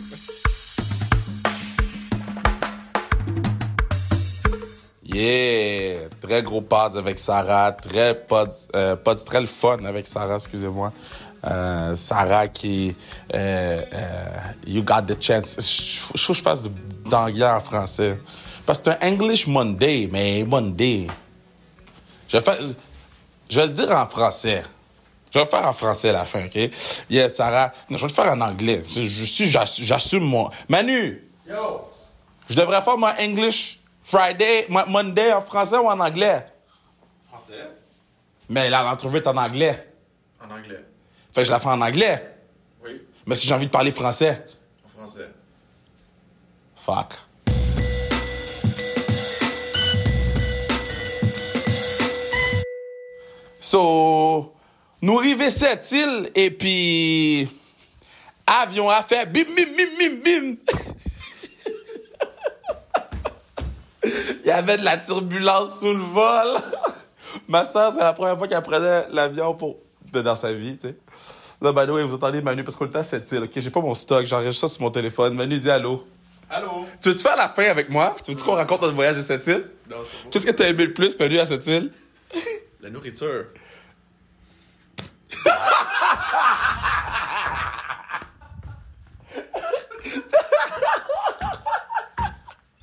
Yeah, 5.14 6.10
très 6.22 6.42
gros 6.42 6.62
pods 6.62 6.98
avec 6.98 7.20
Sarah, 7.20 7.72
très 7.74 8.16
pods, 8.16 8.68
euh, 8.76 8.96
pods 8.96 9.24
très 9.24 9.42
le 9.42 9.46
fun 9.46 9.86
avec 9.86 10.08
Sarah, 10.08 10.36
excusez-moi. 10.36 10.92
Euh, 11.46 11.96
Sarah 11.96 12.48
qui, 12.48 12.96
euh, 13.34 13.84
euh, 13.94 14.38
you 14.66 14.82
got 14.82 15.04
the 15.04 15.22
chance. 15.22 15.58
Je 15.60 16.00
faut 16.18 16.34
que 16.34 16.40
je 16.40 16.44
fasse 16.44 16.70
d'anglais 17.06 17.46
en 17.46 17.60
français. 17.60 18.20
Parce 18.66 18.80
que 18.80 18.90
c'est 18.90 19.04
un 19.04 19.12
English 19.12 19.46
Monday, 19.46 20.10
mais 20.12 20.44
Monday. 20.46 21.08
Je 22.28 22.38
vais, 22.38 22.44
faire, 22.44 22.58
je 23.50 23.60
vais 23.60 23.68
le 23.68 23.74
dire 23.74 23.92
en 23.92 24.08
français. 24.08 24.64
Je 25.32 25.38
vais 25.38 25.46
le 25.46 25.50
faire 25.52 25.68
en 25.68 25.74
français 25.74 26.10
à 26.10 26.14
la 26.14 26.26
fin, 26.26 26.46
OK? 26.46 26.72
Yeah, 27.10 27.30
Sarah. 27.30 27.72
Non, 27.90 27.98
je 27.98 28.04
vais 28.04 28.08
le 28.08 28.14
faire 28.14 28.32
en 28.34 28.42
anglais. 28.42 28.82
Je, 28.88 29.84
j'assume 29.84 30.24
mon... 30.24 30.50
Manu! 30.70 31.30
Yo! 31.48 31.82
Je 32.50 32.56
devrais 32.56 32.82
faire 32.82 32.98
mon 32.98 33.14
English 33.20 33.80
Friday, 34.04 34.66
mon 34.70 34.86
Monday 34.88 35.32
en 35.32 35.42
français 35.42 35.78
ou 35.78 35.88
en 35.88 35.98
anglais? 36.00 36.46
Français? 37.30 37.70
Mais 38.50 38.70
là, 38.70 38.84
l'entrevue 38.84 39.18
est 39.18 39.28
en 39.28 39.38
anglais. 39.38 39.88
En 40.42 40.52
anglais? 40.54 40.84
Fait 41.32 41.42
que 41.42 41.48
je 41.48 41.52
la 41.52 41.60
fais 41.60 41.70
en 41.70 41.80
anglais. 41.82 42.36
Oui. 42.84 43.02
Mais 43.26 43.36
si 43.36 43.48
j'ai 43.48 43.54
envie 43.54 43.68
de 43.68 43.72
parler 43.72 43.92
français, 43.92 44.46
En 44.86 45.00
français? 45.08 45.30
fuck. 46.76 47.14
So, 53.60 54.54
nous 55.02 55.20
arrivons 55.20 55.50
cette 55.50 55.90
île 55.92 56.30
et 56.36 56.52
puis 56.52 57.48
avion 58.46 58.90
a 58.90 59.02
fait 59.02 59.26
bim 59.26 59.46
bim 59.56 59.66
bim 59.78 59.90
bim 59.98 60.16
bim. 60.24 60.56
Il 64.06 64.46
y 64.48 64.52
avait 64.52 64.78
de 64.78 64.84
la 64.84 64.98
turbulence 64.98 65.80
sous 65.80 65.94
le 65.94 66.00
vol. 66.02 66.48
Ma 67.48 67.64
soeur, 67.66 67.92
c'est 67.92 68.00
la 68.02 68.14
première 68.14 68.38
fois 68.38 68.48
qu'elle 68.48 68.62
prenait 68.62 69.08
l'avion 69.12 69.54
pour 69.56 69.78
de- 70.12 70.22
dans 70.22 70.36
sa 70.36 70.54
vie, 70.54 70.78
tu 70.78 70.90
sais. 70.90 70.96
Là, 71.62 71.72
by 71.72 71.86
the 71.88 71.90
way, 71.92 72.04
vous 72.04 72.16
entendez 72.16 72.42
Manu 72.42 72.64
parce 72.64 72.76
qu'on 72.76 72.86
était 72.88 72.98
à 72.98 73.04
cette 73.04 73.32
île, 73.32 73.44
ok? 73.44 73.52
J'ai 73.56 73.70
pas 73.70 73.80
mon 73.80 73.94
stock, 73.96 74.26
j'enregistre 74.26 74.68
ça 74.68 74.74
sur 74.74 74.82
mon 74.84 74.92
téléphone. 74.92 75.34
Manu 75.36 75.58
dit 75.60 75.70
allô? 75.72 76.06
Allô? 76.50 76.86
Tu 77.02 77.10
veux-tu 77.10 77.22
faire 77.24 77.38
la 77.38 77.50
fin 77.50 77.64
avec 77.70 77.90
moi? 77.90 78.16
Tu 78.24 78.32
veux-tu 78.32 78.44
qu'on 78.44 78.54
raconte 78.56 78.82
notre 78.82 78.94
voyage 78.94 79.16
de 79.16 79.22
cette 79.22 79.48
île? 79.48 79.70
Non, 79.90 79.98
c'est 80.24 80.30
Qu'est-ce 80.30 80.46
que 80.46 80.52
t'as 80.52 80.68
aimé 80.68 80.86
le 80.88 80.94
plus, 80.94 81.18
Manu, 81.18 81.40
à 81.40 81.46
cette 81.46 81.66
île? 81.68 81.92
La 82.82 82.90
nourriture. 82.90 83.46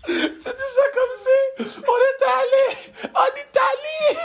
Tu 0.07 0.13
dis 0.17 0.71
ça 0.75 0.83
comme 0.95 1.15
si 1.15 1.37
on 1.79 1.99
était 2.17 2.30
allé 2.40 3.11
en 3.14 3.29
Italie! 3.46 4.20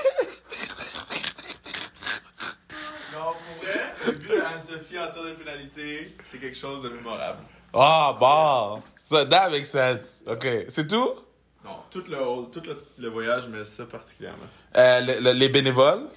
Non, 3.13 3.31
pour 3.31 3.67
vrai, 3.69 3.91
le 4.07 4.11
but 4.13 4.29
de 4.29 4.41
Anne-Sophie 4.41 4.99
en 4.99 5.07
tir 5.11 5.23
de 5.23 5.33
pénalité, 5.33 6.15
c'est 6.25 6.37
quelque 6.39 6.57
chose 6.57 6.81
de 6.83 6.89
mémorable. 6.89 7.39
Ah, 7.73 8.15
bon. 8.19 8.81
Ça, 8.97 9.25
that 9.25 9.49
makes 9.49 9.65
sense. 9.67 10.21
OK. 10.27 10.47
C'est 10.69 10.87
tout? 10.87 11.11
Non, 11.63 11.77
tout 11.89 12.03
le, 12.09 12.51
tout 12.51 12.61
le, 12.65 12.77
le 12.97 13.09
voyage, 13.09 13.43
mais 13.49 13.63
ça 13.63 13.85
particulièrement. 13.85 14.45
Euh, 14.77 15.01
le- 15.01 15.19
le- 15.19 15.31
les 15.33 15.49
bénévoles? 15.49 16.07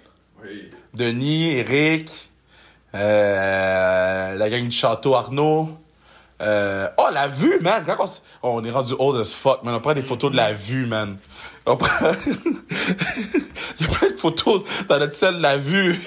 Oui. 0.42 0.70
Denis, 0.94 1.50
Eric, 1.58 2.30
euh, 2.94 4.34
la 4.34 4.50
gang 4.50 4.64
du 4.64 4.70
château 4.72 5.14
Arnaud. 5.14 5.68
Euh, 6.40 6.88
oh, 6.96 7.08
la 7.12 7.26
vue, 7.26 7.58
man! 7.60 7.82
Quand 7.84 7.96
oh, 8.42 8.48
on 8.54 8.64
est 8.64 8.70
rendu 8.70 8.94
old 8.98 9.20
as 9.20 9.34
fuck, 9.34 9.62
man. 9.64 9.74
On 9.74 9.80
prend 9.80 9.94
des 9.94 10.02
photos 10.02 10.30
de 10.30 10.36
la 10.36 10.52
vue, 10.52 10.86
man. 10.86 11.18
On 11.66 11.76
prend... 11.76 12.10
Il 13.80 13.86
y 13.86 13.88
a 13.88 13.88
plein 13.88 14.10
de 14.10 14.16
photos 14.16 14.62
dans 14.88 14.98
notre 14.98 15.14
salle 15.14 15.38
de 15.38 15.42
la 15.42 15.56
vue. 15.56 15.98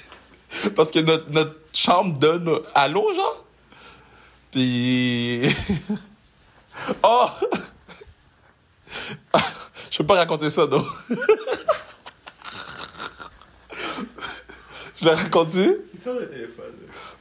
Parce 0.76 0.90
que 0.90 1.00
notre, 1.00 1.30
notre 1.30 1.54
chambre 1.72 2.18
donne 2.18 2.60
à 2.74 2.88
l'eau, 2.88 3.12
genre. 3.14 3.44
Puis... 4.50 5.54
oh! 7.02 7.26
Je 9.90 9.98
peux 9.98 10.06
pas 10.06 10.14
raconter 10.14 10.48
ça, 10.48 10.66
non. 10.66 10.84
Je 15.00 15.04
la 15.04 15.14
raconte-tu? 15.14 15.76
Il 16.06 16.12
le 16.12 16.28
téléphone. 16.28 16.74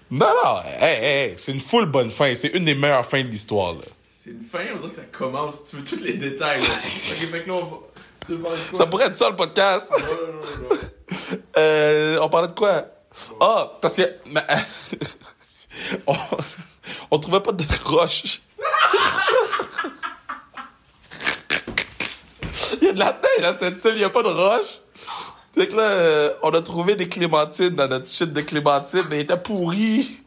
Non, 0.09 0.33
non, 0.43 0.61
hey, 0.79 1.03
hey, 1.03 1.33
c'est 1.37 1.51
une 1.51 1.59
full 1.59 1.85
bonne 1.85 2.09
fin. 2.09 2.33
C'est 2.35 2.49
une 2.49 2.65
des 2.65 2.75
meilleures 2.75 3.05
fins 3.05 3.23
de 3.23 3.27
l'histoire, 3.27 3.73
là. 3.73 3.81
C'est 4.23 4.29
une 4.29 4.43
fin, 4.43 4.59
on 4.73 4.77
dirait 4.77 4.89
que 4.89 4.95
ça 4.95 5.01
commence. 5.03 5.65
Tu 5.65 5.75
veux 5.75 5.83
tous 5.83 6.01
les 6.01 6.13
détails, 6.13 6.61
là. 6.61 6.67
ok, 7.11 7.31
fait 7.31 7.43
que 7.43 7.47
là, 7.49 7.55
on 7.55 7.65
va. 7.65 7.77
Tu 8.25 8.31
veux 8.33 8.39
parler 8.39 8.57
de 8.57 8.69
quoi? 8.69 8.77
Ça 8.77 8.87
pourrait 8.87 9.05
être 9.07 9.15
ça, 9.15 9.29
le 9.29 9.35
podcast. 9.35 9.91
Non, 9.91 10.05
non, 10.05 10.33
non, 10.33 10.69
non. 10.69 10.77
Euh, 11.57 12.19
on 12.21 12.29
parlait 12.29 12.49
de 12.49 12.53
quoi? 12.53 12.85
Ah, 13.39 13.77
parce 13.81 13.95
que... 13.95 14.03
on, 16.07 16.15
on 17.09 17.19
trouvait 17.19 17.39
pas 17.39 17.51
de 17.51 17.63
roche. 17.85 18.41
Il 22.81 22.87
y 22.87 22.89
a 22.89 22.93
de 22.93 22.99
la 22.99 23.19
neige 23.37 23.45
à 23.45 23.53
cette 23.53 23.83
île, 23.85 23.93
il 23.95 24.01
y 24.01 24.03
a 24.03 24.09
pas 24.09 24.21
de 24.23 24.27
roche. 24.27 24.79
Fait 25.57 25.67
que 25.67 25.75
là, 25.75 25.89
euh, 25.89 26.33
on 26.43 26.51
a 26.51 26.61
trouvé 26.61 26.95
des 26.95 27.09
clémentines 27.09 27.71
dans 27.71 27.87
notre 27.87 28.07
shit 28.07 28.31
de 28.31 28.41
clémentines, 28.41 29.05
mais 29.09 29.17
ils 29.17 29.21
étaient 29.21 29.35
pourris. 29.35 30.23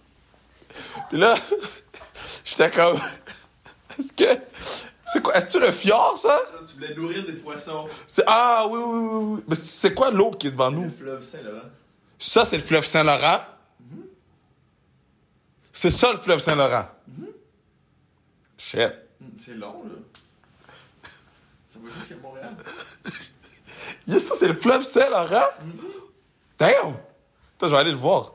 Puis 1.09 1.19
là, 1.19 1.37
j'étais 2.45 2.69
comme... 2.69 2.99
Est-ce 3.99 4.13
que... 4.13 4.41
C'est 5.05 5.23
quoi? 5.23 5.37
Est-ce 5.37 5.57
que 5.57 5.65
le 5.65 5.71
fjord, 5.71 6.19
ça? 6.19 6.43
Tu 6.67 6.75
voulais 6.75 6.95
nourrir 6.97 7.25
des 7.25 7.35
poissons. 7.35 7.87
C'est... 8.09 8.25
Ah, 8.27 8.67
oui, 8.69 8.81
oui, 8.83 8.99
oui, 8.99 9.35
oui. 9.37 9.43
Mais 9.47 9.55
c'est 9.55 9.95
quoi 9.95 10.11
l'eau 10.11 10.33
qui 10.33 10.49
est 10.49 10.51
devant 10.51 10.73
nous? 10.73 10.83
Le 10.83 10.91
fleuve 10.91 11.23
Saint-Laurent. 11.23 11.69
Ça, 12.19 12.45
c'est 12.45 12.57
le 12.57 12.63
fleuve 12.65 12.85
Saint-Laurent. 12.85 13.41
C'est 15.73 15.91
ça, 15.91 16.11
le 16.11 16.19
fleuve 16.19 16.41
Saint-Laurent. 16.41 16.89
Shit. 18.59 18.81
Hum, 19.21 19.31
C'est 19.39 19.55
long, 19.55 19.85
là. 19.85 21.09
Ça 21.69 21.79
va 21.81 21.89
jusqu'à 22.01 22.17
Montréal. 22.17 22.57
Yeah, 24.07 24.21
ça, 24.21 24.35
c'est 24.39 24.49
le 24.49 24.55
fleuve 24.55 24.83
Saint-Laurent? 24.83 25.49
Damn! 26.59 26.97
Attends, 27.57 27.67
je 27.67 27.67
vais 27.67 27.77
aller 27.77 27.91
le 27.91 27.97
voir. 27.97 28.33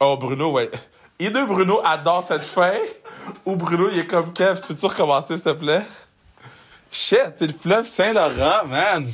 Oh, 0.00 0.16
Bruno, 0.16 0.52
ouais. 0.52 0.70
Either 1.18 1.44
Bruno 1.46 1.80
adore 1.84 2.22
cette 2.22 2.44
fin, 2.44 2.78
ou 3.44 3.56
Bruno, 3.56 3.90
il 3.90 3.98
est 3.98 4.06
comme 4.06 4.32
Kev, 4.32 4.60
peux-tu 4.66 4.86
recommencer, 4.86 5.36
s'il 5.36 5.44
te 5.44 5.50
plaît? 5.50 5.82
Shit, 6.90 7.32
c'est 7.36 7.46
le 7.46 7.52
fleuve 7.52 7.84
Saint-Laurent, 7.84 8.66
man. 8.66 9.10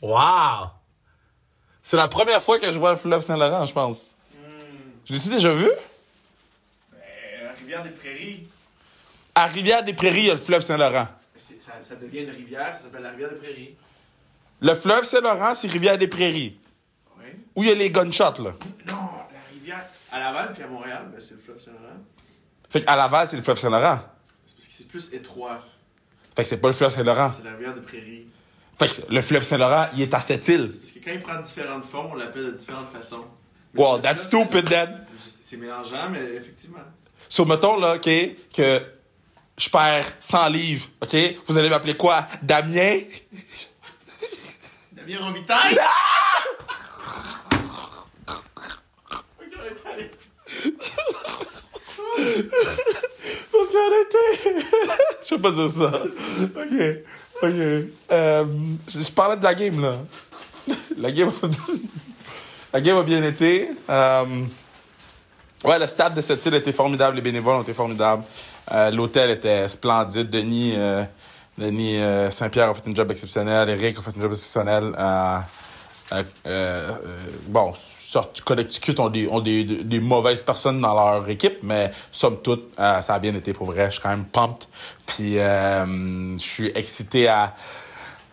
Wow! 0.00 0.70
C'est 1.82 1.96
la 1.96 2.08
première 2.08 2.42
fois 2.42 2.58
que 2.58 2.70
je 2.70 2.78
vois 2.78 2.90
le 2.90 2.96
fleuve 2.96 3.22
Saint-Laurent, 3.22 3.66
je 3.66 3.72
pense. 3.72 4.14
Je 5.04 5.12
l'ai-tu 5.14 5.30
déjà 5.30 5.52
vu? 5.52 5.68
Euh, 5.68 5.76
la 7.44 7.52
rivière 7.52 7.82
des 7.82 7.90
Prairies. 7.90 8.46
À 9.34 9.46
Rivière-des-Prairies, 9.46 10.20
il 10.20 10.26
y 10.26 10.30
a 10.30 10.34
le 10.34 10.40
fleuve 10.40 10.62
Saint-Laurent. 10.62 11.06
Ça, 11.80 11.90
ça 11.90 11.96
devient 11.96 12.20
une 12.20 12.30
rivière, 12.30 12.74
ça 12.74 12.84
s'appelle 12.84 13.02
la 13.02 13.10
rivière 13.10 13.30
des 13.30 13.36
Prairies. 13.36 13.76
Le 14.60 14.74
fleuve 14.74 15.04
Saint-Laurent, 15.04 15.54
c'est 15.54 15.68
Rivière-des-Prairies. 15.68 16.58
Oui. 17.18 17.24
Où 17.54 17.62
il 17.62 17.68
y 17.68 17.72
a 17.72 17.74
les 17.74 17.90
gunshots, 17.90 18.42
là. 18.42 18.54
Non, 18.88 18.96
la 19.32 19.40
rivière. 19.52 19.84
À 20.10 20.18
Laval 20.18 20.54
puis 20.54 20.62
à 20.62 20.66
Montréal, 20.66 21.08
ben, 21.12 21.20
c'est 21.20 21.34
le 21.34 21.40
fleuve 21.40 21.60
Saint-Laurent. 21.60 22.02
Fait 22.68 22.84
qu'à 22.84 22.96
Laval, 22.96 23.26
c'est 23.26 23.36
le 23.36 23.42
fleuve 23.42 23.58
Saint-Laurent. 23.58 24.00
C'est 24.46 24.56
parce 24.56 24.68
que 24.68 24.74
c'est 24.74 24.88
plus 24.88 25.12
étroit. 25.12 25.64
Fait 26.34 26.42
que 26.42 26.48
c'est 26.48 26.60
pas 26.60 26.68
le 26.68 26.74
fleuve 26.74 26.90
Saint-Laurent. 26.90 27.32
C'est 27.36 27.44
la 27.44 27.52
rivière 27.52 27.74
des 27.74 27.82
Prairies. 27.82 28.26
Fait 28.76 28.88
que 28.88 29.12
le 29.12 29.20
fleuve 29.20 29.42
Saint-Laurent, 29.42 29.88
il 29.94 30.02
est 30.02 30.14
à 30.14 30.20
cette 30.20 30.46
île. 30.48 30.70
C'est 30.72 30.78
parce 30.78 30.92
que 30.92 30.98
quand 31.04 31.10
il 31.12 31.22
prend 31.22 31.40
différentes 31.40 31.84
formes, 31.84 32.12
on 32.12 32.14
l'appelle 32.14 32.46
de 32.46 32.50
différentes 32.52 32.90
façons. 32.92 33.24
Mais 33.74 33.82
c'est 33.82 34.02
that's 34.02 34.22
stupid 34.24 34.68
then. 34.68 35.06
C'est 35.42 35.56
mélangeant, 35.56 36.10
mais 36.10 36.34
effectivement. 36.34 36.78
Mettons, 37.46 37.78
là, 37.78 37.96
OK, 37.96 38.08
que 38.54 38.82
je 39.58 39.68
perds 39.68 40.06
100 40.18 40.48
livres, 40.48 40.86
OK? 41.02 41.16
Vous 41.46 41.58
allez 41.58 41.68
m'appeler 41.68 41.94
quoi? 41.94 42.26
Damien? 42.42 43.00
Damien 44.92 45.18
Robitaille! 45.20 45.78
Allé. 49.90 50.10
Parce 53.52 53.68
qu'on 53.70 53.92
était... 54.02 54.66
je 55.28 55.34
vais 55.34 55.40
pas 55.40 55.50
dire 55.52 55.70
ça. 55.70 55.86
OK. 55.86 56.74
OK. 57.42 57.88
Euh, 58.10 58.44
je 58.88 59.00
je 59.00 59.12
parlais 59.12 59.36
de 59.36 59.44
la 59.44 59.54
game, 59.54 59.80
là. 59.80 59.96
La 60.98 61.10
game 61.10 61.28
a, 61.28 61.46
la 62.72 62.80
game 62.80 62.98
a 62.98 63.02
bien 63.02 63.22
été. 63.22 63.70
Euh, 63.88 64.24
ouais, 65.64 65.78
le 65.78 65.86
stade 65.86 66.14
de 66.14 66.20
cette 66.20 66.44
île 66.44 66.54
était 66.54 66.72
formidable. 66.72 67.16
Les 67.16 67.22
bénévoles 67.22 67.56
ont 67.56 67.62
été 67.62 67.72
formidables. 67.74 68.24
Euh, 68.72 68.90
L'hôtel 68.90 69.30
était 69.30 69.68
splendide. 69.68 70.30
Denis, 70.30 70.74
euh, 70.76 71.04
Denis 71.56 71.98
euh, 71.98 72.30
Saint-Pierre 72.30 72.70
a 72.70 72.74
fait 72.74 72.88
un 72.88 72.94
job 72.94 73.10
exceptionnel. 73.10 73.68
Eric 73.68 73.98
a 73.98 74.02
fait 74.02 74.16
un 74.16 74.22
job 74.22 74.32
exceptionnel. 74.32 74.94
Euh, 76.12 76.22
euh, 76.46 76.90
bon, 77.48 77.72
sorte 77.74 78.40
Connecticut 78.40 78.98
ont, 78.98 79.10
des, 79.10 79.28
ont 79.28 79.40
des, 79.40 79.64
des, 79.64 80.00
mauvaises 80.00 80.40
personnes 80.40 80.80
dans 80.80 80.94
leur 80.94 81.28
équipe, 81.28 81.58
mais 81.62 81.90
somme 82.10 82.38
toute, 82.42 82.72
euh, 82.80 83.00
ça 83.02 83.14
a 83.14 83.18
bien 83.18 83.34
été 83.34 83.52
pour 83.52 83.66
vrai. 83.66 83.86
Je 83.86 83.92
suis 83.92 84.00
quand 84.00 84.10
même 84.10 84.24
pumped. 84.24 84.66
Puis 85.06 85.34
je 85.34 86.36
suis 86.38 86.72
excité 86.74 87.28
à, 87.28 87.54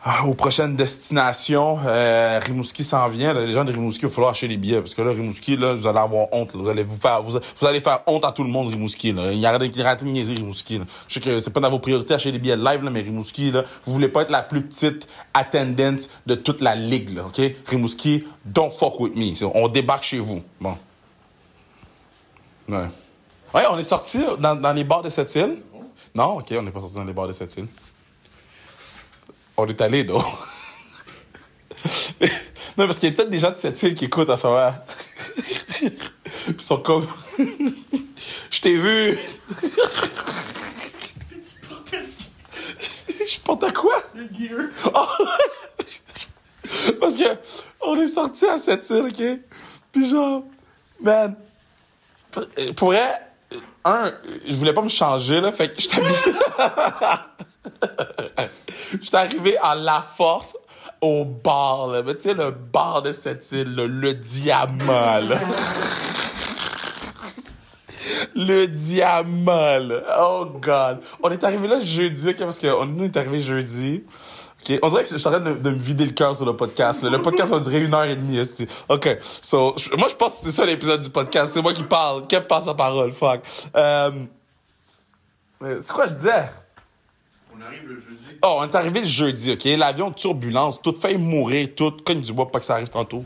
à- 0.07 0.25
aux 0.27 0.35
prochaines 0.35 0.75
destinations. 0.75 1.79
Euh, 1.85 2.39
Rimouski 2.45 2.83
s'en 2.83 3.07
vient. 3.07 3.33
Les 3.33 3.51
gens 3.53 3.63
de 3.65 3.71
Rimouski, 3.71 4.01
il 4.03 4.07
va 4.07 4.13
falloir 4.13 4.31
acheter 4.31 4.47
les 4.47 4.55
billets. 4.57 4.79
Parce 4.79 4.93
que 4.93 5.01
là, 5.01 5.11
Rimouski, 5.11 5.57
là, 5.57 5.73
vous 5.73 5.87
allez 5.87 5.97
avoir 5.97 6.27
honte. 6.31 6.55
Vous 6.55 6.69
allez 6.69 6.83
vous 6.83 6.97
faire, 6.99 7.21
vous, 7.23 7.39
vous 7.59 7.65
allez 7.67 7.79
faire 7.79 8.01
honte 8.05 8.23
à 8.23 8.31
tout 8.31 8.43
le 8.43 8.49
monde, 8.49 8.69
Rimouski. 8.69 9.09
Il 9.09 9.39
y 9.39 9.45
a 9.47 9.57
rien 9.57 9.67
de 9.67 10.05
niaiser, 10.05 10.35
Rimouski. 10.35 10.77
Là. 10.77 10.85
Je 11.07 11.15
sais 11.15 11.19
que 11.19 11.39
c'est 11.39 11.49
pas 11.49 11.59
dans 11.59 11.71
vos 11.71 11.79
priorités 11.79 12.13
acheter 12.13 12.31
des 12.31 12.37
billets 12.39 12.55
live, 12.55 12.83
là, 12.83 12.91
mais 12.91 13.01
Rimouski, 13.01 13.49
là, 13.51 13.63
vous 13.85 13.93
voulez 13.93 14.07
pas 14.09 14.21
être 14.21 14.29
la 14.31 14.43
plus 14.43 14.61
petite 14.61 15.07
attendance 15.33 16.09
de 16.27 16.35
toute 16.35 16.61
la 16.61 16.75
ligue, 16.75 17.19
OK? 17.25 17.41
Rimouski, 17.65 18.23
don't 18.45 18.69
fuck 18.71 18.99
with 18.99 19.15
me. 19.15 19.33
On 19.55 19.67
débarque 19.67 20.03
chez 20.03 20.19
vous. 20.19 20.41
Bon. 20.61 20.77
Ouais. 22.69 22.85
Ouais, 23.53 23.63
on 23.71 23.77
est 23.77 23.83
sorti 23.83 24.19
dans, 24.39 24.55
dans 24.55 24.73
les 24.73 24.83
bars 24.83 25.01
de 25.01 25.09
cette 25.09 25.33
île. 25.35 25.57
Non, 26.13 26.37
OK, 26.37 26.53
on 26.57 26.61
n'est 26.61 26.71
pas 26.71 26.79
sorti 26.79 26.95
dans 26.95 27.03
les 27.03 27.13
bars 27.13 27.27
de 27.27 27.31
cette 27.31 27.55
île. 27.57 27.67
On 29.57 29.65
est 29.67 29.81
allé, 29.81 30.03
non? 30.03 30.17
non, 32.77 32.85
parce 32.85 32.99
qu'il 32.99 33.09
y 33.09 33.11
a 33.13 33.15
peut-être 33.15 33.29
des 33.29 33.39
gens 33.39 33.51
de 33.51 33.55
cette 33.57 33.81
île 33.83 33.95
qui 33.95 34.05
écoutent 34.05 34.29
à 34.29 34.35
ce 34.37 34.47
moment. 34.47 34.73
Ils 36.47 36.61
sont 36.61 36.77
comme... 36.79 37.07
Je 38.51 38.61
t'ai 38.61 38.75
vu! 38.75 39.17
Je 43.27 43.39
porte 43.43 43.63
à 43.63 43.71
quoi? 43.71 43.95
Le 44.13 44.27
gear. 44.37 44.67
Parce 46.99 47.15
que 47.17 47.23
on 47.81 47.95
est 47.99 48.07
sorti 48.07 48.45
à 48.45 48.57
cette 48.57 48.89
île, 48.89 49.07
OK? 49.11 49.23
Puis 49.91 50.09
genre, 50.09 50.43
man, 51.01 51.35
pour- 52.75 52.89
vrai, 52.89 53.21
un, 53.83 54.11
je 54.47 54.55
voulais 54.55 54.73
pas 54.73 54.81
me 54.81 54.89
changer, 54.89 55.39
là, 55.41 55.51
fait 55.51 55.73
que 55.73 55.81
j'étais 55.81 55.97
habillé- 56.01 56.33
J'étais 59.01 59.17
arrivé 59.17 59.57
à 59.57 59.75
la 59.75 60.01
force 60.01 60.57
au 61.01 61.25
bar. 61.25 61.89
Mais 62.05 62.15
tu 62.15 62.21
sais, 62.21 62.33
le 62.33 62.51
bar 62.51 63.01
de 63.01 63.11
cette 63.11 63.51
île, 63.51 63.75
le 63.75 64.13
diamant. 64.13 65.19
Le 68.35 68.65
diamant, 68.65 69.79
là. 69.79 70.01
Oh, 70.19 70.45
God. 70.61 70.99
On 71.23 71.29
est 71.29 71.43
arrivé 71.43 71.67
là 71.67 71.79
jeudi, 71.79 72.29
OK, 72.29 72.37
parce 72.37 72.59
qu'on 72.59 72.85
nous 72.85 73.05
est 73.05 73.15
arrivé 73.15 73.39
jeudi. 73.39 74.03
OK. 74.61 74.79
On 74.81 74.89
dirait 74.89 75.03
que 75.03 75.09
je 75.09 75.17
suis 75.17 75.27
en 75.27 75.31
train 75.31 75.39
de, 75.39 75.69
me 75.69 75.75
vider 75.75 76.05
le 76.05 76.11
cœur 76.11 76.35
sur 76.35 76.45
le 76.45 76.55
podcast. 76.55 77.01
Le 77.03 77.21
podcast 77.21 77.51
va 77.51 77.59
durer 77.59 77.83
une 77.83 77.93
heure 77.93 78.03
et 78.03 78.15
demie. 78.15 78.39
OK. 78.89 79.17
So, 79.41 79.75
moi, 79.97 80.07
je 80.09 80.15
pense 80.15 80.33
que 80.33 80.39
c'est 80.45 80.51
ça 80.51 80.65
l'épisode 80.65 81.01
du 81.01 81.09
podcast. 81.09 81.53
C'est 81.53 81.61
moi 81.61 81.73
qui 81.73 81.83
parle. 81.83 82.27
Kev 82.27 82.45
passe 82.45 82.65
la 82.67 82.73
parole. 82.73 83.13
Fuck. 83.13 83.41
Euh, 83.75 84.11
c'est 85.81 85.91
quoi 85.93 86.07
je 86.07 86.13
disais? 86.13 86.49
On 87.57 87.61
arrive 87.61 87.87
le 87.87 87.95
jeudi. 87.95 88.24
Oh, 88.41 88.57
on 88.59 88.63
est 88.63 88.75
arrivé 88.75 89.01
le 89.01 89.07
jeudi, 89.07 89.51
OK? 89.51 89.63
L'avion 89.65 90.09
de 90.09 90.15
turbulence, 90.15 90.81
tout 90.81 90.95
fait 90.95 91.17
mourir, 91.17 91.69
tout. 91.75 91.91
Cogne 92.05 92.21
du 92.21 92.33
bois, 92.33 92.51
pas 92.51 92.59
que 92.59 92.65
ça 92.65 92.75
arrive 92.75 92.89
tantôt. 92.89 93.23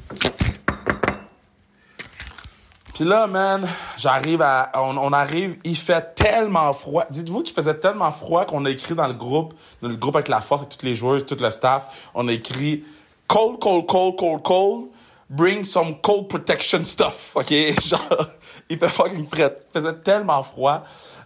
Puis 2.94 3.08
là, 3.08 3.28
man, 3.28 3.66
j'arrive 3.98 4.42
à. 4.42 4.72
On, 4.76 5.14
arrive, 5.14 5.58
il 5.64 5.78
fait 5.78 6.16
tellement 6.16 6.74
froid. 6.74 7.06
Dites-vous 7.10 7.44
qu'il 7.44 7.56
faisait 7.56 7.76
tellement 7.76 8.12
froid 8.12 8.46
qu'on 8.46 8.66
a 8.66 8.70
écrit 8.70 8.94
dans 8.94 9.08
le 9.08 9.14
groupe, 9.14 9.54
dans 9.82 9.88
le 9.88 9.96
groupe 9.96 10.18
avec 10.18 10.28
la 10.28 10.42
force, 10.42 10.64
avec 10.64 10.72
toutes 10.74 10.84
les 10.84 10.96
joueuses, 10.96 11.26
tout 11.26 11.38
le 11.40 11.50
staff, 11.50 12.10
on 12.14 12.28
a 12.28 12.34
écrit 12.34 12.84
cold, 13.28 13.58
cold, 13.60 13.86
cold, 13.86 14.16
cold, 14.18 14.42
cold, 14.44 14.88
bring 15.30 15.64
some 15.64 16.00
cold 16.02 16.28
protection 16.30 16.84
stuff, 16.84 17.32
OK? 17.36 17.50
Genre, 17.50 18.28
il 18.70 18.78
fait 18.80 18.90
fucking 18.90 19.26
fret. 19.28 19.58
Il 19.76 19.80
faisait 19.82 19.96
tellement 19.96 20.44
froid. 20.44 20.84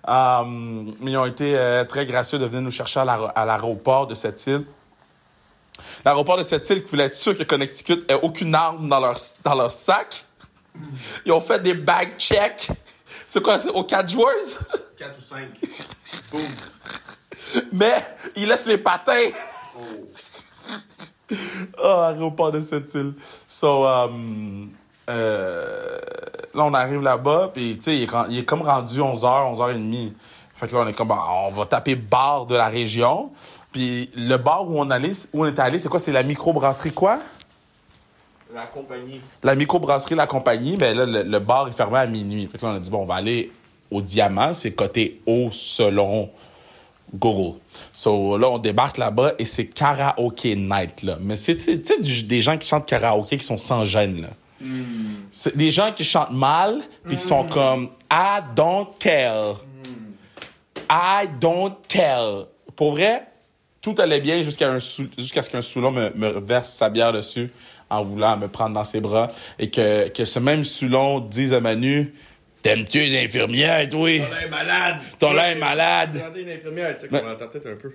Euh, 0.08 0.44
mais 1.00 1.12
ils 1.12 1.18
ont 1.18 1.26
été 1.26 1.58
euh, 1.58 1.86
très 1.86 2.06
gracieux 2.06 2.38
de 2.40 2.46
venir 2.46 2.62
nous 2.64 2.72
chercher 2.72 3.00
à 3.00 3.06
l'aéro- 3.06 3.30
à 3.36 3.46
l'aéroport 3.46 4.06
de 4.08 4.14
cette 4.14 4.46
île. 4.48 4.66
L'aéroport 6.06 6.38
de 6.38 6.44
cette 6.44 6.70
île 6.70 6.84
qui 6.84 6.90
voulait 6.92 7.06
être 7.06 7.16
sûr 7.16 7.38
que 7.38 7.44
Connecticut 7.44 8.04
ait 8.10 8.20
aucune 8.22 8.54
arme 8.54 8.88
dans 8.90 9.00
leur, 9.00 9.18
dans 9.44 9.56
leur 9.56 9.72
sac. 9.72 10.26
Ils 11.26 11.32
ont 11.32 11.40
fait 11.42 11.60
des 11.62 11.74
bag 11.74 12.18
checks. 12.18 12.68
C'est 13.26 13.42
quoi, 13.42 13.60
c'est 13.60 13.70
aux 13.70 13.84
quatre 13.84 14.10
joueurs? 14.10 14.34
4 14.98 15.16
ou 15.18 15.22
5. 15.22 15.48
Boum. 16.32 16.42
Mais 17.72 18.04
ils 18.36 18.48
laissent 18.48 18.66
les 18.66 18.78
patins. 18.78 19.30
Oh. 19.78 19.82
Oh, 21.82 21.88
aéroport 22.08 22.52
de 22.52 22.60
cette 22.60 22.94
île. 22.94 23.14
So, 23.48 23.86
um, 23.86 24.70
euh, 25.10 25.98
là, 26.54 26.64
on 26.66 26.74
arrive 26.74 27.02
là-bas, 27.02 27.52
puis, 27.54 27.76
tu 27.78 27.84
sais, 27.84 27.98
il, 27.98 28.04
est 28.04 28.10
il 28.30 28.46
comme 28.46 28.62
rendu 28.62 29.00
11h, 29.00 29.56
11h30. 29.56 30.14
Fait 30.54 30.68
que 30.68 30.76
là, 30.76 30.82
on 30.86 30.88
est 30.88 30.94
comme, 30.94 31.08
bon, 31.10 31.18
on 31.46 31.50
va 31.50 31.66
taper 31.66 31.96
bar 31.96 32.46
de 32.46 32.56
la 32.56 32.68
région. 32.68 33.32
Puis 33.72 34.10
le 34.16 34.38
bar 34.38 34.70
où 34.70 34.80
on, 34.80 34.90
allait, 34.90 35.12
où 35.34 35.44
on 35.44 35.48
était 35.48 35.62
allé, 35.62 35.80
c'est 35.80 35.90
quoi? 35.90 36.00
C'est 36.00 36.12
la 36.12 36.24
microbrasserie 36.24 36.92
quoi? 36.92 37.20
La 38.54 38.68
compagnie. 38.68 39.20
La 39.42 39.56
microbrasserie 39.56 40.14
La 40.14 40.28
Compagnie, 40.28 40.78
ben 40.78 40.96
là, 40.96 41.06
le, 41.06 41.24
le 41.24 41.40
bar 41.40 41.68
est 41.68 41.72
fermé 41.72 41.98
à 41.98 42.06
minuit. 42.06 42.48
Fait 42.52 42.60
que 42.60 42.66
là, 42.66 42.74
on 42.74 42.76
a 42.76 42.80
dit, 42.80 42.92
bon, 42.92 43.00
on 43.00 43.06
va 43.06 43.16
aller 43.16 43.52
au 43.90 44.00
Diamant. 44.00 44.54
C'est 44.54 44.74
côté 44.74 45.22
haut 45.26 45.50
selon 45.52 46.30
Google. 47.14 47.60
So 47.92 48.38
là, 48.38 48.50
on 48.50 48.58
débarque 48.58 48.98
là-bas 48.98 49.34
et 49.40 49.46
c'est 49.46 49.68
karaoke 49.68 50.56
night, 50.56 51.04
là. 51.04 51.18
Mais 51.22 51.36
c'est, 51.36 52.28
des 52.28 52.42
gens 52.42 52.58
qui 52.58 52.68
chantent 52.68 52.88
karaoke 52.88 53.38
qui 53.38 53.46
sont 53.46 53.58
sans 53.58 53.86
gêne, 53.86 54.22
là. 54.22 54.30
C'est 55.32 55.58
des 55.58 55.72
gens 55.72 55.92
qui 55.92 56.06
chantent 56.06 56.32
mal 56.32 56.82
puis 57.06 57.18
qui 57.18 57.24
sont 57.24 57.46
comme 57.48 57.90
I 58.12 58.40
don't 58.56 58.88
care. 58.98 59.62
I 60.90 61.28
don't 61.40 61.76
care. 61.88 62.48
Pour 62.76 62.92
vrai, 62.92 63.28
tout 63.82 63.96
allait 63.98 64.22
bien 64.22 64.42
jusqu'à 64.44 64.80
ce 64.80 65.50
qu'un 65.50 65.62
Soulon 65.62 65.92
me, 65.92 66.10
me 66.16 66.40
verse 66.40 66.70
sa 66.70 66.90
bière 66.90 67.12
dessus 67.12 67.52
en 67.90 68.02
voulant 68.02 68.38
me 68.38 68.48
prendre 68.48 68.74
dans 68.74 68.84
ses 68.84 69.02
bras 69.02 69.28
et 69.60 69.70
que, 69.70 70.08
que 70.10 70.26
ce 70.26 70.40
même 70.40 70.64
Soulon 70.64 71.20
dise 71.20 71.54
à 71.54 71.60
Manu 71.60 72.14
T'aimes-tu 72.64 73.00
les 73.02 73.26
infirmières, 73.26 73.88
toi? 73.90 74.00
Ton 74.20 74.36
est 74.38 74.50
malade. 74.50 74.96
Ton 75.20 75.38
est 75.38 75.56
malade. 75.56 76.16
Regardez 76.16 76.42
une 76.44 76.50
infirmière, 76.50 77.00
check, 77.00 77.12
Mais- 77.12 77.22
on 77.22 77.26
l'entend 77.28 77.48
peut-être 77.50 77.68
un 77.68 77.76
peu. 77.76 77.92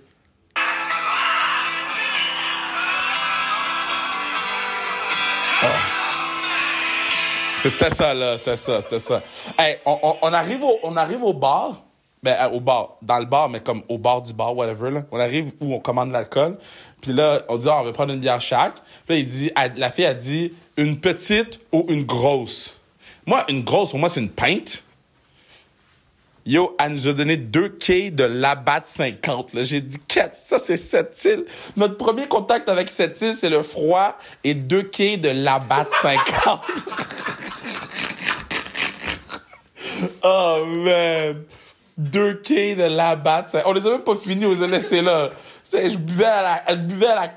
C'est- 7.56 7.70
C'était 7.70 7.90
ça, 7.90 8.14
là. 8.14 8.38
C'était 8.38 8.56
ça, 8.56 8.80
c'était 8.80 8.98
ça. 9.00 9.20
Hey, 9.58 9.78
on, 9.84 9.98
on- 10.02 10.16
on 10.22 10.32
arrive 10.32 10.62
au, 10.62 10.78
on 10.84 10.96
arrive 10.96 11.22
au 11.24 11.32
bar. 11.32 11.82
Ben, 12.22 12.36
euh, 12.40 12.50
au 12.50 12.60
bar. 12.60 12.96
Dans 13.02 13.18
le 13.18 13.26
bar, 13.26 13.48
mais 13.48 13.60
comme 13.60 13.82
au 13.88 13.98
bar 13.98 14.22
du 14.22 14.32
bar, 14.32 14.56
whatever, 14.56 14.90
là. 14.90 15.02
On 15.10 15.18
arrive 15.20 15.52
où 15.60 15.74
on 15.74 15.80
commande 15.80 16.12
l'alcool. 16.12 16.56
Puis 17.00 17.12
là, 17.12 17.42
on 17.48 17.56
dit, 17.56 17.68
ah, 17.70 17.78
on 17.80 17.84
va 17.84 17.92
prendre 17.92 18.12
une 18.12 18.20
bière 18.20 18.40
chaque. 18.40 18.74
Puis 19.06 19.14
là, 19.14 19.16
il 19.16 19.26
dit, 19.26 19.50
la 19.76 19.90
fille 19.90 20.04
a 20.04 20.14
dit, 20.14 20.52
une 20.76 20.98
petite 21.00 21.60
ou 21.72 21.84
une 21.88 22.04
grosse? 22.04 22.77
Moi, 23.28 23.44
une 23.48 23.62
grosse, 23.62 23.90
pour 23.90 23.98
moi, 23.98 24.08
c'est 24.08 24.20
une 24.20 24.30
pinte. 24.30 24.82
Yo, 26.46 26.74
elle 26.78 26.92
nous 26.92 27.08
a 27.08 27.12
donné 27.12 27.36
deux 27.36 27.68
quais 27.68 28.10
de 28.10 28.24
Labatt 28.24 28.86
50. 28.86 29.52
Là. 29.52 29.64
J'ai 29.64 29.82
dit, 29.82 29.98
Kat, 30.08 30.30
ça, 30.32 30.58
c'est 30.58 30.78
cette 30.78 31.22
île. 31.26 31.44
Notre 31.76 31.98
premier 31.98 32.26
contact 32.26 32.70
avec 32.70 32.88
cette 32.88 33.20
île, 33.20 33.34
c'est 33.34 33.50
le 33.50 33.62
froid 33.62 34.16
et 34.44 34.54
deux 34.54 34.82
quais 34.82 35.18
de 35.18 35.28
Labatt 35.28 35.92
50. 35.92 36.60
oh, 40.22 40.64
man. 40.78 41.44
Deux 41.98 42.32
quais 42.36 42.76
de 42.76 42.84
Labatt 42.84 43.50
50. 43.50 43.68
On 43.68 43.74
les 43.74 43.86
a 43.86 43.90
même 43.90 44.04
pas 44.04 44.16
finis, 44.16 44.46
on 44.46 44.54
les 44.54 44.62
a 44.62 44.66
laissés 44.68 45.02
là. 45.02 45.28
Je 45.70 45.98
buvais 45.98 46.24
à 46.24 46.42
la, 46.42 46.52
à 46.54 46.74
la. 46.74 47.30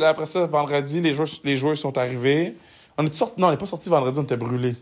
Là, 0.00 0.08
après 0.08 0.26
ça, 0.26 0.46
vendredi, 0.46 1.00
les 1.00 1.14
joueurs, 1.14 1.28
les 1.44 1.56
joueurs 1.56 1.76
sont 1.76 1.96
arrivés. 1.96 2.56
On 2.98 3.04
est 3.04 3.12
sorti, 3.12 3.40
non, 3.40 3.48
on 3.48 3.50
n'est 3.50 3.56
pas 3.56 3.66
sorti 3.66 3.88
vendredi, 3.88 4.18
on 4.18 4.22
était 4.22 4.36
brûlés. 4.36 4.74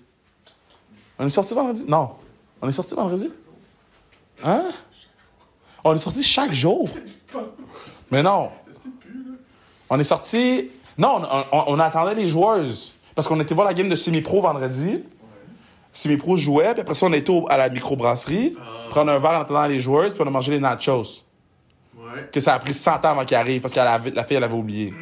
On 1.18 1.26
est 1.26 1.30
sorti 1.30 1.54
vendredi? 1.54 1.84
Non. 1.88 2.10
On 2.62 2.68
est 2.68 2.72
sorti 2.72 2.94
vendredi? 2.94 3.28
Hein? 4.44 4.70
On 5.82 5.94
est 5.94 5.98
sorti 5.98 6.22
chaque 6.22 6.52
jour. 6.52 6.88
Mais 8.10 8.22
non. 8.22 8.50
On 9.90 9.98
est 9.98 10.04
sorti. 10.04 10.70
Non, 10.96 11.22
on, 11.30 11.44
on- 11.58 11.64
on 11.68 11.78
attendait 11.80 12.14
les 12.14 12.28
joueuses. 12.28 12.94
Parce 13.14 13.28
qu'on 13.28 13.38
était 13.40 13.54
voir 13.54 13.66
la 13.66 13.74
game 13.74 13.88
de 13.88 13.94
semi-pro 13.96 14.40
vendredi. 14.40 15.02
Semi-pro 15.92 16.36
jouait, 16.36 16.72
puis 16.72 16.80
après 16.80 16.94
ça, 16.94 17.06
on 17.06 17.12
était 17.12 17.30
au- 17.30 17.46
à 17.48 17.56
la 17.56 17.68
microbrasserie, 17.68 18.56
prendre 18.90 19.12
un 19.12 19.18
verre 19.18 19.32
en 19.38 19.40
attendant 19.42 19.66
les 19.66 19.78
joueuses, 19.78 20.12
puis 20.14 20.22
on 20.22 20.26
a 20.26 20.30
mangé 20.30 20.50
les 20.52 20.58
nachos. 20.58 21.24
Ouais. 22.14 22.28
Que 22.32 22.40
ça 22.40 22.54
a 22.54 22.58
pris 22.58 22.74
100 22.74 22.92
ans 22.92 23.10
avant 23.10 23.24
qu'ils 23.24 23.36
arrivent, 23.36 23.60
parce 23.60 23.74
que 23.74 23.80
la, 23.80 23.98
la 23.98 24.24
fille, 24.24 24.36
elle 24.36 24.44
avait 24.44 24.54
oublié. 24.54 24.92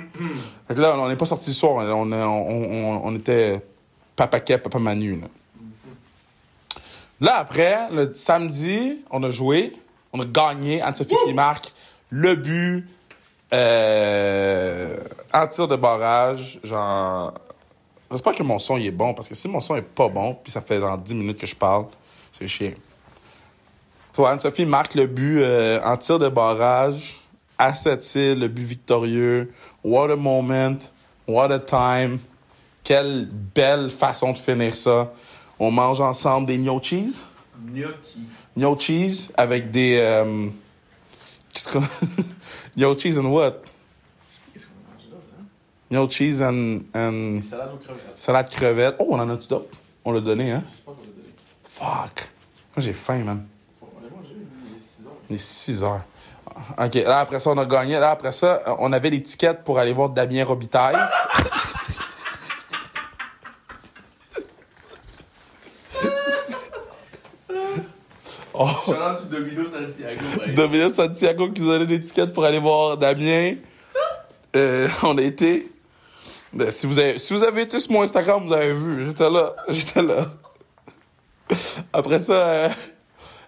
fait 0.69 0.75
que 0.75 0.81
là, 0.81 0.97
on 0.99 1.09
n'est 1.09 1.17
pas 1.17 1.27
sorti 1.27 1.53
ce 1.53 1.59
soir. 1.59 1.85
On, 1.97 2.13
on, 2.13 3.01
on, 3.05 3.17
était 3.17 3.61
Papa 4.17 4.41
Kev, 4.41 4.63
Papa 4.63 4.79
Manu. 4.79 5.21
Là. 5.21 5.27
Là, 7.21 7.39
après, 7.39 7.89
le 7.93 8.13
samedi, 8.13 8.99
on 9.11 9.23
a 9.23 9.31
joué. 9.31 9.73
On 10.13 10.21
a 10.21 10.25
gagné. 10.25 10.83
Anne-Sophie 10.83 11.17
qui 11.25 11.33
marque 11.33 11.73
le 12.11 12.35
but 12.35 12.87
euh, 13.53 14.97
en 15.33 15.47
tir 15.47 15.69
de 15.69 15.77
barrage. 15.77 16.59
Genre, 16.65 17.33
j'espère 18.11 18.35
que 18.35 18.43
mon 18.43 18.59
son 18.59 18.77
il 18.77 18.87
est 18.87 18.91
bon. 18.91 19.15
Parce 19.15 19.29
que 19.29 19.35
si 19.35 19.49
mon 19.49 19.61
son 19.61 19.77
est 19.77 19.83
pas 19.83 20.09
bon, 20.09 20.37
puis 20.43 20.51
ça 20.51 20.61
fait 20.61 20.81
genre 20.81 20.99
10 20.99 21.15
minutes 21.15 21.39
que 21.39 21.47
je 21.47 21.57
parle, 21.57 21.87
c'est 22.33 22.47
chiant. 22.47 22.73
Toi, 24.13 24.31
Anne-Sophie 24.31 24.67
marque 24.67 24.95
le 24.95 25.07
but 25.07 25.39
euh, 25.43 25.81
en 25.85 25.97
tir 25.97 26.19
de 26.19 26.29
barrage 26.29 27.21
à 27.59 27.73
cette 27.75 28.15
île, 28.15 28.41
le 28.41 28.49
but 28.49 28.65
victorieux. 28.65 29.53
What 29.83 30.11
a 30.11 30.17
moment. 30.17 30.77
What 31.27 31.51
a 31.53 31.59
time. 31.59 32.19
Quelle 32.85 33.27
belle 33.27 33.89
façon 33.89 34.33
de 34.33 34.39
finir 34.39 34.75
ça. 34.75 35.13
On 35.59 35.71
mange 35.71 36.01
ensemble 36.01 36.47
des 36.49 36.59
gnocchis. 36.59 37.23
Gnocchi. 37.59 38.27
Gnocchis 38.57 39.31
avec 39.37 39.71
des. 39.71 39.97
Euh, 40.01 40.49
Qu'est-ce 41.53 41.73
qu'on. 41.73 41.83
Gnocchis 42.77 43.17
and 43.19 43.27
what? 43.27 43.53
Qu'est-ce 44.53 44.67
qu'on 44.67 44.73
a 44.73 44.95
mangé 44.95 45.09
là, 45.11 45.17
hein? 45.41 45.45
Gnocchis 45.91 46.43
and. 46.43 46.81
and 46.95 47.41
Salade 47.49 47.71
aux 47.73 47.77
crevettes. 47.79 48.19
salade 48.19 48.51
crevette. 48.51 48.97
Oh, 48.99 49.07
on 49.11 49.21
en 49.21 49.31
a-tu 49.31 49.49
d'autres? 49.49 49.79
On 50.05 50.13
l'a 50.13 50.21
donné, 50.21 50.51
hein? 50.51 50.65
Je 50.71 50.77
sais 50.79 50.83
pas 50.85 50.93
qu'on 50.93 51.01
l'a 51.01 51.07
donné. 51.07 51.29
Fuck. 51.65 52.29
Moi, 52.77 52.85
j'ai 52.85 52.95
faim, 52.95 53.19
man. 53.25 53.47
Faut- 53.79 53.89
On 53.97 54.03
l'a 54.03 54.11
mangé, 54.11 54.31
il 54.35 54.43
est 54.77 54.81
6 55.33 55.33
heures. 55.33 55.33
Il 55.33 55.35
est 55.35 55.39
6 55.39 55.85
heures. 55.85 56.03
OK, 56.79 56.95
là, 56.95 57.21
après 57.21 57.41
ça, 57.41 57.51
on 57.51 57.59
a 57.59 57.65
gagné. 57.65 57.99
Là, 57.99 58.11
après 58.11 58.33
ça, 58.33 58.63
on 58.79 58.93
avait 58.93 59.11
les 59.11 59.23
tickets 59.23 59.65
pour 59.65 59.79
aller 59.79 59.93
voir 59.93 60.11
Damien 60.11 60.45
Robitaille. 60.45 60.97
oh, 68.55 68.67
Shout 68.85 68.93
Domino 69.31 69.65
Santiago, 69.69 70.25
right? 70.39 70.55
Dominique 70.55 70.93
Santiago 70.93 71.51
qui 71.51 71.63
nous 71.63 71.71
a 71.71 71.79
donné 71.79 72.01
tickets 72.01 72.33
pour 72.33 72.45
aller 72.45 72.59
voir 72.59 72.97
Damien. 72.97 73.55
Euh, 74.55 74.89
on 75.03 75.17
a 75.19 75.23
été. 75.23 75.73
Ben, 76.53 76.71
si, 76.71 76.87
vous 76.87 76.99
avez, 76.99 77.19
si 77.19 77.33
vous 77.33 77.43
avez 77.43 77.63
été 77.63 77.79
sur 77.79 77.93
mon 77.93 78.03
Instagram, 78.03 78.47
vous 78.47 78.53
avez 78.53 78.75
vu. 78.75 79.07
J'étais 79.07 79.31
là. 79.31 79.57
J'étais 79.69 80.03
là. 80.03 80.27
Après 81.93 82.19
ça, 82.19 82.33
euh, 82.33 82.69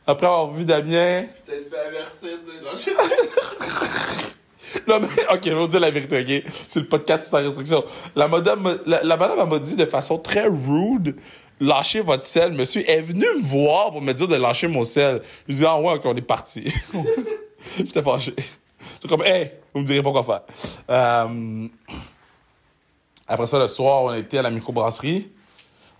après 0.07 0.26
avoir 0.26 0.50
vu 0.52 0.64
Damien, 0.64 1.24
Peut-être 1.46 1.70
fait 1.70 1.78
avertir 1.78 2.38
de 2.46 2.64
lâcher 2.64 2.92
Non, 4.88 4.98
mais, 5.00 5.07
ok, 5.32 5.40
je 5.44 5.50
vais 5.50 5.55
vous 5.55 5.68
dire 5.68 5.80
la 5.80 5.90
vérité, 5.90 6.20
ok? 6.44 6.52
C'est 6.68 6.80
le 6.80 6.86
podcast 6.86 7.28
sans 7.28 7.38
restriction. 7.38 7.84
La 8.16 8.26
madame, 8.28 8.61
m'a- 8.61 8.74
la, 8.86 9.02
la 9.05 9.16
madame, 9.16 9.38
elle 9.40 9.48
m'a 9.48 9.59
dit 9.61 9.76
de 9.76 9.84
façon 9.84 10.18
très 10.18 10.46
rude, 10.46 11.16
lâchez 11.61 12.00
votre 12.00 12.24
sel. 12.24 12.52
Monsieur 12.52 12.88
est 12.90 13.00
venu 13.00 13.24
me 13.36 13.40
voir 13.40 13.92
pour 13.92 14.02
me 14.02 14.12
dire 14.12 14.26
de 14.28 14.34
lâcher 14.34 14.66
mon 14.66 14.82
sel. 14.82 15.22
Je 15.48 15.52
lui 15.52 15.59
ai 15.59 15.61
dit, 15.61 15.66
ah 15.66 15.80
ouais, 15.80 15.94
ok, 15.94 16.02
on 16.07 16.16
est 16.16 16.20
parti. 16.22 16.64
J'étais 17.76 18.02
fâché. 18.02 18.34
J'étais 18.36 19.09
comme, 19.09 19.22
hey, 19.24 19.52
vous 19.72 19.80
me 19.80 19.86
direz 19.86 20.02
pas 20.02 20.11
quoi 20.11 20.22
faire. 20.24 20.42
Euh, 20.90 21.68
après 23.28 23.46
ça, 23.46 23.59
le 23.61 23.68
soir, 23.68 24.02
on 24.02 24.14
était 24.14 24.38
à 24.38 24.42
la 24.42 24.50
microbrasserie. 24.50 25.30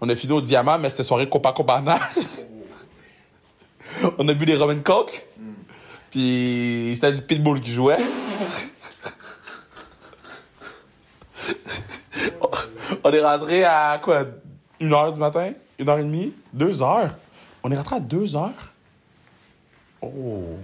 On 0.00 0.09
a 0.09 0.14
fini 0.16 0.32
au 0.32 0.40
diamant, 0.40 0.78
mais 0.78 0.90
c'était 0.90 1.05
soirée 1.05 1.28
Copacabana. 1.28 1.98
on 4.18 4.28
a 4.28 4.34
bu 4.34 4.47
des 4.47 4.57
Roman 4.57 4.80
Coke. 4.80 5.26
Puis 6.11 6.92
c'était 6.95 7.12
du 7.12 7.22
pitbull 7.22 7.61
qui 7.61 7.72
jouait. 7.72 7.97
On 13.07 13.12
est 13.12 13.20
rentré 13.20 13.64
à 13.64 14.01
quoi? 14.03 14.24
Une 14.80 14.95
heure 14.95 15.12
du 15.12 15.20
matin? 15.20 15.53
Une 15.78 15.88
heure 15.88 15.99
et 15.99 16.05
demie? 16.05 16.32
Deux 16.53 16.82
heures? 16.82 17.14
On 17.62 17.70
est 17.70 17.76
rentré 17.76 17.97
à 17.97 18.01
deux 18.01 18.34
heures? 18.34 18.72
Oh. 20.01 20.57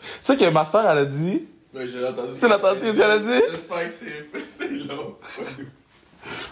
Tu 0.00 0.08
sais 0.20 0.36
que 0.36 0.48
ma 0.50 0.64
soeur, 0.64 0.88
elle 0.88 0.98
a 0.98 1.04
dit. 1.04 1.48
Ouais, 1.74 1.88
j'ai 1.88 2.06
entendu. 2.06 2.38
Tu 2.38 2.46
l'as 2.46 2.56
entendu, 2.56 2.80
ce 2.80 2.96
qu'elle 2.96 3.10
a 3.10 3.18
dit? 3.18 3.42
J'espère 3.50 3.88
que 3.88 3.92
c'est 3.92 4.30
c'est 4.48 4.68
long. 4.68 5.16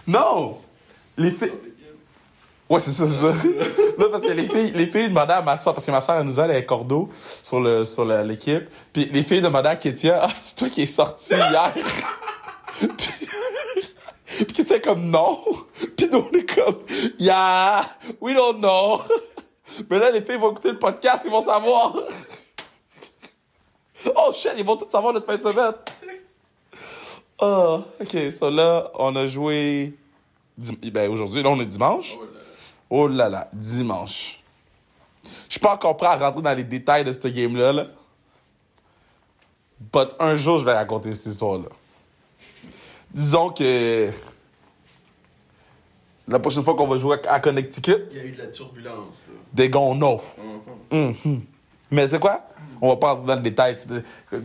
Non! 0.06 0.58
Les 1.16 1.30
filles. 1.30 1.52
Ouais, 2.72 2.80
c'est 2.80 2.90
ça, 2.90 3.06
c'est 3.06 3.20
ça. 3.20 3.26
non, 3.98 4.08
parce 4.10 4.22
que 4.22 4.32
les 4.32 4.48
filles, 4.48 4.72
les 4.74 4.86
filles 4.86 5.10
demandaient 5.10 5.34
à 5.34 5.42
ma 5.42 5.58
soeur, 5.58 5.74
parce 5.74 5.84
que 5.84 5.90
ma 5.90 6.00
soeur, 6.00 6.16
elle 6.16 6.24
nous 6.24 6.40
a 6.40 6.46
les 6.46 6.64
cordeaux 6.64 7.10
sur 7.42 7.60
le, 7.60 7.84
sur 7.84 8.06
l'équipe. 8.06 8.64
Puis 8.94 9.10
les 9.12 9.22
filles 9.24 9.42
demandaient 9.42 9.68
à 9.68 9.76
Kétia, 9.76 10.20
ah, 10.22 10.30
c'est 10.34 10.56
toi 10.56 10.70
qui 10.70 10.80
es 10.80 10.86
sorti 10.86 11.34
hier. 11.34 11.74
puis, 12.78 14.46
puis 14.46 14.64
c'est 14.64 14.80
comme 14.80 15.10
non. 15.10 15.38
Puis 15.94 16.08
nous, 16.10 16.26
on 16.32 16.34
est 16.34 16.54
comme, 16.54 16.78
yeah, 17.18 17.84
we 18.22 18.34
don't 18.34 18.56
know. 18.56 19.02
Mais 19.90 19.98
là, 19.98 20.10
les 20.10 20.22
filles 20.22 20.38
vont 20.38 20.52
écouter 20.52 20.70
le 20.70 20.78
podcast, 20.78 21.24
ils 21.26 21.30
vont 21.30 21.42
savoir. 21.42 21.94
oh 24.16 24.32
shit, 24.32 24.52
ils 24.56 24.64
vont 24.64 24.78
tout 24.78 24.88
savoir 24.88 25.12
notre 25.12 25.26
fin 25.26 25.36
de 25.36 25.42
semaine. 25.42 25.74
Ah, 27.38 27.80
ok, 28.00 28.32
so 28.32 28.48
là, 28.48 28.90
on 28.94 29.14
a 29.14 29.26
joué. 29.26 29.92
Ben, 30.56 31.10
aujourd'hui, 31.10 31.42
là, 31.42 31.50
on 31.50 31.60
est 31.60 31.66
dimanche. 31.66 32.16
Oh 32.18 32.31
là 33.08 33.28
là, 33.28 33.48
dimanche. 33.52 34.38
Je 35.48 35.52
suis 35.52 35.60
pas 35.60 35.74
encore 35.74 35.96
prêt 35.96 36.06
à 36.08 36.16
rentrer 36.16 36.42
dans 36.42 36.52
les 36.54 36.64
détails 36.64 37.04
de 37.04 37.12
ce 37.12 37.28
game-là. 37.28 37.72
Là. 37.72 37.86
But 39.92 40.08
un 40.18 40.36
jour, 40.36 40.58
je 40.58 40.64
vais 40.64 40.72
raconter 40.72 41.12
cette 41.12 41.26
histoire-là. 41.26 41.68
Disons 43.12 43.50
que. 43.50 44.10
La 46.28 46.38
prochaine 46.38 46.62
fois 46.62 46.74
qu'on 46.74 46.86
va 46.86 46.96
jouer 46.98 47.18
à 47.28 47.40
Connecticut, 47.40 47.96
Il 48.12 48.16
y 48.16 48.20
a 48.20 48.24
eu 48.24 48.30
de 48.32 48.38
la 48.38 48.46
turbulence, 48.46 49.26
là. 49.28 49.34
des 49.52 49.68
gars, 49.68 49.80
no. 49.94 50.20
Mhm. 50.90 51.14
Mhm. 51.24 51.42
Mais 51.90 52.04
tu 52.04 52.12
sais 52.12 52.20
quoi? 52.20 52.42
On 52.80 52.88
va 52.90 52.96
pas 52.96 53.12
rentrer 53.12 53.26
dans 53.26 53.34
le 53.36 53.40
détail. 53.42 53.76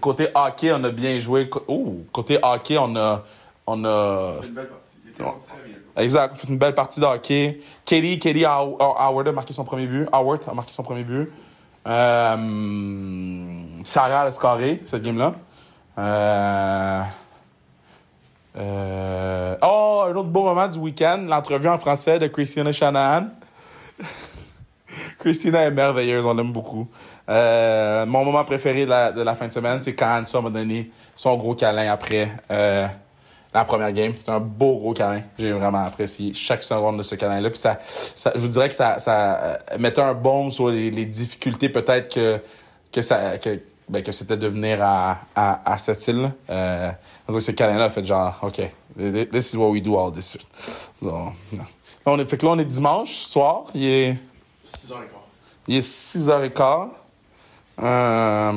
Côté 0.02 0.28
hockey, 0.36 0.72
on 0.74 0.84
a 0.84 0.90
bien 0.90 1.18
joué. 1.20 1.50
Oh, 1.68 1.98
côté 2.12 2.40
hockey, 2.42 2.78
on 2.78 2.96
a. 2.96 3.24
On 3.66 3.84
a 3.86 4.36
C'est 4.42 4.48
une 4.50 4.54
belle 4.56 4.68
partie. 4.70 4.98
Il 5.06 5.10
était 5.12 5.24
très 5.24 5.64
bien. 5.66 5.76
Exact. 6.04 6.32
On 6.32 6.34
a 6.34 6.38
fait 6.38 6.48
une 6.50 6.58
belle 6.58 6.76
partie 6.76 7.00
de 7.00 7.06
hockey. 7.06 7.62
Katie, 7.88 8.20
Katie 8.20 8.46
How- 8.46 8.78
Howard 8.80 9.30
a 9.30 9.32
marqué 9.32 9.54
son 9.54 9.64
premier 9.64 9.88
but. 9.88 10.10
Howard 10.12 10.42
a 10.46 10.54
marqué 10.54 10.74
son 10.74 10.84
premier 10.84 11.06
but. 11.06 11.32
Euh, 11.88 12.36
Sarah 13.86 14.24
a 14.24 14.32
scoré, 14.34 14.82
cette 14.84 15.04
game-là. 15.04 15.34
Euh, 15.98 17.02
euh, 18.58 19.56
oh, 19.62 20.04
un 20.06 20.16
autre 20.16 20.28
beau 20.28 20.44
moment 20.44 20.68
du 20.68 20.78
week-end, 20.80 21.24
l'entrevue 21.30 21.70
en 21.70 21.78
français 21.78 22.20
de 22.20 22.28
Christina 22.28 22.74
Shanahan. 22.74 23.28
Christina 25.20 25.64
est 25.64 25.72
merveilleuse, 25.72 26.26
on 26.26 26.34
l'aime 26.34 26.52
beaucoup. 26.52 26.90
Mon 27.30 28.26
moment 28.26 28.44
préféré 28.44 28.84
de 28.84 28.90
la, 28.90 29.14
de 29.14 29.22
la 29.22 29.36
fin 29.36 29.48
de 29.48 29.54
semaine, 29.54 29.82
c'est 29.82 29.96
quand 29.96 30.08
Anne 30.08 30.26
m'a 30.44 30.50
donné 30.50 30.92
son 31.16 31.38
gros 31.38 31.56
câlin 31.56 31.90
après. 31.90 32.28
La 33.58 33.66
première 33.66 33.92
game. 33.92 34.14
C'était 34.16 34.30
un 34.30 34.40
beau 34.40 34.78
gros 34.78 34.94
câlin. 34.94 35.24
J'ai 35.40 35.52
vraiment 35.52 35.84
apprécié 35.84 36.32
chaque 36.32 36.62
seconde 36.62 37.00
de 37.00 37.02
ce 37.02 37.16
câlin-là. 37.16 37.50
Puis 37.50 37.58
ça, 37.58 37.80
ça, 37.84 38.32
je 38.36 38.40
vous 38.40 38.50
dirais 38.50 38.70
que 38.70 38.76
ça, 38.76 39.00
ça 39.00 39.36
euh, 39.36 39.58
mettait 39.80 40.02
un 40.02 40.14
baume 40.14 40.52
sur 40.52 40.70
les, 40.70 40.92
les 40.92 41.08
difficultés 41.08 41.68
peut-être 41.68 42.14
que, 42.14 42.40
que 42.92 43.02
ça, 43.02 43.40
que, 43.40 43.60
ben, 43.90 44.04
que 44.04 44.12
c'était 44.12 44.38
de 44.38 44.46
venir 44.46 44.84
à, 44.84 45.18
à, 45.36 45.74
à 45.74 45.78
cette 45.80 46.08
île. 46.08 46.32
Euh, 46.52 46.92
ce 47.40 47.50
câlin-là 47.50 47.86
a 47.86 47.90
fait 47.90 48.06
genre, 48.06 48.38
OK, 48.44 48.62
this 49.32 49.54
is 49.54 49.58
what 49.58 49.70
we 49.70 49.82
do 49.82 49.98
all 49.98 50.12
this. 50.12 50.38
So, 51.02 51.34
on 52.06 52.20
est, 52.20 52.30
fait 52.30 52.38
que 52.38 52.46
là, 52.46 52.52
on 52.52 52.60
est 52.60 52.66
dimanche 52.66 53.12
soir. 53.12 53.64
Il 53.74 53.86
est, 53.86 54.18
6h15. 54.68 54.98
il 55.68 55.78
est 55.78 55.80
6h15. 55.80 56.90
Euh, 57.80 58.52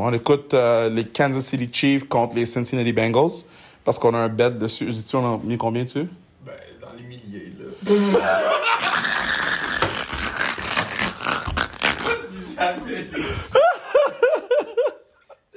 on 0.00 0.12
écoute 0.12 0.52
euh, 0.52 0.90
les 0.90 1.04
Kansas 1.04 1.46
City 1.46 1.70
Chiefs 1.72 2.08
contre 2.08 2.36
les 2.36 2.44
Cincinnati 2.44 2.92
Bengals 2.92 3.44
parce 3.88 3.98
qu'on 3.98 4.12
a 4.12 4.18
un 4.18 4.28
bet 4.28 4.50
dessus. 4.50 4.84
Dis-tu, 4.84 5.16
on 5.16 5.36
a 5.36 5.38
mis 5.38 5.56
combien 5.56 5.82
dessus? 5.82 6.06
Ben, 6.44 6.52
dans 6.78 6.92
les 6.94 7.04
milliers, 7.04 7.54
là. 7.58 7.64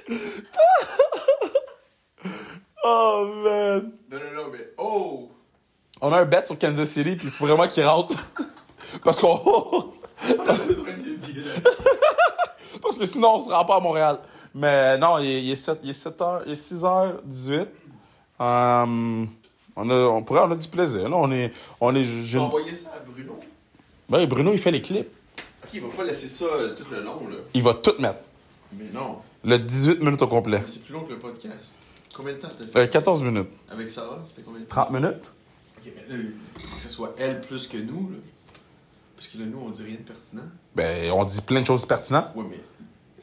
Oh, 2.85 3.27
man! 3.43 3.91
Non, 4.09 4.17
non, 4.17 4.31
non, 4.33 4.47
mais 4.49 4.69
oh! 4.77 5.29
On 5.99 6.13
a 6.13 6.21
un 6.21 6.25
bet 6.25 6.45
sur 6.45 6.57
Kansas 6.57 6.89
City, 6.89 7.17
puis 7.17 7.25
il 7.25 7.31
faut 7.31 7.45
vraiment 7.45 7.67
qu'il 7.67 7.85
rentre. 7.85 8.15
parce 9.03 9.19
qu'on. 9.19 9.27
On 9.27 9.93
a 10.47 10.53
besoin 10.53 10.93
de 10.93 11.17
billets. 11.17 11.61
parce 12.81 12.97
que 12.97 13.05
sinon, 13.05 13.35
on 13.35 13.41
se 13.41 13.49
rend 13.49 13.65
pas 13.65 13.75
à 13.75 13.81
Montréal. 13.81 14.19
Mais 14.55 14.97
non, 14.97 15.17
il 15.19 15.27
est, 15.27 15.43
il 15.43 15.51
est 15.51 15.57
7, 15.57 15.79
il 15.83 15.89
est 15.89 15.93
7 15.93 16.21
heures, 16.21 16.43
il 16.45 16.53
est 16.53 16.55
6h18. 16.55 17.67
Euh, 18.41 19.25
on, 19.75 19.89
a, 19.89 19.95
on 19.95 20.23
pourrait, 20.23 20.41
on 20.43 20.51
a 20.51 20.55
du 20.55 20.67
plaisir. 20.67 21.07
Là, 21.07 21.15
on 21.15 21.31
est. 21.31 21.51
On 21.79 21.93
est 21.95 22.03
Je 22.05 22.37
envoyer 22.37 22.73
ça 22.75 22.89
à 22.95 22.99
Bruno? 22.99 23.39
Ben, 24.09 24.25
Bruno, 24.25 24.51
il 24.53 24.59
fait 24.59 24.71
les 24.71 24.81
clips. 24.81 25.07
Ok, 25.63 25.69
il 25.73 25.81
va 25.81 25.87
pas 25.89 26.03
laisser 26.03 26.27
ça 26.27 26.45
euh, 26.45 26.75
tout 26.75 26.85
le 26.91 27.01
long, 27.01 27.27
là. 27.29 27.37
Il 27.53 27.61
va 27.63 27.73
tout 27.75 27.93
mettre. 27.99 28.19
Mais 28.73 28.85
non, 28.93 29.17
Le 29.43 29.57
18 29.57 29.99
minutes 30.01 30.21
au 30.21 30.27
complet. 30.27 30.61
c'est 30.67 30.83
plus 30.83 30.93
long 30.93 31.03
que 31.03 31.11
le 31.11 31.19
podcast. 31.19 31.73
Combien 32.15 32.33
de 32.33 32.39
temps 32.39 32.47
t'as 32.49 32.67
fait 32.67 32.77
Euh, 32.79 32.87
14 32.87 33.23
minutes. 33.23 33.49
avec 33.69 33.89
Sarah? 33.89 34.21
C'était 34.27 34.41
combien 34.41 34.61
de 34.61 34.65
temps? 34.65 34.85
30 34.87 34.91
minutes? 34.91 35.23
Ok, 35.77 35.91
mais 35.95 36.15
là, 36.17 36.23
il 36.57 36.61
faut 36.67 36.75
que 36.77 36.83
ce 36.83 36.89
soit 36.89 37.15
elle 37.17 37.41
plus 37.41 37.67
que 37.67 37.77
nous, 37.77 38.09
là. 38.11 38.17
Parce 39.15 39.27
que 39.27 39.37
là, 39.37 39.45
nous, 39.45 39.59
on 39.65 39.69
dit 39.69 39.83
rien 39.83 39.95
de 39.95 40.01
pertinent. 40.01 40.43
Ben, 40.75 41.11
on 41.11 41.23
dit 41.25 41.41
plein 41.41 41.61
de 41.61 41.65
choses 41.65 41.85
pertinentes. 41.85 42.27
Ouais, 42.35 42.43
mais 42.49 42.59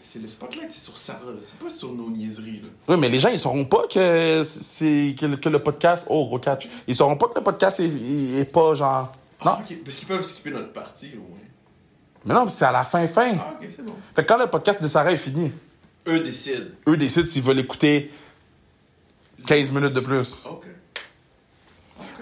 c'est 0.01 0.21
le 0.21 0.29
spotlight, 0.29 0.71
c'est 0.71 0.81
sur 0.85 0.97
Sarah, 0.97 1.27
là. 1.27 1.39
C'est 1.43 1.59
pas 1.59 1.71
sur 1.71 1.93
nos 1.93 2.09
niaiseries, 2.11 2.61
là. 2.63 2.69
Oui, 2.89 2.97
mais 2.99 3.09
les 3.09 3.21
gens, 3.21 3.29
ils 3.29 3.39
sauront 3.39 3.65
pas 3.65 3.87
que 3.87 4.43
c'est 4.45 5.15
que, 5.19 5.27
le- 5.27 5.37
que 5.37 5.49
le 5.49 5.63
podcast. 5.63 6.07
Oh, 6.09 6.27
gros 6.27 6.39
catch. 6.39 6.69
Ils 6.87 6.95
sauront 6.95 7.17
pas 7.17 7.29
que 7.29 7.35
le 7.39 7.45
podcast 7.45 7.81
est, 7.81 7.87
est- 7.87 8.41
est 8.41 8.45
pas 8.53 8.75
genre. 8.75 9.13
Non. 9.45 9.53
Ah, 9.53 9.61
ok. 9.69 9.77
Parce 9.85 9.97
qu'ils 9.97 10.09
peuvent 10.09 10.23
skipper 10.23 10.51
notre 10.51 10.73
partie, 10.73 11.13
au 11.15 11.21
moins. 11.29 11.39
Mais 12.25 12.35
non, 12.35 12.49
c'est 12.49 12.65
à 12.65 12.73
la 12.73 12.85
fin, 12.85 13.07
fin. 13.07 13.33
Ah, 13.39 13.55
ok, 13.61 13.69
c'est 13.75 13.85
bon. 13.85 13.95
Fait 14.15 14.23
que 14.25 14.29
quand 14.29 14.39
le 14.39 14.47
podcast 14.49 14.83
de 14.83 14.89
Sarah 14.89 15.13
est 15.13 15.17
fini, 15.17 15.53
Eux 16.07 16.21
décident. 16.21 16.65
eux 16.89 16.97
décident 16.97 17.27
s'ils 17.29 17.43
veulent 17.43 17.61
écouter 17.61 18.11
15 19.47 19.71
minutes 19.71 19.93
de 19.95 20.01
plus. 20.01 20.47
Ok. 20.51 20.65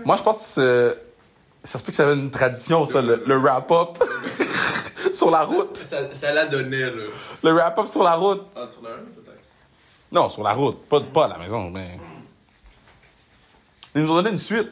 Moi, 0.04 0.16
je 0.16 0.22
pense 0.22 0.36
que 0.38 0.44
c'est- 0.44 1.02
ça 1.72 1.78
se 1.78 1.84
peut 1.84 1.90
que 1.90 1.96
ça 1.96 2.04
avait 2.08 2.20
une 2.20 2.30
tradition, 2.30 2.84
ça, 2.84 3.00
le, 3.02 3.22
le 3.26 3.36
wrap-up 3.38 3.98
sur 5.16 5.30
la 5.30 5.42
route. 5.44 5.76
Ça, 5.76 6.10
ça 6.12 6.32
la 6.32 6.46
donnait, 6.46 6.90
là. 6.90 7.04
Le 7.42 7.52
wrap-up 7.52 7.86
sur 7.86 8.02
la 8.02 8.14
route. 8.14 8.42
Ah, 8.54 8.68
tu 8.72 8.84
l'as 8.84 8.90
un, 8.90 8.98
peut-être? 8.98 9.42
Non, 10.12 10.28
sur 10.28 10.42
la 10.42 10.52
route. 10.52 10.84
Pas, 10.86 11.00
pas 11.00 11.24
à 11.24 11.28
la 11.28 11.38
maison, 11.38 11.70
mais. 11.70 11.98
Ils 13.94 14.02
nous 14.02 14.10
ont 14.10 14.16
donné 14.16 14.30
une 14.30 14.38
suite. 14.38 14.68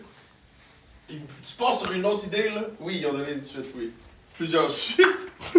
Tu 1.08 1.54
pars 1.58 1.74
sur 1.74 1.90
une 1.92 2.04
autre 2.04 2.26
idée, 2.26 2.50
là? 2.50 2.62
Oui, 2.80 2.98
ils 3.00 3.06
ont 3.06 3.12
donné 3.12 3.32
une 3.32 3.42
suite, 3.42 3.66
oui. 3.76 3.92
Plusieurs 4.36 4.70
suites. 4.70 5.06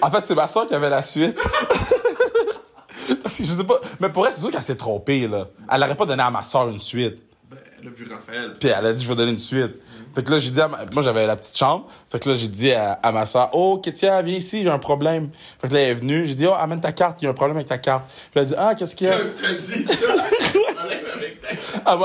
En 0.00 0.10
fait, 0.10 0.24
c'est 0.24 0.34
ma 0.34 0.48
soeur 0.48 0.66
qui 0.66 0.74
avait 0.74 0.90
la 0.90 1.02
suite. 1.02 1.38
Parce 3.22 3.36
que 3.36 3.44
je 3.44 3.52
sais 3.52 3.64
pas. 3.64 3.80
Mais 4.00 4.08
pour 4.08 4.26
elle, 4.26 4.32
c'est 4.32 4.40
sûr 4.40 4.50
qu'elle 4.50 4.62
s'est 4.62 4.76
trompée, 4.76 5.28
là. 5.28 5.46
Elle 5.70 5.82
aurait 5.82 5.94
pas 5.94 6.06
donné 6.06 6.22
à 6.22 6.30
ma 6.30 6.42
soeur 6.42 6.68
une 6.68 6.78
suite. 6.78 7.18
Ben, 7.48 7.58
elle 7.80 7.88
a 7.88 7.90
vu 7.90 8.10
Raphaël. 8.10 8.56
Puis 8.58 8.68
elle 8.70 8.86
a 8.86 8.92
dit, 8.92 9.04
je 9.04 9.08
vais 9.08 9.14
donner 9.14 9.32
une 9.32 9.38
suite. 9.38 9.74
Fait 10.14 10.22
que 10.22 10.30
là, 10.30 10.38
j'ai 10.38 10.50
dit, 10.50 10.60
à 10.60 10.68
ma- 10.68 10.84
moi, 10.92 11.02
j'avais 11.02 11.26
la 11.26 11.36
petite 11.36 11.56
chambre. 11.56 11.86
Fait 12.10 12.18
que 12.18 12.28
là, 12.28 12.34
j'ai 12.34 12.48
dit 12.48 12.72
à, 12.72 12.92
à 13.02 13.12
ma 13.12 13.26
soeur, 13.26 13.50
oh, 13.52 13.78
Kétia, 13.78 14.20
viens 14.22 14.36
ici, 14.36 14.62
j'ai 14.62 14.70
un 14.70 14.78
problème. 14.78 15.30
Fait 15.60 15.68
que 15.68 15.74
là, 15.74 15.80
elle 15.80 15.90
est 15.90 15.94
venue. 15.94 16.26
J'ai 16.26 16.34
dit, 16.34 16.46
oh, 16.46 16.54
amène 16.54 16.80
ta 16.80 16.92
carte, 16.92 17.20
il 17.22 17.24
y 17.24 17.28
a 17.28 17.30
un 17.30 17.34
problème 17.34 17.56
avec 17.56 17.68
ta 17.68 17.78
carte. 17.78 18.04
Puis 18.08 18.30
elle 18.34 18.42
a 18.42 18.44
dit, 18.44 18.54
ah, 18.58 18.74
qu'est-ce 18.74 18.96
qu'il 18.96 19.06
y 19.06 19.10
a? 19.10 19.18
T'as 19.18 19.52
dit 19.54 19.82
ça? 19.82 20.06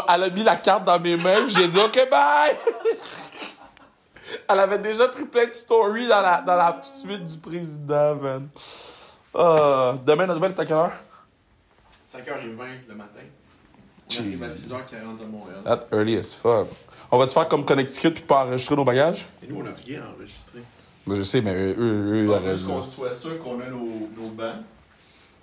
Elle, 0.09 0.23
a 0.23 0.29
mis 0.29 0.43
la 0.43 0.55
carte 0.55 0.85
dans 0.85 0.99
mes 0.99 1.17
mains, 1.17 1.47
j'ai 1.49 1.67
dit, 1.67 1.79
OK, 1.79 2.07
bye! 2.09 2.55
elle 4.49 4.59
avait 4.59 4.77
déjà 4.77 5.07
pris 5.07 5.25
plein 5.25 5.47
de 5.47 5.51
stories 5.51 6.07
dans 6.07 6.21
la, 6.21 6.41
dans 6.41 6.55
la 6.55 6.81
suite 6.83 7.23
du 7.23 7.37
président, 7.37 8.15
man. 8.15 8.47
Ah, 9.35 9.95
demain, 10.05 10.27
la 10.27 10.33
nouvelle, 10.35 10.51
est 10.51 10.59
à 10.59 10.65
quelle 10.65 10.77
heure? 10.77 10.91
5h20 12.07 12.87
le 12.87 12.95
matin. 12.95 13.19
On 14.09 14.19
arrive 14.19 14.43
à 14.43 14.47
6h40 14.47 15.21
à 15.21 15.25
Montréal. 15.29 15.61
That 15.65 15.87
early 15.91 16.17
as 16.17 16.33
fuck. 16.33 16.67
On 17.11 17.17
va 17.17 17.25
te 17.25 17.31
faire 17.31 17.47
comme 17.47 17.63
Connecticut 17.65 18.11
puis 18.11 18.23
pas 18.23 18.43
enregistrer 18.45 18.75
nos 18.75 18.83
bagages? 18.83 19.25
Et 19.43 19.47
nous, 19.51 19.59
on 19.59 19.63
n'a 19.63 19.71
rien 19.85 20.01
enregistré. 20.15 20.59
Ben, 21.05 21.15
je 21.15 21.23
sais, 21.23 21.41
mais 21.41 21.53
eux, 21.53 21.75
eux, 21.77 22.13
eux, 22.13 22.27
Il 22.45 22.53
ils 22.59 22.65
qu'on 22.65 22.81
soit 22.81 23.11
sûr 23.11 23.41
qu'on 23.41 23.59
a 23.61 23.65
nos, 23.69 24.09
nos 24.17 24.29
bancs. 24.29 24.55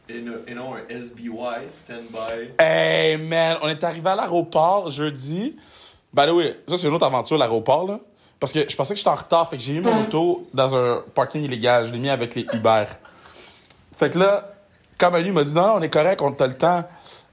Et, 0.08 0.20
no- 0.20 0.32
et 0.46 0.52
non 0.54 0.74
un 0.74 0.80
SBY, 0.94 1.66
stand-by. 1.66 2.50
Hey, 2.58 3.16
man, 3.16 3.56
on 3.62 3.68
est 3.68 3.82
arrivé 3.82 4.10
à 4.10 4.14
l'aéroport 4.14 4.90
jeudi. 4.90 5.56
Ben 6.12 6.30
oui, 6.32 6.52
ça, 6.68 6.76
c'est 6.76 6.86
une 6.86 6.92
autre 6.94 7.06
aventure, 7.06 7.38
l'aéroport, 7.38 7.86
là. 7.86 7.98
Parce 8.38 8.52
que 8.52 8.68
je 8.68 8.76
pensais 8.76 8.92
que 8.92 8.98
j'étais 8.98 9.08
en 9.08 9.14
retard, 9.14 9.48
fait 9.48 9.56
que 9.56 9.62
j'ai 9.62 9.72
mis 9.72 9.80
mon 9.80 10.02
auto 10.02 10.46
dans 10.52 10.74
un 10.76 11.02
parking 11.14 11.42
illégal. 11.42 11.86
Je 11.86 11.92
l'ai 11.92 11.98
mis 11.98 12.10
avec 12.10 12.34
les 12.34 12.46
Uber. 12.52 12.84
Fait 13.96 14.10
que 14.10 14.18
là, 14.18 14.52
quand 14.98 15.10
Manu 15.10 15.32
m'a 15.32 15.44
dit 15.44 15.54
non, 15.54 15.62
non, 15.68 15.74
on 15.76 15.80
est 15.82 15.88
correct, 15.88 16.20
on 16.20 16.34
a 16.34 16.46
le 16.46 16.54
temps. 16.54 16.84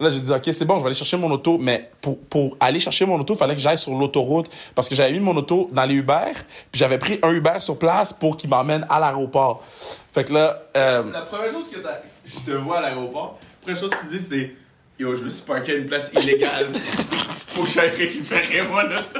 Là, 0.02 0.10
j'ai 0.10 0.20
dit, 0.20 0.32
OK, 0.32 0.50
c'est 0.52 0.66
bon, 0.66 0.78
je 0.78 0.80
vais 0.80 0.88
aller 0.88 0.96
chercher 0.96 1.16
mon 1.16 1.30
auto. 1.30 1.60
Mais 1.60 1.92
pour, 2.02 2.18
pour 2.18 2.58
aller 2.60 2.80
chercher 2.80 3.06
mon 3.06 3.20
auto, 3.20 3.36
il 3.36 3.38
fallait 3.38 3.54
que 3.54 3.62
j'aille 3.62 3.78
sur 3.78 3.94
l'autoroute. 3.94 4.50
Parce 4.74 4.90
que 4.90 4.96
j'avais 4.96 5.12
mis 5.12 5.20
mon 5.20 5.38
auto 5.38 5.70
dans 5.72 5.86
les 5.86 5.94
Uber. 5.94 6.32
Puis 6.72 6.80
j'avais 6.80 6.98
pris 6.98 7.20
un 7.22 7.30
Uber 7.30 7.60
sur 7.60 7.78
place 7.78 8.12
pour 8.12 8.36
qu'il 8.36 8.50
m'emmène 8.50 8.86
à 8.90 9.00
l'aéroport. 9.00 9.64
Fait 10.12 10.24
que 10.24 10.34
là, 10.34 10.64
euh, 10.76 11.04
La 11.12 11.22
première 11.22 11.52
chose 11.52 11.70
que. 11.70 11.78
Je 12.26 12.40
te 12.40 12.52
vois 12.52 12.80
à 12.80 12.82
l'aéroport. 12.82 13.38
La 13.42 13.62
première 13.62 13.80
chose 13.80 13.92
que 13.92 14.02
tu 14.02 14.18
dis, 14.18 14.26
c'est 14.28 14.56
Yo, 15.02 15.16
je 15.16 15.24
me 15.24 15.30
suis 15.30 15.44
parké 15.44 15.72
à 15.72 15.76
une 15.76 15.86
place 15.88 16.12
illégale. 16.14 16.68
Faut 17.48 17.64
que 17.64 17.70
j'aille 17.70 17.90
récupérer 17.90 18.62
mon 18.70 18.78
auto. 18.80 19.20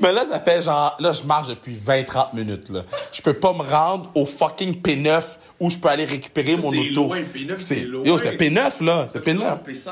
Mais 0.00 0.12
là, 0.12 0.24
ça 0.26 0.40
fait 0.40 0.60
genre. 0.60 0.96
Là, 0.98 1.12
je 1.12 1.22
marche 1.22 1.46
depuis 1.48 1.74
20-30 1.76 2.34
minutes. 2.34 2.68
Là. 2.68 2.82
Je 3.12 3.22
peux 3.22 3.32
pas 3.32 3.52
me 3.52 3.62
rendre 3.62 4.10
au 4.16 4.26
fucking 4.26 4.80
P9 4.82 5.22
où 5.60 5.70
je 5.70 5.78
peux 5.78 5.88
aller 5.88 6.04
récupérer 6.04 6.56
Ça, 6.56 6.62
mon 6.62 6.70
c'est 6.72 6.90
auto. 6.90 6.94
loin, 7.06 7.20
P9, 7.20 7.54
c'est 7.58 7.76
loin. 7.84 8.04
Yo, 8.04 8.18
c'était 8.18 8.36
P9, 8.36 8.84
là. 8.84 9.06
C'était 9.10 9.32
P9. 9.34 9.62
P5. 9.66 9.90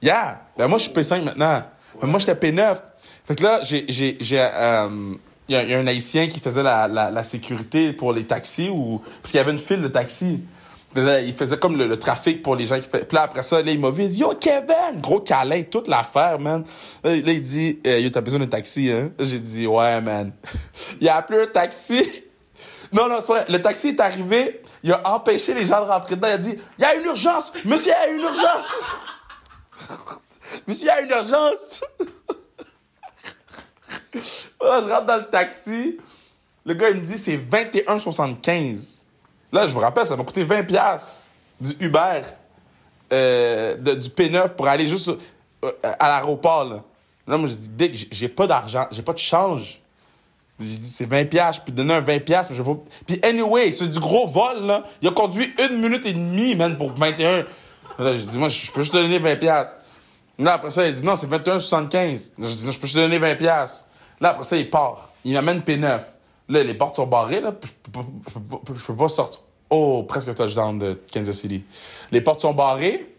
Yeah! 0.00 0.40
Ben, 0.56 0.66
moi, 0.68 0.78
je 0.78 0.84
suis 0.84 0.92
P5 0.92 1.22
maintenant. 1.22 1.62
Mais 2.00 2.08
moi, 2.08 2.18
j'étais 2.18 2.34
P9. 2.50 2.76
Fait 3.26 3.34
que 3.36 3.42
là, 3.42 3.60
j'ai. 3.62 3.84
j'ai, 3.88 4.16
j'ai 4.18 4.40
euh, 4.40 4.88
il 5.48 5.54
y, 5.54 5.58
a- 5.58 5.62
il 5.64 5.70
y 5.70 5.74
a 5.74 5.78
un 5.80 5.86
Haïtien 5.86 6.28
qui 6.28 6.40
faisait 6.40 6.62
la, 6.62 6.88
la, 6.88 7.10
la 7.10 7.22
sécurité 7.24 7.92
pour 7.92 8.12
les 8.12 8.24
taxis 8.24 8.68
ou. 8.70 9.02
Parce 9.20 9.30
qu'il 9.32 9.38
y 9.38 9.40
avait 9.40 9.52
une 9.52 9.58
file 9.58 9.82
de 9.82 9.88
taxis. 9.88 10.40
Il 10.94 11.34
faisait, 11.34 11.56
comme 11.56 11.76
le, 11.76 11.98
trafic 11.98 12.42
pour 12.42 12.54
les 12.54 12.66
gens 12.66 12.78
qui 12.78 12.88
fait. 12.88 13.06
Puis 13.06 13.14
là, 13.14 13.22
après 13.22 13.42
ça, 13.42 13.62
là, 13.62 13.70
il 13.70 13.80
m'a 13.80 13.90
vu, 13.90 14.04
il 14.04 14.08
dit 14.10 14.20
Yo, 14.20 14.34
Kevin! 14.40 15.00
Gros 15.00 15.20
câlin, 15.20 15.62
toute 15.62 15.88
l'affaire, 15.88 16.38
man. 16.38 16.64
Là, 17.02 17.14
il 17.14 17.42
dit 17.42 17.80
euh, 17.86 17.98
Yo, 17.98 18.10
t'as 18.10 18.20
besoin 18.20 18.40
d'un 18.40 18.46
taxi, 18.46 18.90
hein? 18.90 19.10
J'ai 19.18 19.40
dit 19.40 19.66
Ouais, 19.66 20.00
man. 20.00 20.32
il 21.00 21.08
a 21.08 21.16
appelé 21.16 21.42
un 21.42 21.46
taxi. 21.46 22.02
Non, 22.94 23.08
non, 23.08 23.22
c'est 23.22 23.28
vrai. 23.28 23.46
Le 23.48 23.62
taxi 23.62 23.88
est 23.88 24.00
arrivé, 24.00 24.60
il 24.82 24.92
a 24.92 25.14
empêché 25.14 25.54
les 25.54 25.64
gens 25.64 25.82
de 25.82 25.88
rentrer 25.88 26.14
dedans. 26.14 26.28
Il 26.28 26.34
a 26.34 26.36
dit 26.36 26.58
Il 26.76 26.82
y 26.82 26.84
a 26.84 26.94
une 26.94 27.06
urgence! 27.06 27.50
Monsieur, 27.64 27.90
y 27.90 27.94
a 27.94 28.08
une 28.08 28.20
urgence! 28.20 28.92
Monsieur, 30.66 30.88
y 30.88 30.90
a 30.90 31.00
une 31.00 31.08
urgence! 31.08 31.80
Je 34.14 34.18
rentre 34.60 35.06
dans 35.06 35.16
le 35.16 35.24
taxi. 35.24 35.98
Le 36.64 36.74
gars, 36.74 36.90
il 36.90 36.96
me 36.96 37.06
dit 37.06 37.18
c'est 37.18 37.36
21,75. 37.36 39.01
Là, 39.52 39.66
je 39.66 39.72
vous 39.72 39.80
rappelle, 39.80 40.06
ça 40.06 40.16
m'a 40.16 40.24
coûté 40.24 40.44
20$ 40.44 40.64
piastres 40.66 41.30
du 41.60 41.72
Uber, 41.80 42.22
euh, 43.12 43.76
de- 43.76 43.94
du 43.94 44.08
P9 44.08 44.48
pour 44.54 44.66
aller 44.68 44.86
juste 44.88 45.10
euh, 45.64 45.70
à 45.98 46.08
l'aéroport. 46.08 46.64
Là. 46.64 46.82
Là, 47.28 47.36
moi, 47.38 47.48
j'ai 47.48 47.56
dit, 47.56 47.68
Big, 47.68 48.08
j'ai- 48.10 48.28
pas 48.28 48.46
d'argent, 48.46 48.86
j'ai 48.90 49.02
pas 49.02 49.12
de 49.12 49.18
change. 49.18 49.80
J'ai 50.58 50.76
dit, 50.78 50.88
c'est 50.88 51.06
20$, 51.06 51.24
piastres, 51.28 51.60
je 51.62 51.66
peux 51.66 51.72
te 51.72 51.76
donner 51.76 51.94
un 51.94 52.00
20$, 52.00 52.20
piastres, 52.20 52.50
mais 52.52 52.56
je 52.56 52.62
vais 52.62 52.74
pas. 52.74 52.80
Puis, 53.06 53.20
anyway, 53.22 53.70
c'est 53.72 53.88
du 53.88 53.98
gros 54.00 54.26
vol, 54.26 54.62
là. 54.66 54.84
Il 55.02 55.08
a 55.08 55.10
conduit 55.12 55.52
une 55.58 55.80
minute 55.80 56.04
et 56.06 56.12
demie, 56.12 56.54
man, 56.54 56.76
pour 56.76 56.92
21. 56.94 57.44
Là, 57.98 58.16
j'ai 58.16 58.22
dit, 58.22 58.38
moi, 58.38 58.48
je 58.48 58.70
peux 58.72 58.80
juste 58.80 58.92
te 58.92 58.98
donner 58.98 59.18
20$. 59.18 59.36
piastres. 59.38 59.76
Là, 60.38 60.54
après 60.54 60.70
ça, 60.70 60.86
il 60.86 60.94
dit, 60.94 61.04
non, 61.04 61.14
c'est 61.14 61.26
21,75. 61.28 62.32
Là, 62.38 62.48
je 62.48 62.54
dis, 62.54 62.72
je 62.72 62.78
peux 62.78 62.86
juste 62.86 62.94
te 62.94 63.00
donner 63.00 63.18
20$. 63.18 63.36
piastres. 63.36 63.86
Là, 64.20 64.30
après 64.30 64.44
ça, 64.44 64.56
il 64.56 64.68
part. 64.70 65.10
Il 65.24 65.34
m'amène 65.34 65.60
P9. 65.60 66.00
Là, 66.48 66.62
les 66.62 66.74
portes 66.74 66.96
sont 66.96 67.06
barrées, 67.06 67.40
là. 67.40 67.54
Je 67.62 68.84
peux 68.84 68.96
pas, 68.96 69.08
sortir. 69.08 69.40
Oh, 69.70 70.04
presque 70.06 70.34
touchdown 70.34 70.78
de 70.78 71.00
Kansas 71.12 71.36
City. 71.36 71.64
Les 72.10 72.20
portes 72.20 72.40
sont 72.40 72.52
barrées. 72.52 73.14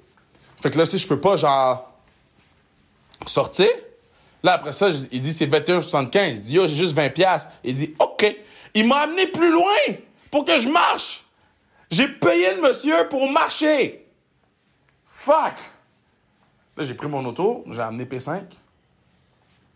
Fait 0.61 0.69
que 0.69 0.77
là, 0.77 0.85
si 0.85 0.97
je 0.97 1.07
peux 1.07 1.19
pas, 1.19 1.35
genre. 1.35 1.91
Sorti. 3.25 3.67
Là, 4.43 4.53
après 4.53 4.73
ça, 4.73 4.89
il 5.11 5.21
dit 5.21 5.33
c'est 5.33 5.47
21,75. 5.47 6.29
Il 6.29 6.41
dit, 6.41 6.53
yo, 6.55 6.67
j'ai 6.67 6.75
juste 6.75 6.95
20 6.95 7.09
piastres. 7.09 7.51
Il 7.63 7.73
dit, 7.73 7.95
OK. 7.97 8.35
Il 8.73 8.87
m'a 8.87 9.01
amené 9.01 9.27
plus 9.27 9.51
loin 9.51 9.95
pour 10.29 10.43
que 10.43 10.59
je 10.59 10.67
marche. 10.67 11.23
J'ai 11.89 12.07
payé 12.07 12.55
le 12.55 12.61
monsieur 12.61 13.07
pour 13.07 13.29
marcher. 13.29 14.05
Fuck. 15.05 15.55
Là, 16.75 16.83
j'ai 16.83 16.95
pris 16.95 17.07
mon 17.07 17.23
auto, 17.25 17.63
j'ai 17.69 17.81
amené 17.81 18.05
P5. 18.05 18.41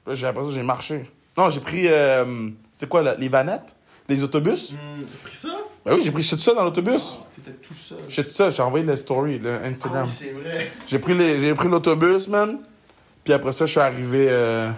Là, 0.06 0.16
j'ai 0.16 0.28
après 0.28 0.44
ça, 0.44 0.52
j'ai 0.52 0.64
marché. 0.64 1.10
Non, 1.38 1.50
j'ai 1.50 1.60
pris, 1.60 1.88
euh, 1.88 2.50
c'est 2.78 2.88
quoi, 2.88 3.02
là, 3.02 3.16
les 3.18 3.28
vanettes? 3.30 3.76
Les 4.08 4.24
autobus? 4.24 4.72
Hum, 4.72 4.78
T'as 5.12 5.28
pris 5.28 5.36
ça? 5.36 5.58
Ben 5.86 5.96
oui, 5.96 6.02
j'ai 6.02 6.12
pris 6.12 6.26
tout 6.26 6.38
ça 6.38 6.54
dans 6.54 6.64
l'autobus. 6.64 7.22
T'étais 7.36 7.58
tout 7.58 7.74
seul. 7.74 7.98
J'ai 8.08 8.24
tout 8.24 8.30
ça, 8.30 8.50
j'ai 8.50 8.62
envoyé 8.62 8.86
le 8.86 8.96
story, 8.96 9.40
le 9.40 9.60
Ah 9.62 9.68
Instagram. 9.68 10.06
oui, 10.06 10.12
c'est 10.16 10.32
vrai. 10.32 10.72
J'ai 10.88 11.00
pris 11.00 11.68
l'autobus, 11.68 12.28
man. 12.30 12.60
Puis 13.26 13.34
après 13.34 13.52
ça, 13.52 13.66
je 13.66 13.72
suis 13.72 13.80
arrivé. 13.82 14.28
euh, 14.30 14.70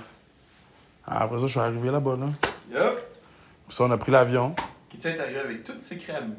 Après 1.05 1.37
ça, 1.39 1.45
je 1.45 1.51
suis 1.51 1.59
arrivé 1.59 1.91
là-bas, 1.91 2.17
là. 2.19 2.25
Yup. 2.79 2.97
Puis 3.67 3.75
ça, 3.75 3.83
on 3.83 3.91
a 3.91 3.97
pris 3.97 4.11
l'avion. 4.11 4.55
Qui 4.89 4.97
est 5.07 5.19
arrivé 5.19 5.39
avec 5.39 5.63
toutes 5.63 5.81
ses 5.81 5.97
crèmes? 5.97 6.33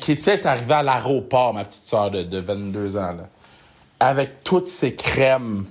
Kétia 0.00 0.34
est 0.34 0.46
arrivée 0.46 0.74
à 0.74 0.82
l'aéroport, 0.84 1.54
ma 1.54 1.64
petite 1.64 1.84
soeur 1.86 2.10
de, 2.10 2.22
de 2.22 2.38
22 2.38 2.96
ans, 2.96 3.12
là. 3.14 3.28
Avec 3.98 4.44
toutes 4.44 4.66
ses 4.66 4.94
crèmes. 4.94 5.64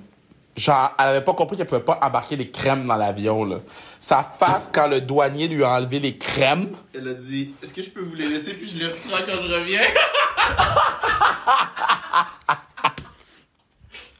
Genre, 0.60 0.92
elle 1.00 1.06
avait 1.08 1.24
pas 1.24 1.34
compris 1.34 1.56
qu'elle 1.56 1.68
pouvait 1.68 1.80
pas 1.80 1.98
embarquer 2.02 2.36
les 2.36 2.52
crèmes 2.52 2.86
dans 2.86 2.98
l'avion, 2.98 3.46
là. 3.46 3.60
Sa 4.02 4.24
face, 4.24 4.70
quand 4.74 4.88
le 4.88 5.00
douanier 5.00 5.48
lui 5.48 5.64
a 5.64 5.70
enlevé 5.70 6.00
les 6.00 6.18
crèmes. 6.18 6.76
Elle 6.94 7.08
a 7.08 7.14
dit 7.14 7.54
Est-ce 7.64 7.74
que 7.74 7.82
je 7.82 7.90
peux 7.90 8.02
vous 8.02 8.14
les 8.16 8.28
laisser 8.28 8.54
puis 8.56 8.70
je 8.70 8.76
les 8.78 8.88
reprends 8.88 9.24
quand 9.26 9.42
je 9.42 9.54
reviens? 9.54 9.82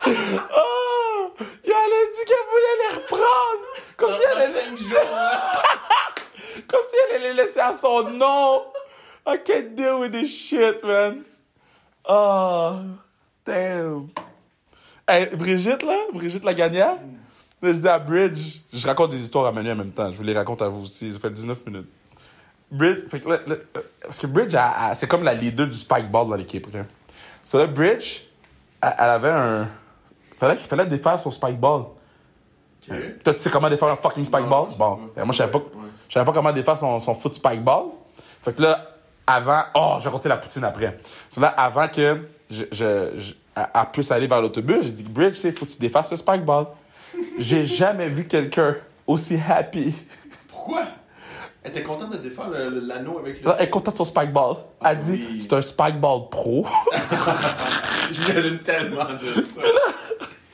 Oh! 0.08 1.32
Et 1.42 1.70
elle 1.70 1.74
a 1.74 2.06
dit 2.12 2.26
qu'elle 2.26 2.48
voulait 2.50 2.78
les 2.90 2.96
reprendre! 2.96 3.66
Comme 3.98 4.12
si 4.12 4.18
elle 4.32 4.42
allait, 4.42 4.78
jours. 4.78 4.98
hein. 5.14 5.32
comme 6.68 6.82
si 6.90 6.96
elle 7.10 7.16
allait 7.18 7.30
les 7.30 7.42
laisser 7.42 7.60
à 7.60 7.74
son 7.74 8.04
nom! 8.04 8.64
I 9.28 9.38
can't 9.44 9.76
deal 9.76 10.00
with 10.00 10.12
this 10.14 10.30
shit, 10.30 10.84
man! 10.84 11.24
Oh, 12.08 12.76
damn! 13.46 14.08
Hey, 15.10 15.36
Brigitte, 15.36 15.82
là, 15.84 15.96
Brigitte 16.14 16.44
la 16.44 16.54
gagnante, 16.54 17.00
là, 17.62 17.72
je 17.74 17.80
dis 17.80 17.88
à 17.88 17.98
Bridge, 17.98 18.62
je 18.72 18.86
raconte 18.86 19.10
des 19.12 19.20
histoires 19.20 19.46
à 19.48 19.52
Manu 19.52 19.72
en 19.72 19.76
même 19.76 19.92
temps, 19.92 20.12
je 20.12 20.18
vous 20.18 20.24
les 20.24 20.34
raconte 20.34 20.62
à 20.62 20.70
vous 20.70 20.84
aussi, 20.84 21.12
ça 21.12 21.20
fait 21.20 21.32
19 21.32 21.66
minutes. 21.66 21.90
Bridge, 22.72 23.08
fait 23.10 23.20
que 23.20 23.30
là, 23.30 23.40
là, 23.48 23.56
euh, 23.78 23.82
parce 24.04 24.20
que 24.20 24.28
Bridge, 24.28 24.56
c'est 24.94 25.08
comme 25.10 25.24
la 25.24 25.34
leader 25.34 25.66
du 25.66 25.76
spike 25.76 26.12
ball 26.12 26.28
dans 26.30 26.36
l'équipe, 26.36 26.68
ok? 26.68 26.82
So 27.44 27.58
là, 27.58 27.66
Bridge, 27.66 28.22
elle, 28.84 28.94
elle 29.00 29.10
avait 29.10 29.32
un. 29.32 29.68
Fallait 30.38 30.56
qu'il 30.56 30.68
fallait 30.68 30.86
défaire 30.86 31.18
son 31.18 31.32
spike 31.32 31.60
ball. 31.60 31.86
Ok. 32.88 32.96
Toi, 33.24 33.34
tu 33.34 33.40
sais 33.40 33.50
comment 33.50 33.70
défaire 33.70 33.88
un 33.90 33.96
fucking 33.96 34.24
spike 34.24 34.44
Non, 34.44 34.50
ball? 34.50 34.66
je 34.68 34.72
sais 34.74 34.78
Bon, 34.78 35.00
ben, 35.16 35.26
moi, 35.26 35.32
je 35.34 35.38
savais 35.40 35.52
pas, 35.52 35.62
je 36.08 36.14
savais 36.14 36.26
pas 36.26 36.32
comment 36.32 36.52
défaire 36.52 36.78
son, 36.78 37.00
son 37.00 37.14
foot 37.16 37.34
spike 37.34 37.64
ball. 37.64 37.86
Fait 38.44 38.54
que 38.56 38.62
là, 38.62 38.86
avant. 39.26 39.64
Oh, 39.74 39.96
j'ai 40.00 40.06
raconté 40.06 40.30
la 40.30 40.38
poutine 40.38 40.64
après. 40.64 41.00
So 41.28 41.42
là, 41.42 41.48
avant 41.48 41.88
que 41.88 42.28
je, 42.52 42.66
je, 42.72 43.18
je- 43.18 43.34
elle 43.74 43.82
elle 43.82 43.92
puisse 43.92 44.12
aller 44.12 44.28
vers 44.28 44.42
l'autobus, 44.42 44.84
j'ai 44.84 44.92
dit, 44.92 45.04
Bridge, 45.04 45.36
sais, 45.36 45.52
faut 45.52 45.66
que 45.66 45.72
tu 45.72 45.80
défasses 45.80 46.12
le 46.12 46.18
spike 46.18 46.44
ball. 46.46 46.68
j'ai 47.38 47.66
jamais 47.66 48.08
vu 48.10 48.28
quelqu'un 48.28 48.76
aussi 49.08 49.38
happy. 49.50 49.94
Pourquoi? 50.50 50.84
Elle 51.62 51.72
était 51.72 51.84
contente 51.84 52.12
de 52.12 52.18
défaire 52.18 52.48
l'anneau 52.50 53.20
avec 53.20 53.44
le. 53.44 53.52
Elle 53.58 53.64
est 53.66 53.70
contente 53.70 53.96
de 53.96 53.98
son 53.98 54.06
spike 54.06 54.32
ball. 54.32 54.56
Elle 54.82 54.88
Ah 54.88 54.96
dit, 54.96 55.22
oui. 55.30 55.42
c'est 55.42 55.52
un 55.54 55.62
spike 55.62 56.00
ball 56.00 56.30
pro. 56.32 56.66
J'imagine 58.12 58.60
tellement 58.60 59.04
de 59.06 59.42
ça. 59.42 59.62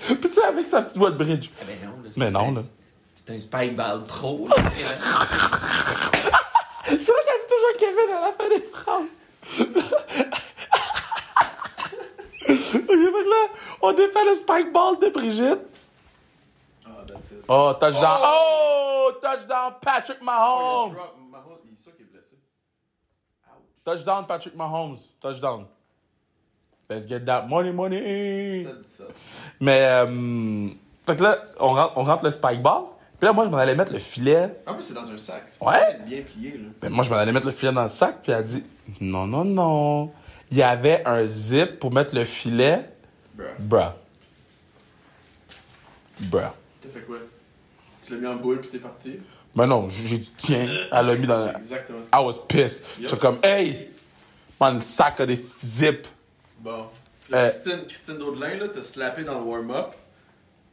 Puis 0.07 0.17
tu 0.19 0.29
sais, 0.29 0.43
avec 0.43 0.67
sa 0.67 0.81
petite 0.81 0.97
voix 0.97 1.11
de 1.11 1.17
Bridge. 1.17 1.49
Ah 1.59 1.63
ben 1.67 1.75
non, 1.83 1.91
là, 2.03 2.09
Mais 2.17 2.25
c'est 2.25 2.31
non, 2.31 2.51
là. 2.53 2.61
C'est 3.15 3.29
un 3.35 3.39
Spike 3.39 3.75
Ball 3.75 4.03
Pro. 4.03 4.47
C'est 4.55 4.61
vrai 6.93 7.21
qu'elle 7.25 7.41
dit 7.41 7.49
toujours 7.49 7.75
Kevin 7.79 8.09
à 8.13 8.21
la 8.21 8.31
fin 8.37 8.47
des 8.49 8.63
phrases. 8.71 9.15
là, 13.29 13.47
on 13.81 13.93
défait 13.93 14.25
le 14.25 14.33
spike 14.33 14.71
ball 14.71 14.97
de 14.99 15.09
Brigitte. 15.09 15.59
Ah, 16.85 16.89
that's 17.07 17.31
it. 17.31 17.43
Oh, 17.47 17.73
touchdown. 17.79 18.19
Oh, 18.23 19.11
touchdown 19.21 19.73
Patrick 19.81 20.17
Oh, 20.21 20.25
Mahomes. 20.25 20.95
Il 21.85 22.01
est 22.01 22.11
blessé. 22.11 22.35
Ouch. 23.47 23.63
Touchdown 23.83 24.25
Patrick 24.25 24.55
Mahomes. 24.55 24.97
Touchdown. 25.19 25.65
Let's 26.89 27.07
get 27.07 27.21
that 27.25 27.47
money, 27.47 27.71
money. 27.71 28.63
Ça 28.63 28.73
dit 28.73 28.87
ça. 28.87 29.03
Mais, 29.59 29.81
euh, 29.81 30.67
fait 31.07 31.15
que 31.15 31.23
là, 31.23 31.37
on 31.59 31.73
rentre, 31.73 31.93
on 31.97 32.03
rentre 32.03 32.23
le 32.23 32.31
spike 32.31 32.61
ball. 32.61 32.83
Puis 33.19 33.25
là, 33.27 33.33
moi, 33.33 33.45
je 33.45 33.49
m'en 33.49 33.57
allais 33.57 33.75
mettre 33.75 33.93
le 33.93 33.99
filet. 33.99 34.61
En 34.67 34.73
plus, 34.73 34.83
c'est 34.83 34.93
dans 34.93 35.09
un 35.09 35.17
sac. 35.17 35.43
Ouais. 35.61 35.99
Bien 36.05 36.21
plié, 36.21 36.57
là. 36.57 36.67
Ben, 36.81 36.89
moi, 36.91 37.03
je 37.03 37.09
m'en 37.09 37.15
allais 37.15 37.31
mettre 37.31 37.47
le 37.47 37.53
filet 37.53 37.71
dans 37.71 37.83
le 37.83 37.89
sac. 37.89 38.17
Puis 38.21 38.31
elle 38.31 38.37
a 38.39 38.43
dit, 38.43 38.63
non, 39.01 39.25
non, 39.25 39.45
non. 39.45 40.11
Il 40.51 40.57
y 40.57 40.63
avait 40.63 41.01
un 41.05 41.25
zip 41.25 41.79
pour 41.79 41.91
mettre 41.93 42.15
le 42.15 42.23
filet. 42.23 42.79
Bruh. 43.33 43.45
Bruh. 43.59 43.91
Bruh. 46.21 46.51
T'as 46.81 46.89
fait 46.89 47.01
quoi? 47.01 47.17
Tu 48.05 48.13
l'as 48.13 48.19
mis 48.19 48.27
en 48.27 48.35
boule 48.35 48.59
puis 48.61 48.69
t'es 48.69 48.77
parti? 48.79 49.17
Ben 49.55 49.67
non, 49.67 49.87
j'ai 49.87 50.17
dit, 50.17 50.31
tiens, 50.37 50.67
elle 50.91 51.05
l'a 51.05 51.15
mis 51.15 51.27
dans. 51.27 51.47
C'est 51.51 51.55
exactement. 51.57 51.99
I 52.13 52.17
was 52.23 52.39
pissed. 52.47 52.85
J'étais 52.99 53.17
comme, 53.17 53.37
hey, 53.43 53.89
man, 54.59 54.75
le 54.75 54.81
sac 54.81 55.19
a 55.21 55.25
des 55.25 55.39
zips. 55.63 56.07
Bon. 56.59 56.87
Là, 57.29 57.37
Euh. 57.45 57.49
Christine, 57.49 57.85
Christine 57.87 58.17
Daudelin, 58.17 58.55
là, 58.57 58.67
t'as 58.73 58.81
slappé 58.81 59.23
dans 59.23 59.39
le 59.39 59.43
warm-up 59.45 59.93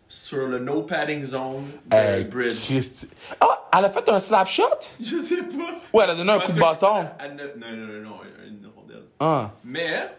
sur 0.09 0.47
le 0.47 0.59
no 0.59 0.83
padding 0.83 1.25
zone 1.25 1.71
de 1.87 1.97
Hey, 1.97 2.25
bridge. 2.25 2.67
Christy. 2.67 3.09
Ah, 3.41 3.69
elle 3.79 3.85
a 3.87 3.91
fait 3.91 4.07
un 4.09 4.19
slap 4.19 4.47
shot? 4.49 4.65
Je 5.01 5.19
sais 5.21 5.43
pas. 5.43 5.81
Ouais, 5.93 6.05
elle 6.05 6.11
a 6.11 6.15
donné 6.15 6.33
un 6.33 6.41
coup 6.41 6.53
de 6.53 6.61
bâton. 6.61 7.07
Elle- 7.19 7.37
elle 7.39 7.59
Non, 7.59 7.69
non, 7.71 7.87
non, 7.87 8.11
non. 8.11 8.17
Ah, 9.25 9.53
Mais, 9.65 10.11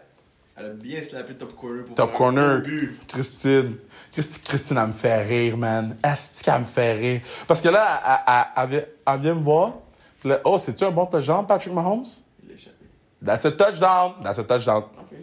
elle 0.56 0.64
a 0.66 0.68
bien 0.70 1.02
slappé 1.02 1.34
top 1.34 1.54
corner 1.56 1.84
pour 1.84 1.94
top 1.94 2.08
faire 2.10 2.18
corner. 2.18 2.62
but. 2.62 3.06
Christine. 3.08 3.76
Christine, 4.12 4.42
Christine, 4.44 4.78
elle 4.78 4.86
me 4.86 4.92
fait 4.92 5.20
rire, 5.22 5.56
man. 5.58 5.96
Est-ce 6.02 6.42
qu'elle 6.42 6.60
me 6.60 6.64
fait 6.64 6.92
rire? 6.92 7.20
Parce 7.46 7.60
que 7.60 7.68
là, 7.68 8.00
elle, 8.26 8.34
elle- 8.34 8.62
elle 8.64 8.70
vient- 8.70 8.88
elle 9.14 9.20
vient 9.20 9.34
me 9.34 9.42
voir. 9.42 9.72
Puis 10.20 10.28
là, 10.30 10.40
oh, 10.44 10.56
c'est-tu 10.56 10.84
un 10.84 10.90
bon 10.90 11.04
touchdown, 11.04 11.46
Patrick 11.46 11.74
Mahomes? 11.74 12.04
Il 12.42 12.48
l'a 12.48 12.54
échappé. 12.54 12.76
That's 13.22 13.44
a 13.44 13.52
touchdown. 13.52 14.12
That's 14.22 14.38
a 14.38 14.44
touchdown. 14.44 14.84
Ok. 14.98 15.18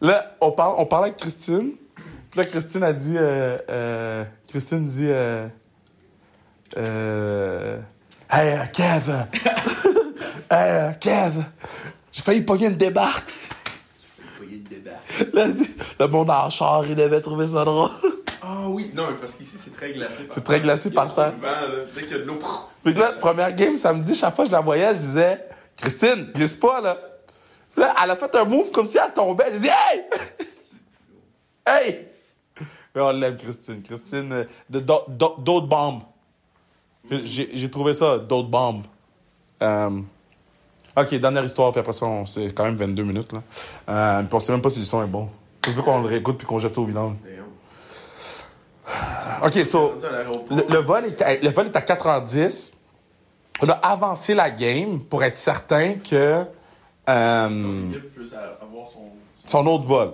Là, 0.00 0.34
on, 0.40 0.50
parle, 0.50 0.74
on 0.78 0.86
parlait 0.86 1.08
avec 1.10 1.18
Christine. 1.18 1.74
Puis 2.30 2.40
là, 2.40 2.44
Christine 2.44 2.82
a 2.82 2.92
dit... 2.92 3.14
Euh, 3.16 3.58
euh, 3.68 4.24
Christine 4.48 4.84
dit... 4.84 5.06
Euh, 5.08 5.46
euh, 6.78 7.78
hey, 8.30 8.58
Kev! 8.72 9.10
hey, 10.50 10.98
Kev! 10.98 11.44
J'ai 12.12 12.22
failli 12.22 12.42
pogner 12.42 12.66
une 12.66 12.76
débarque. 12.76 13.32
Vous 14.18 14.24
voyez 14.36 14.58
le 14.58 14.68
débat. 14.68 15.00
Là, 15.32 15.46
le 15.98 16.06
monde 16.06 16.30
en 16.30 16.50
char, 16.50 16.84
il 16.86 17.00
avait 17.00 17.20
trouvé 17.20 17.46
ça 17.46 17.64
drôle. 17.64 17.90
Ah 18.42 18.64
oui, 18.66 18.90
non, 18.94 19.04
mais 19.10 19.16
parce 19.16 19.34
qu'ici, 19.34 19.56
c'est 19.56 19.72
très 19.72 19.92
glacé. 19.92 20.26
C'est 20.28 20.44
très 20.44 20.60
glacé 20.60 20.90
par 20.90 21.14
terre. 21.14 21.32
Dès 21.94 22.02
qu'il 22.02 22.10
y 22.12 22.14
a 22.14 22.18
de 22.18 22.24
l'eau. 22.24 22.38
Fait 22.84 22.92
que 22.92 22.98
là, 22.98 23.12
première 23.12 23.54
game, 23.54 23.76
samedi, 23.76 24.14
chaque 24.14 24.34
fois 24.34 24.44
que 24.44 24.50
je 24.50 24.54
la 24.54 24.60
voyais, 24.60 24.94
je 24.94 25.00
disais, 25.00 25.48
Christine, 25.76 26.30
glisse 26.34 26.56
pas, 26.56 26.80
là. 26.80 26.98
Puis 27.72 27.80
là, 27.82 27.94
elle 28.02 28.10
a 28.10 28.16
fait 28.16 28.34
un 28.34 28.44
move 28.44 28.70
comme 28.70 28.84
si 28.84 28.98
elle 28.98 29.12
tombait. 29.12 29.46
J'ai 29.52 29.60
dit, 29.60 29.68
hey! 29.68 30.04
hey! 31.66 32.08
Mais 32.94 33.00
on 33.00 33.10
l'aime, 33.12 33.36
Christine. 33.36 33.82
Christine, 33.82 34.32
euh, 34.32 34.44
d'autres 34.68 35.66
bombes. 35.66 36.02
J'ai 37.10 37.50
j'ai 37.54 37.70
trouvé 37.70 37.94
ça, 37.94 38.18
d'autres 38.18 38.48
bombes. 38.48 38.84
Euh, 39.62 40.00
ok, 40.96 41.14
dernière 41.16 41.44
histoire, 41.44 41.70
puis 41.72 41.80
après 41.80 41.92
ça, 41.92 42.06
on- 42.06 42.26
c'est 42.26 42.52
quand 42.54 42.64
même 42.64 42.76
22 42.76 43.02
minutes, 43.04 43.32
là. 43.32 43.42
Euh, 43.88 44.22
puis 44.22 44.34
on 44.34 44.40
sait 44.40 44.52
même 44.52 44.62
pas 44.62 44.68
si 44.70 44.80
le 44.80 44.84
son 44.86 45.02
est 45.02 45.06
bon. 45.06 45.28
C'est 45.64 45.74
bien 45.74 45.82
qu'on 45.82 46.00
le 46.00 46.08
réécoute 46.08 46.38
puis 46.38 46.46
qu'on 46.46 46.58
jette 46.58 46.74
ça 46.74 46.80
au. 46.80 46.86
Damn. 46.86 47.14
Ok, 49.44 49.64
so. 49.64 49.92
Le, 50.50 50.64
le 50.68 50.78
vol 50.78 51.04
est, 51.06 51.42
le 51.42 51.48
vol 51.50 51.66
est 51.66 51.76
à 51.76 51.80
4h10. 51.80 52.72
On 53.62 53.68
a 53.68 53.74
avancé 53.74 54.34
la 54.34 54.50
game 54.50 55.00
pour 55.00 55.22
être 55.22 55.36
certain 55.36 55.94
que 55.94 56.44
euh, 57.08 57.90
peut 58.14 58.28
avoir 58.60 58.88
son. 58.92 59.02
son 59.44 59.66
autre 59.66 59.84
vol. 59.84 60.12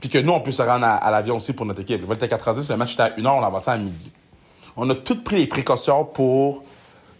Puis 0.00 0.08
que 0.08 0.18
nous, 0.18 0.32
on 0.32 0.40
puisse 0.40 0.56
se 0.56 0.62
rendre 0.62 0.84
à, 0.84 0.96
à 0.96 1.10
l'avion 1.12 1.36
aussi 1.36 1.52
pour 1.52 1.64
notre 1.66 1.80
équipe. 1.82 2.00
Le 2.00 2.06
vol 2.06 2.16
était 2.16 2.32
à 2.32 2.36
4h10, 2.36 2.68
le 2.70 2.76
match 2.76 2.94
était 2.94 3.02
à 3.02 3.10
1h, 3.10 3.28
on 3.28 3.42
avancé 3.44 3.70
à 3.70 3.76
midi. 3.78 4.12
On 4.76 4.88
a 4.90 4.94
toutes 4.96 5.22
pris 5.22 5.36
les 5.36 5.46
précautions 5.46 6.04
pour 6.04 6.64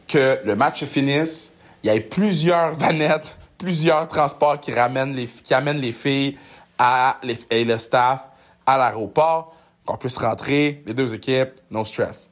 que 0.09 0.41
le 0.45 0.57
match 0.57 0.83
finisse. 0.85 1.55
Il 1.83 1.93
y 1.93 1.97
ait 1.97 2.01
plusieurs 2.01 2.73
vanettes, 2.75 3.37
plusieurs 3.59 4.07
transports 4.09 4.59
qui, 4.61 4.73
ramènent 4.73 5.15
les, 5.15 5.27
qui 5.27 5.55
amènent 5.55 5.79
les 5.81 5.93
filles 5.93 6.39
à, 6.79 7.19
les- 7.23 7.39
et 7.51 7.65
le 7.65 7.79
staff 7.79 8.23
à 8.67 8.79
l'aéroport, 8.79 9.55
qu'on 9.85 9.97
puisse 9.97 10.19
rentrer, 10.19 10.83
les 10.87 10.95
deux 10.95 11.13
équipes, 11.15 11.51
no 11.71 11.85
stress. 11.85 12.31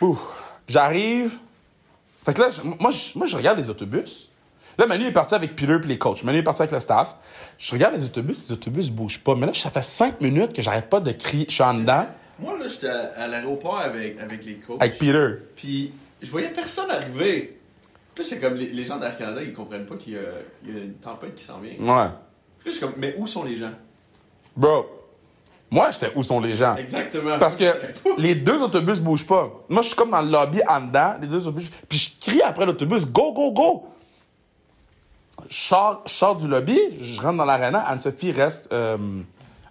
Ouh. 0.00 0.18
J'arrive. 0.68 1.32
Fait 2.24 2.34
que 2.34 2.42
là, 2.42 2.48
moi, 2.80 2.90
je, 2.90 3.16
moi, 3.16 3.26
je 3.26 3.36
regarde 3.36 3.58
les 3.58 3.70
autobus. 3.70 4.30
Là, 4.78 4.86
Manu 4.86 5.06
est 5.06 5.12
parti 5.12 5.34
avec 5.34 5.56
Peter 5.56 5.78
puis 5.80 5.88
les 5.88 5.96
coachs. 5.98 6.22
Manu 6.22 6.38
est 6.38 6.42
parti 6.42 6.60
avec 6.62 6.72
le 6.72 6.80
staff. 6.80 7.14
Je 7.56 7.72
regarde 7.72 7.94
les 7.94 8.04
autobus, 8.04 8.46
les 8.48 8.52
autobus 8.52 8.90
bougent 8.90 9.20
pas. 9.20 9.34
Mais 9.34 9.46
là, 9.46 9.54
ça 9.54 9.70
fait 9.70 9.82
cinq 9.82 10.20
minutes 10.20 10.52
que 10.52 10.60
j'arrête 10.60 10.90
pas 10.90 11.00
de 11.00 11.12
crier. 11.12 11.46
Je 11.48 11.54
suis 11.54 11.62
en 11.62 11.72
dedans 11.74 12.06
Moi, 12.38 12.58
là, 12.58 12.68
j'étais 12.68 12.88
à, 12.88 13.12
à 13.16 13.26
l'aéroport 13.26 13.78
avec, 13.78 14.20
avec 14.20 14.44
les 14.44 14.56
coachs. 14.56 14.76
avec 14.82 14.98
Peter. 14.98 15.28
Puis, 15.56 15.92
je 16.26 16.30
voyais 16.30 16.50
personne 16.50 16.90
arriver. 16.90 17.58
Puis 18.14 18.24
là, 18.24 18.28
c'est 18.30 18.40
comme 18.40 18.54
les, 18.54 18.66
les 18.66 18.84
gens 18.84 18.98
d'Air 18.98 19.16
Canada, 19.16 19.42
ils 19.42 19.52
comprennent 19.52 19.86
pas 19.86 19.96
qu'il 19.96 20.14
y, 20.14 20.16
a- 20.16 20.20
il 20.64 20.74
y 20.74 20.78
a 20.78 20.82
une 20.84 20.94
tempête 20.94 21.34
qui 21.34 21.44
s'en 21.44 21.58
vient. 21.60 21.74
Puis 21.74 21.82
Ouais. 21.82 21.88
là, 21.94 22.20
je 22.64 22.70
suis 22.70 22.80
comme, 22.80 22.94
mais 22.98 23.14
où 23.18 23.26
sont 23.26 23.44
les 23.44 23.56
gens? 23.56 23.72
Bro, 24.56 24.86
moi, 25.70 25.90
j'étais 25.90 26.12
où 26.16 26.22
sont 26.22 26.40
les 26.40 26.54
gens? 26.54 26.76
Exactement. 26.76 27.38
Parce 27.38 27.56
que 27.56 27.64
Je 27.64 28.22
les 28.22 28.34
deux 28.34 28.62
autobus 28.62 29.00
bougent 29.00 29.26
pas. 29.26 29.52
Moi, 29.68 29.82
je 29.82 29.88
suis 29.88 29.96
comme 29.96 30.10
dans 30.10 30.22
le 30.22 30.30
lobby 30.30 30.60
en 30.68 30.80
dedans, 30.80 31.14
les 31.20 31.26
deux 31.26 31.46
autobus. 31.46 31.70
Puis 31.88 31.98
je 31.98 32.30
crie 32.30 32.42
après 32.42 32.64
l'autobus, 32.66 33.06
go, 33.06 33.32
go, 33.32 33.52
go! 33.52 33.84
Je 35.48 35.54
sors, 35.56 36.02
je 36.06 36.12
sors 36.12 36.36
du 36.36 36.48
lobby, 36.48 36.78
je 37.00 37.20
rentre 37.20 37.36
dans 37.36 37.44
l'aréna. 37.44 37.80
Anne-Sophie 37.80 38.32
reste. 38.32 38.68
euh, 38.72 38.96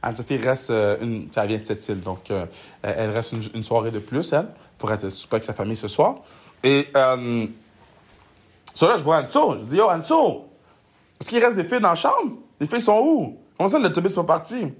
Anne-Sophie 0.01 0.37
reste. 0.37 0.69
euh, 0.69 0.97
une, 1.01 1.27
elle 1.35 1.47
vient 1.47 1.57
de 1.57 1.63
cette 1.63 1.87
île, 1.89 1.99
donc 1.99 2.29
euh, 2.29 2.45
elle 2.83 3.09
reste 3.09 3.31
une, 3.33 3.41
une 3.55 3.63
soirée 3.63 3.89
de 3.91 3.99
plus, 3.99 4.31
elle, 4.33 4.47
pour 4.77 4.91
être 4.91 5.09
souper 5.09 5.35
avec 5.37 5.43
sa 5.43 5.53
famille 5.53 5.75
ce 5.77 5.87
soir. 5.87 6.15
Et. 6.65 6.87
Euh, 6.95 7.45
là, 8.81 8.97
je 8.97 9.03
vois 9.03 9.17
Anso. 9.17 9.59
Je 9.59 9.65
dis, 9.65 9.77
yo, 9.77 9.89
Anso, 9.89 10.49
est-ce 11.21 11.29
qu'il 11.29 11.43
reste 11.43 11.55
des 11.55 11.63
filles 11.63 11.79
dans 11.79 11.89
la 11.89 11.95
chambre? 11.95 12.37
Les 12.59 12.67
filles 12.67 12.81
sont 12.81 12.99
où? 12.99 13.37
Comment 13.55 13.69
ça, 13.69 13.79
l'autobus 13.79 14.13
sont 14.13 14.25
partis? 14.25 14.73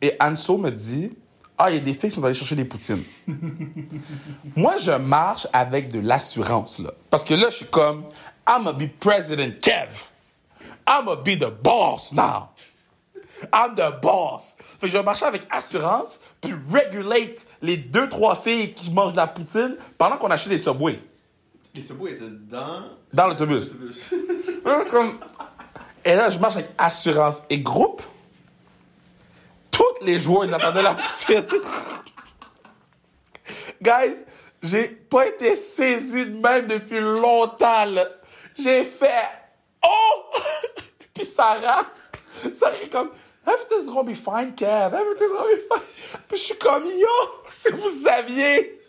Et 0.00 0.16
Anso 0.20 0.56
me 0.56 0.70
dit, 0.70 1.10
ah, 1.58 1.70
il 1.70 1.74
y 1.74 1.78
a 1.78 1.80
des 1.80 1.92
filles 1.92 2.10
qui 2.10 2.16
sont 2.16 2.24
allées 2.24 2.34
chercher 2.34 2.54
des 2.54 2.64
poutines. 2.64 3.02
Moi, 4.56 4.76
je 4.78 4.92
marche 4.92 5.48
avec 5.52 5.90
de 5.90 5.98
l'assurance, 5.98 6.78
là. 6.78 6.92
Parce 7.10 7.24
que 7.24 7.34
là, 7.34 7.50
je 7.50 7.56
suis 7.56 7.66
comme, 7.66 8.04
I'm 8.48 8.64
gonna 8.64 8.72
be 8.72 8.88
President 9.00 9.60
Kev. 9.60 10.08
I'm 10.88 11.06
gonna 11.06 11.22
be 11.22 11.36
the 11.36 11.50
boss 11.62 12.12
now. 12.12 12.50
I'm 13.52 13.74
the 13.74 14.00
boss. 14.00 14.56
Fait 14.78 14.86
que 14.86 14.92
je 14.92 14.96
vais 14.96 15.02
marcher 15.02 15.24
avec 15.24 15.42
assurance, 15.50 16.20
puis 16.40 16.52
regulate 16.70 17.44
les 17.60 17.76
deux, 17.76 18.08
trois 18.08 18.36
filles 18.36 18.72
qui 18.72 18.92
mangent 18.92 19.12
de 19.12 19.16
la 19.16 19.26
poutine 19.26 19.76
pendant 19.98 20.16
qu'on 20.16 20.30
achète 20.30 20.50
des 20.50 20.58
Subway 20.58 21.00
Les 21.74 21.80
Subway 21.80 22.12
étaient 22.12 22.24
dans 22.30 22.82
dans 23.12 23.26
l'autobus. 23.28 23.74
Et 26.04 26.14
là, 26.16 26.28
je 26.30 26.38
marche 26.38 26.56
avec 26.56 26.70
assurance 26.76 27.44
et 27.48 27.60
groupe. 27.60 28.02
Toutes 29.70 30.02
les 30.02 30.18
joueuses 30.18 30.52
attendaient 30.52 30.82
la 30.82 30.94
poutine. 30.94 31.46
Guys, 33.80 34.24
j'ai 34.62 34.88
pas 34.88 35.26
été 35.28 35.56
saisi 35.56 36.26
de 36.26 36.36
même 36.38 36.66
depuis 36.66 37.00
longtemps. 37.00 37.84
là. 37.86 38.06
J'ai 38.58 38.84
fait 38.84 39.28
Oh! 39.84 40.24
Puis 41.14 41.24
Sarah, 41.24 41.86
Sarah 42.52 42.74
est 42.82 42.88
comme 42.90 43.10
Everything's 43.46 43.86
gonna 43.86 44.02
be 44.04 44.14
fine, 44.14 44.54
Kev. 44.54 44.92
Everything's 44.94 45.32
gonna 45.32 45.56
be 45.56 45.60
fine. 45.68 45.82
Puis 46.28 46.36
je 46.38 46.42
suis 46.42 46.58
comme 46.58 46.84
Yo, 46.84 47.08
si 47.56 47.70
vous 47.70 47.88
saviez 47.88 48.81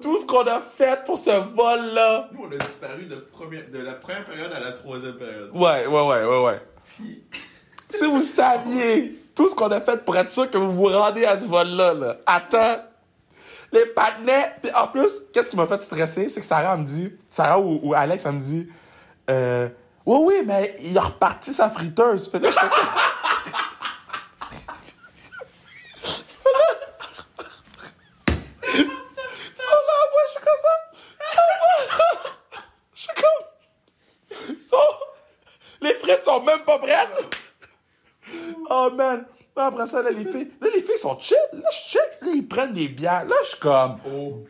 tout 0.00 0.18
ce 0.18 0.26
qu'on 0.26 0.46
a 0.46 0.60
fait 0.60 1.04
pour 1.04 1.16
ce 1.18 1.30
vol-là. 1.30 2.28
Nous, 2.32 2.44
on 2.44 2.52
a 2.52 2.56
disparu 2.56 3.04
de, 3.06 3.16
première, 3.16 3.70
de 3.70 3.78
la 3.78 3.92
première 3.94 4.24
période 4.24 4.52
à 4.52 4.60
la 4.60 4.72
troisième 4.72 5.16
période. 5.16 5.50
Ouais, 5.54 5.86
ouais, 5.86 6.06
ouais, 6.06 6.24
ouais, 6.24 6.44
ouais. 6.44 6.60
Puis, 6.96 7.24
Si 7.88 8.06
vous 8.06 8.20
saviez 8.20 9.20
tout 9.34 9.48
ce 9.48 9.54
qu'on 9.54 9.68
a 9.70 9.80
fait 9.80 10.04
pour 10.04 10.16
être 10.16 10.28
sûr 10.28 10.50
que 10.50 10.58
vous 10.58 10.72
vous 10.72 10.86
rendez 10.88 11.24
à 11.24 11.36
ce 11.38 11.46
vol-là, 11.46 11.94
là. 11.94 12.16
Attends. 12.26 12.82
Les 13.72 13.86
patinets. 13.86 14.54
Puis 14.62 14.72
en 14.74 14.88
plus, 14.88 15.22
qu'est-ce 15.32 15.50
qui 15.50 15.56
m'a 15.56 15.66
fait 15.66 15.80
stresser? 15.82 16.28
C'est 16.28 16.40
que 16.40 16.46
Sarah 16.46 16.76
me 16.76 16.84
dit, 16.84 17.12
Sarah 17.30 17.58
ou, 17.60 17.80
ou 17.82 17.94
Alex, 17.94 18.24
elle 18.26 18.32
me 18.32 18.38
dit, 18.40 18.68
euh, 19.30 19.68
oui, 20.06 20.18
oui, 20.22 20.42
mais 20.44 20.76
il 20.80 20.96
a 20.98 21.02
reparti 21.02 21.52
sa 21.52 21.70
friteuse. 21.70 22.28
Fait 22.30 22.38
que 22.40 22.44
là, 22.46 22.50
j'étais 22.50 22.68
comme- 22.68 22.88
Ça, 29.56 29.70
là, 29.70 29.96
moi, 30.12 30.22
je 30.26 30.30
suis 30.30 30.40
comme 30.40 30.60
ça. 30.62 30.74
Je 32.94 33.00
suis 33.00 33.14
comme. 34.48 34.60
So- 34.60 34.76
Les 35.80 35.94
frites 35.94 36.24
sont 36.24 36.42
même 36.42 36.62
pas 36.64 36.78
prêtes. 36.78 37.36
Oh 38.70 38.83
man. 38.94 39.24
Après 39.56 39.86
ça, 39.86 40.02
là, 40.02 40.10
les 40.10 40.24
filles, 40.24 40.50
là, 40.60 40.68
les 40.74 40.80
filles 40.82 40.98
sont 40.98 41.16
chill. 41.18 41.36
Là, 41.52 41.68
je 41.70 41.90
check. 41.92 42.18
Là, 42.22 42.28
ils 42.34 42.46
prennent 42.46 42.72
des 42.72 42.88
bières. 42.88 43.24
Là, 43.24 43.36
je 43.44 43.48
suis 43.50 43.58
comme, 43.58 43.98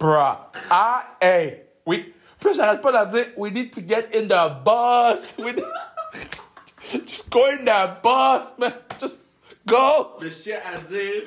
bruh. 0.00 0.36
Ah, 0.70 1.04
hey. 1.20 1.62
Oui. 1.84 2.14
Puis 2.40 2.54
j'arrête 2.54 2.80
pas 2.80 3.04
de 3.04 3.10
dire, 3.10 3.26
we 3.36 3.52
need 3.52 3.70
to 3.72 3.80
get 3.86 4.08
in 4.14 4.26
the 4.26 4.64
bus. 4.64 5.34
We 5.38 5.54
need- 5.54 5.64
Just 7.06 7.30
go 7.30 7.44
in 7.46 7.64
the 7.64 8.02
bus, 8.02 8.52
man. 8.58 8.72
Just 9.00 9.26
go. 9.66 10.16
mais 10.20 10.30
je 10.30 10.42
tiens 10.42 10.60
à 10.74 10.78
dire 10.78 11.22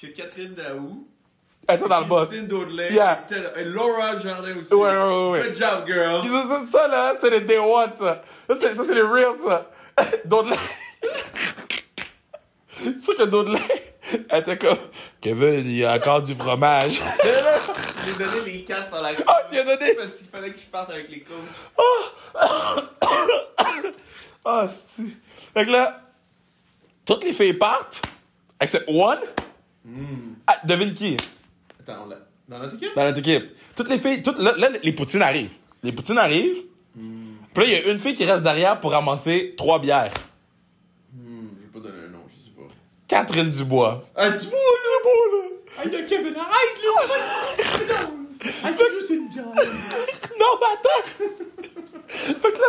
que 0.00 0.06
Catherine 0.08 0.54
Daou, 0.54 1.06
Elle 1.66 1.80
était 1.80 1.88
dans 1.88 2.00
le 2.00 2.06
bus. 2.06 2.28
Christine 2.28 2.46
Daudelet, 2.46 2.92
Yeah. 2.92 3.26
et 3.56 3.64
Laura 3.64 4.16
Jardin 4.18 4.58
aussi. 4.58 4.74
Ouais, 4.74 5.30
ouais. 5.30 5.42
Good 5.42 5.54
job, 5.56 5.86
girl. 5.86 6.20
Puis 6.22 6.30
Ça, 6.30 6.46
ça, 6.48 6.66
ça, 6.66 6.88
là, 6.88 7.12
c'est 7.18 7.30
les 7.30 7.40
day 7.40 7.58
one, 7.58 7.92
ça. 7.94 8.22
Ça, 8.48 8.54
c'est, 8.54 8.74
ça, 8.74 8.84
c'est 8.84 8.94
les 8.94 9.02
real, 9.02 9.32
ça. 9.38 9.70
Daudelin. 10.24 10.56
c'est 12.94 13.02
sûr 13.02 13.14
que 13.16 13.22
Daudelin, 13.24 13.58
elle 14.28 14.40
était 14.40 14.58
comme, 14.58 14.76
Kevin, 15.20 15.66
il 15.66 15.76
y 15.76 15.84
a 15.84 15.94
encore 15.94 16.22
du 16.22 16.34
fromage. 16.34 17.00
J'ai 18.06 18.12
donné 18.12 18.40
les 18.44 18.64
quatre 18.64 18.88
sur 18.88 19.00
la 19.00 19.12
Ah, 19.26 19.42
tu 19.50 19.58
as 19.58 19.64
donné? 19.64 19.94
Parce 19.94 20.16
qu'il 20.16 20.26
fallait 20.28 20.50
que 20.50 20.58
je 20.58 20.66
parte 20.66 20.90
avec 20.90 21.08
les 21.08 21.20
coachs. 21.20 21.36
Ah, 24.44 24.68
c'est. 24.68 25.02
Fait 25.54 25.64
que 25.64 25.70
là, 25.70 26.02
toutes 27.04 27.24
les 27.24 27.32
filles 27.32 27.54
partent, 27.54 28.02
except 28.60 28.84
one. 28.88 29.18
Ah, 30.46 30.56
devine 30.64 30.92
qui? 30.94 31.16
Attends, 31.80 32.04
on 32.04 32.08
l'a. 32.08 32.16
Dans 32.48 32.58
notre 32.58 32.74
équipe? 32.74 32.94
Dans 32.94 33.04
notre 33.04 33.18
équipe. 33.18 33.44
Toutes 33.74 33.88
les 33.88 33.98
filles, 33.98 34.22
toutes, 34.22 34.38
là, 34.38 34.54
là, 34.58 34.68
les 34.82 34.92
poutines 34.92 35.22
arrivent. 35.22 35.52
Les 35.82 35.92
poutines 35.92 36.18
arrivent. 36.18 36.64
Puis 36.94 37.62
là, 37.62 37.64
il 37.64 37.72
y 37.72 37.88
a 37.88 37.92
une 37.92 38.00
fille 38.00 38.14
qui 38.14 38.24
reste 38.24 38.42
derrière 38.42 38.80
pour 38.80 38.92
ramasser 38.92 39.54
trois 39.56 39.78
bières. 39.78 40.12
Hmm, 41.12 41.46
je 41.56 41.62
vais 41.62 41.68
pas 41.72 41.78
donner 41.88 42.04
un 42.06 42.10
nom, 42.10 42.24
je 42.28 42.44
sais 42.44 42.50
pas. 42.50 42.68
Catherine 43.08 43.48
Dubois. 43.50 44.02
Ah, 44.16 44.30
du 44.30 44.46
beau, 44.46 44.56
le 44.56 45.02
beau, 45.04 45.36
là! 45.36 45.48
Ah, 45.78 45.84
là, 45.88 46.02
Kevin, 46.02 46.34
arrête, 46.36 46.78
là! 46.82 48.08
Ah, 48.62 48.68
c'est 48.76 48.90
juste 48.90 49.08
une 49.10 49.28
bière. 49.28 49.44
Non, 49.46 50.46
mais 50.60 50.66
attends! 50.74 51.32
fait 52.08 52.52
que 52.52 52.58
là, 52.58 52.66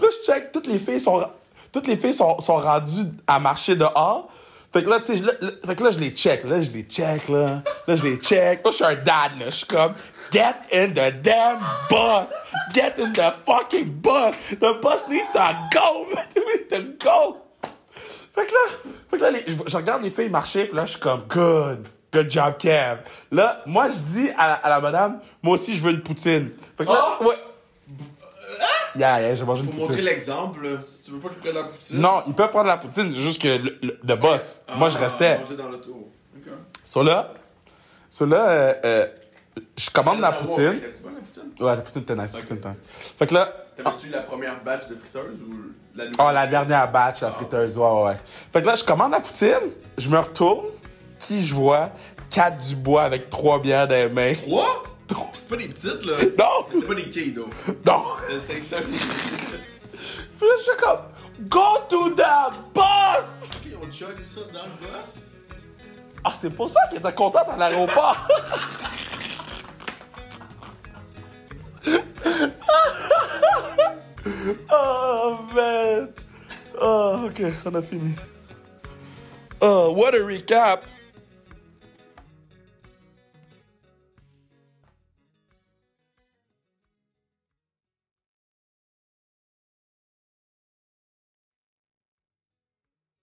là, 0.00 0.08
je 0.10 0.26
check, 0.26 0.50
toutes 0.50 0.66
les 0.66 0.78
filles 0.78 1.00
sont, 1.00 1.22
toutes 1.70 1.86
les 1.86 1.96
filles 1.96 2.14
sont, 2.14 2.40
sont 2.40 2.56
rendues 2.56 3.06
à 3.26 3.38
marcher 3.38 3.76
dehors. 3.76 4.30
Fait 4.72 4.82
que 4.82 4.88
là, 4.88 5.00
tu 5.00 5.16
sais, 5.16 5.22
là, 5.22 5.32
là- 5.40 5.50
fait 5.66 5.76
que 5.76 5.84
là, 5.84 5.90
je 5.90 5.98
les 5.98 6.10
check, 6.10 6.44
là, 6.44 6.60
je 6.62 6.70
les 6.70 6.84
check, 6.84 7.28
là. 7.28 7.62
Là, 7.86 7.96
je 7.96 8.02
les 8.04 8.16
check. 8.16 8.62
Moi, 8.64 8.70
je 8.70 8.76
suis 8.76 8.84
un 8.84 8.94
dad, 8.94 9.32
là. 9.38 9.46
Je 9.46 9.50
suis 9.50 9.66
comme, 9.66 9.92
get 10.32 10.54
in 10.72 10.88
the 10.88 11.20
damn 11.20 11.58
bus! 11.90 12.28
Get 12.72 12.94
in 12.98 13.12
the 13.12 13.32
fucking 13.44 13.86
bus! 14.00 14.34
The 14.52 14.80
bus 14.80 15.06
needs 15.08 15.26
to 15.32 15.54
go, 15.74 16.06
man! 16.14 16.24
We 16.36 16.60
need 16.60 16.68
to 16.70 17.04
go! 17.04 17.36
Fait 18.34 18.46
que 18.46 18.52
là, 18.52 18.90
fait 19.10 19.16
que 19.16 19.22
là 19.22 19.30
les- 19.30 19.44
je, 19.46 19.56
je 19.66 19.76
regarde 19.76 20.02
les 20.02 20.10
filles 20.10 20.28
marcher, 20.28 20.66
puis 20.66 20.76
là, 20.76 20.84
je 20.86 20.92
suis 20.92 21.00
comme, 21.00 21.22
good, 21.28 21.86
good 22.12 22.30
job, 22.30 22.54
Kev. 22.58 22.98
Là, 23.32 23.62
moi, 23.66 23.88
je 23.88 23.94
dis 23.98 24.30
à 24.38 24.46
la, 24.48 24.54
à 24.54 24.68
la 24.68 24.80
madame, 24.80 25.20
moi 25.42 25.54
aussi, 25.54 25.76
je 25.76 25.82
veux 25.82 25.90
une 25.90 26.02
poutine. 26.02 26.50
Fait 26.78 26.84
que 26.84 26.90
là, 26.90 27.18
Oh! 27.20 27.24
ouais. 27.26 27.34
Yeah, 28.96 29.20
yeah, 29.20 29.34
j'ai 29.36 29.44
mangé 29.44 29.62
une 29.62 29.68
Faut 29.68 29.72
montrer 29.78 29.94
poutine. 29.94 30.04
l'exemple. 30.04 30.78
Si 30.82 31.04
tu 31.04 31.10
veux 31.12 31.18
pas 31.20 31.28
qu'ils 31.28 31.38
prennent 31.38 31.54
la 31.54 31.62
poutine. 31.64 32.00
Non, 32.00 32.22
ils 32.26 32.34
peuvent 32.34 32.50
prendre 32.50 32.66
la 32.66 32.76
poutine, 32.76 33.14
juste 33.14 33.40
que 33.40 33.48
le, 33.48 33.78
le- 34.02 34.16
boss. 34.16 34.62
Ah, 34.66 34.74
moi, 34.76 34.88
je 34.88 34.98
restais. 34.98 35.38
Manger 35.38 35.56
dans 35.56 35.68
l'auto. 35.68 36.10
Ok. 36.36 36.52
Sur 36.84 37.04
là, 37.04 37.32
sur 38.10 38.26
là, 38.26 38.48
euh, 38.48 38.74
euh, 38.84 39.06
je 39.78 39.90
commande 39.90 40.18
la 40.20 40.28
Ah, 40.28 40.32
poutine. 40.32 40.64
La 40.64 40.72
poutine? 40.72 40.92
Ouais, 41.60 41.76
la 41.76 41.82
poutine 41.82 42.02
était 42.02 42.16
nice, 42.16 42.32
la 42.32 42.40
poutine 42.40 42.56
était 42.56 42.68
nice. 42.68 42.78
Fait 43.18 43.26
que 43.26 43.34
là, 43.34 43.52
T'avais-tu 43.76 44.08
la 44.08 44.20
première 44.20 44.62
batch 44.62 44.88
de 44.88 44.94
friteuses 44.94 45.40
ou 45.42 45.72
la 45.94 46.04
nouvelle? 46.04 46.16
Oh, 46.18 46.30
la 46.32 46.46
dernière 46.46 46.90
batch, 46.90 47.20
la 47.20 47.30
friteuse, 47.30 47.78
ouais, 47.78 47.86
ouais, 47.86 48.02
ouais. 48.04 48.16
Fait 48.52 48.62
que 48.62 48.66
là, 48.66 48.74
je 48.74 48.84
commande 48.84 49.12
la 49.12 49.20
poutine, 49.20 49.70
je 49.96 50.08
me 50.08 50.18
retourne, 50.18 50.66
qui 51.18 51.40
je 51.40 51.54
vois? 51.54 51.90
Kat 52.30 52.50
Dubois 52.52 53.02
avec 53.02 53.28
trois 53.28 53.60
bières 53.60 53.88
dans 53.88 53.96
les 53.96 54.08
mains. 54.08 54.34
Quoi? 54.34 54.82
C'est 55.32 55.48
pas 55.48 55.56
des 55.56 55.68
petites, 55.68 56.04
là. 56.04 56.14
Non! 56.38 56.66
C'est 56.72 56.86
pas 56.86 56.94
des 56.94 57.10
quilles, 57.10 57.32
donc. 57.32 57.48
Non! 57.84 58.04
C'est 58.28 58.60
500 58.62 58.76
Puis 58.86 60.46
là, 60.46 60.54
je 60.58 60.62
suis 60.62 60.76
comme, 60.78 61.48
go 61.48 61.78
to 61.88 62.10
the 62.10 62.52
bus! 62.74 63.50
Ils 63.66 63.76
ont 63.76 63.90
chug 63.90 64.22
ça 64.22 64.40
dans 64.52 64.64
le 64.64 64.86
boss? 64.86 65.26
Ah, 66.22 66.32
c'est 66.36 66.54
pour 66.54 66.68
ça 66.68 66.80
qu'il 66.88 66.98
était 66.98 67.12
content 67.12 67.40
à 67.50 67.56
l'aéroport! 67.56 68.28
oh, 74.70 75.50
man! 75.54 76.14
Oh, 76.78 77.26
ok, 77.26 77.52
on 77.66 77.76
a 77.76 77.82
fini. 77.82 78.14
Oh, 79.60 79.92
what 79.92 80.14
a 80.14 80.18
recap! 80.18 80.84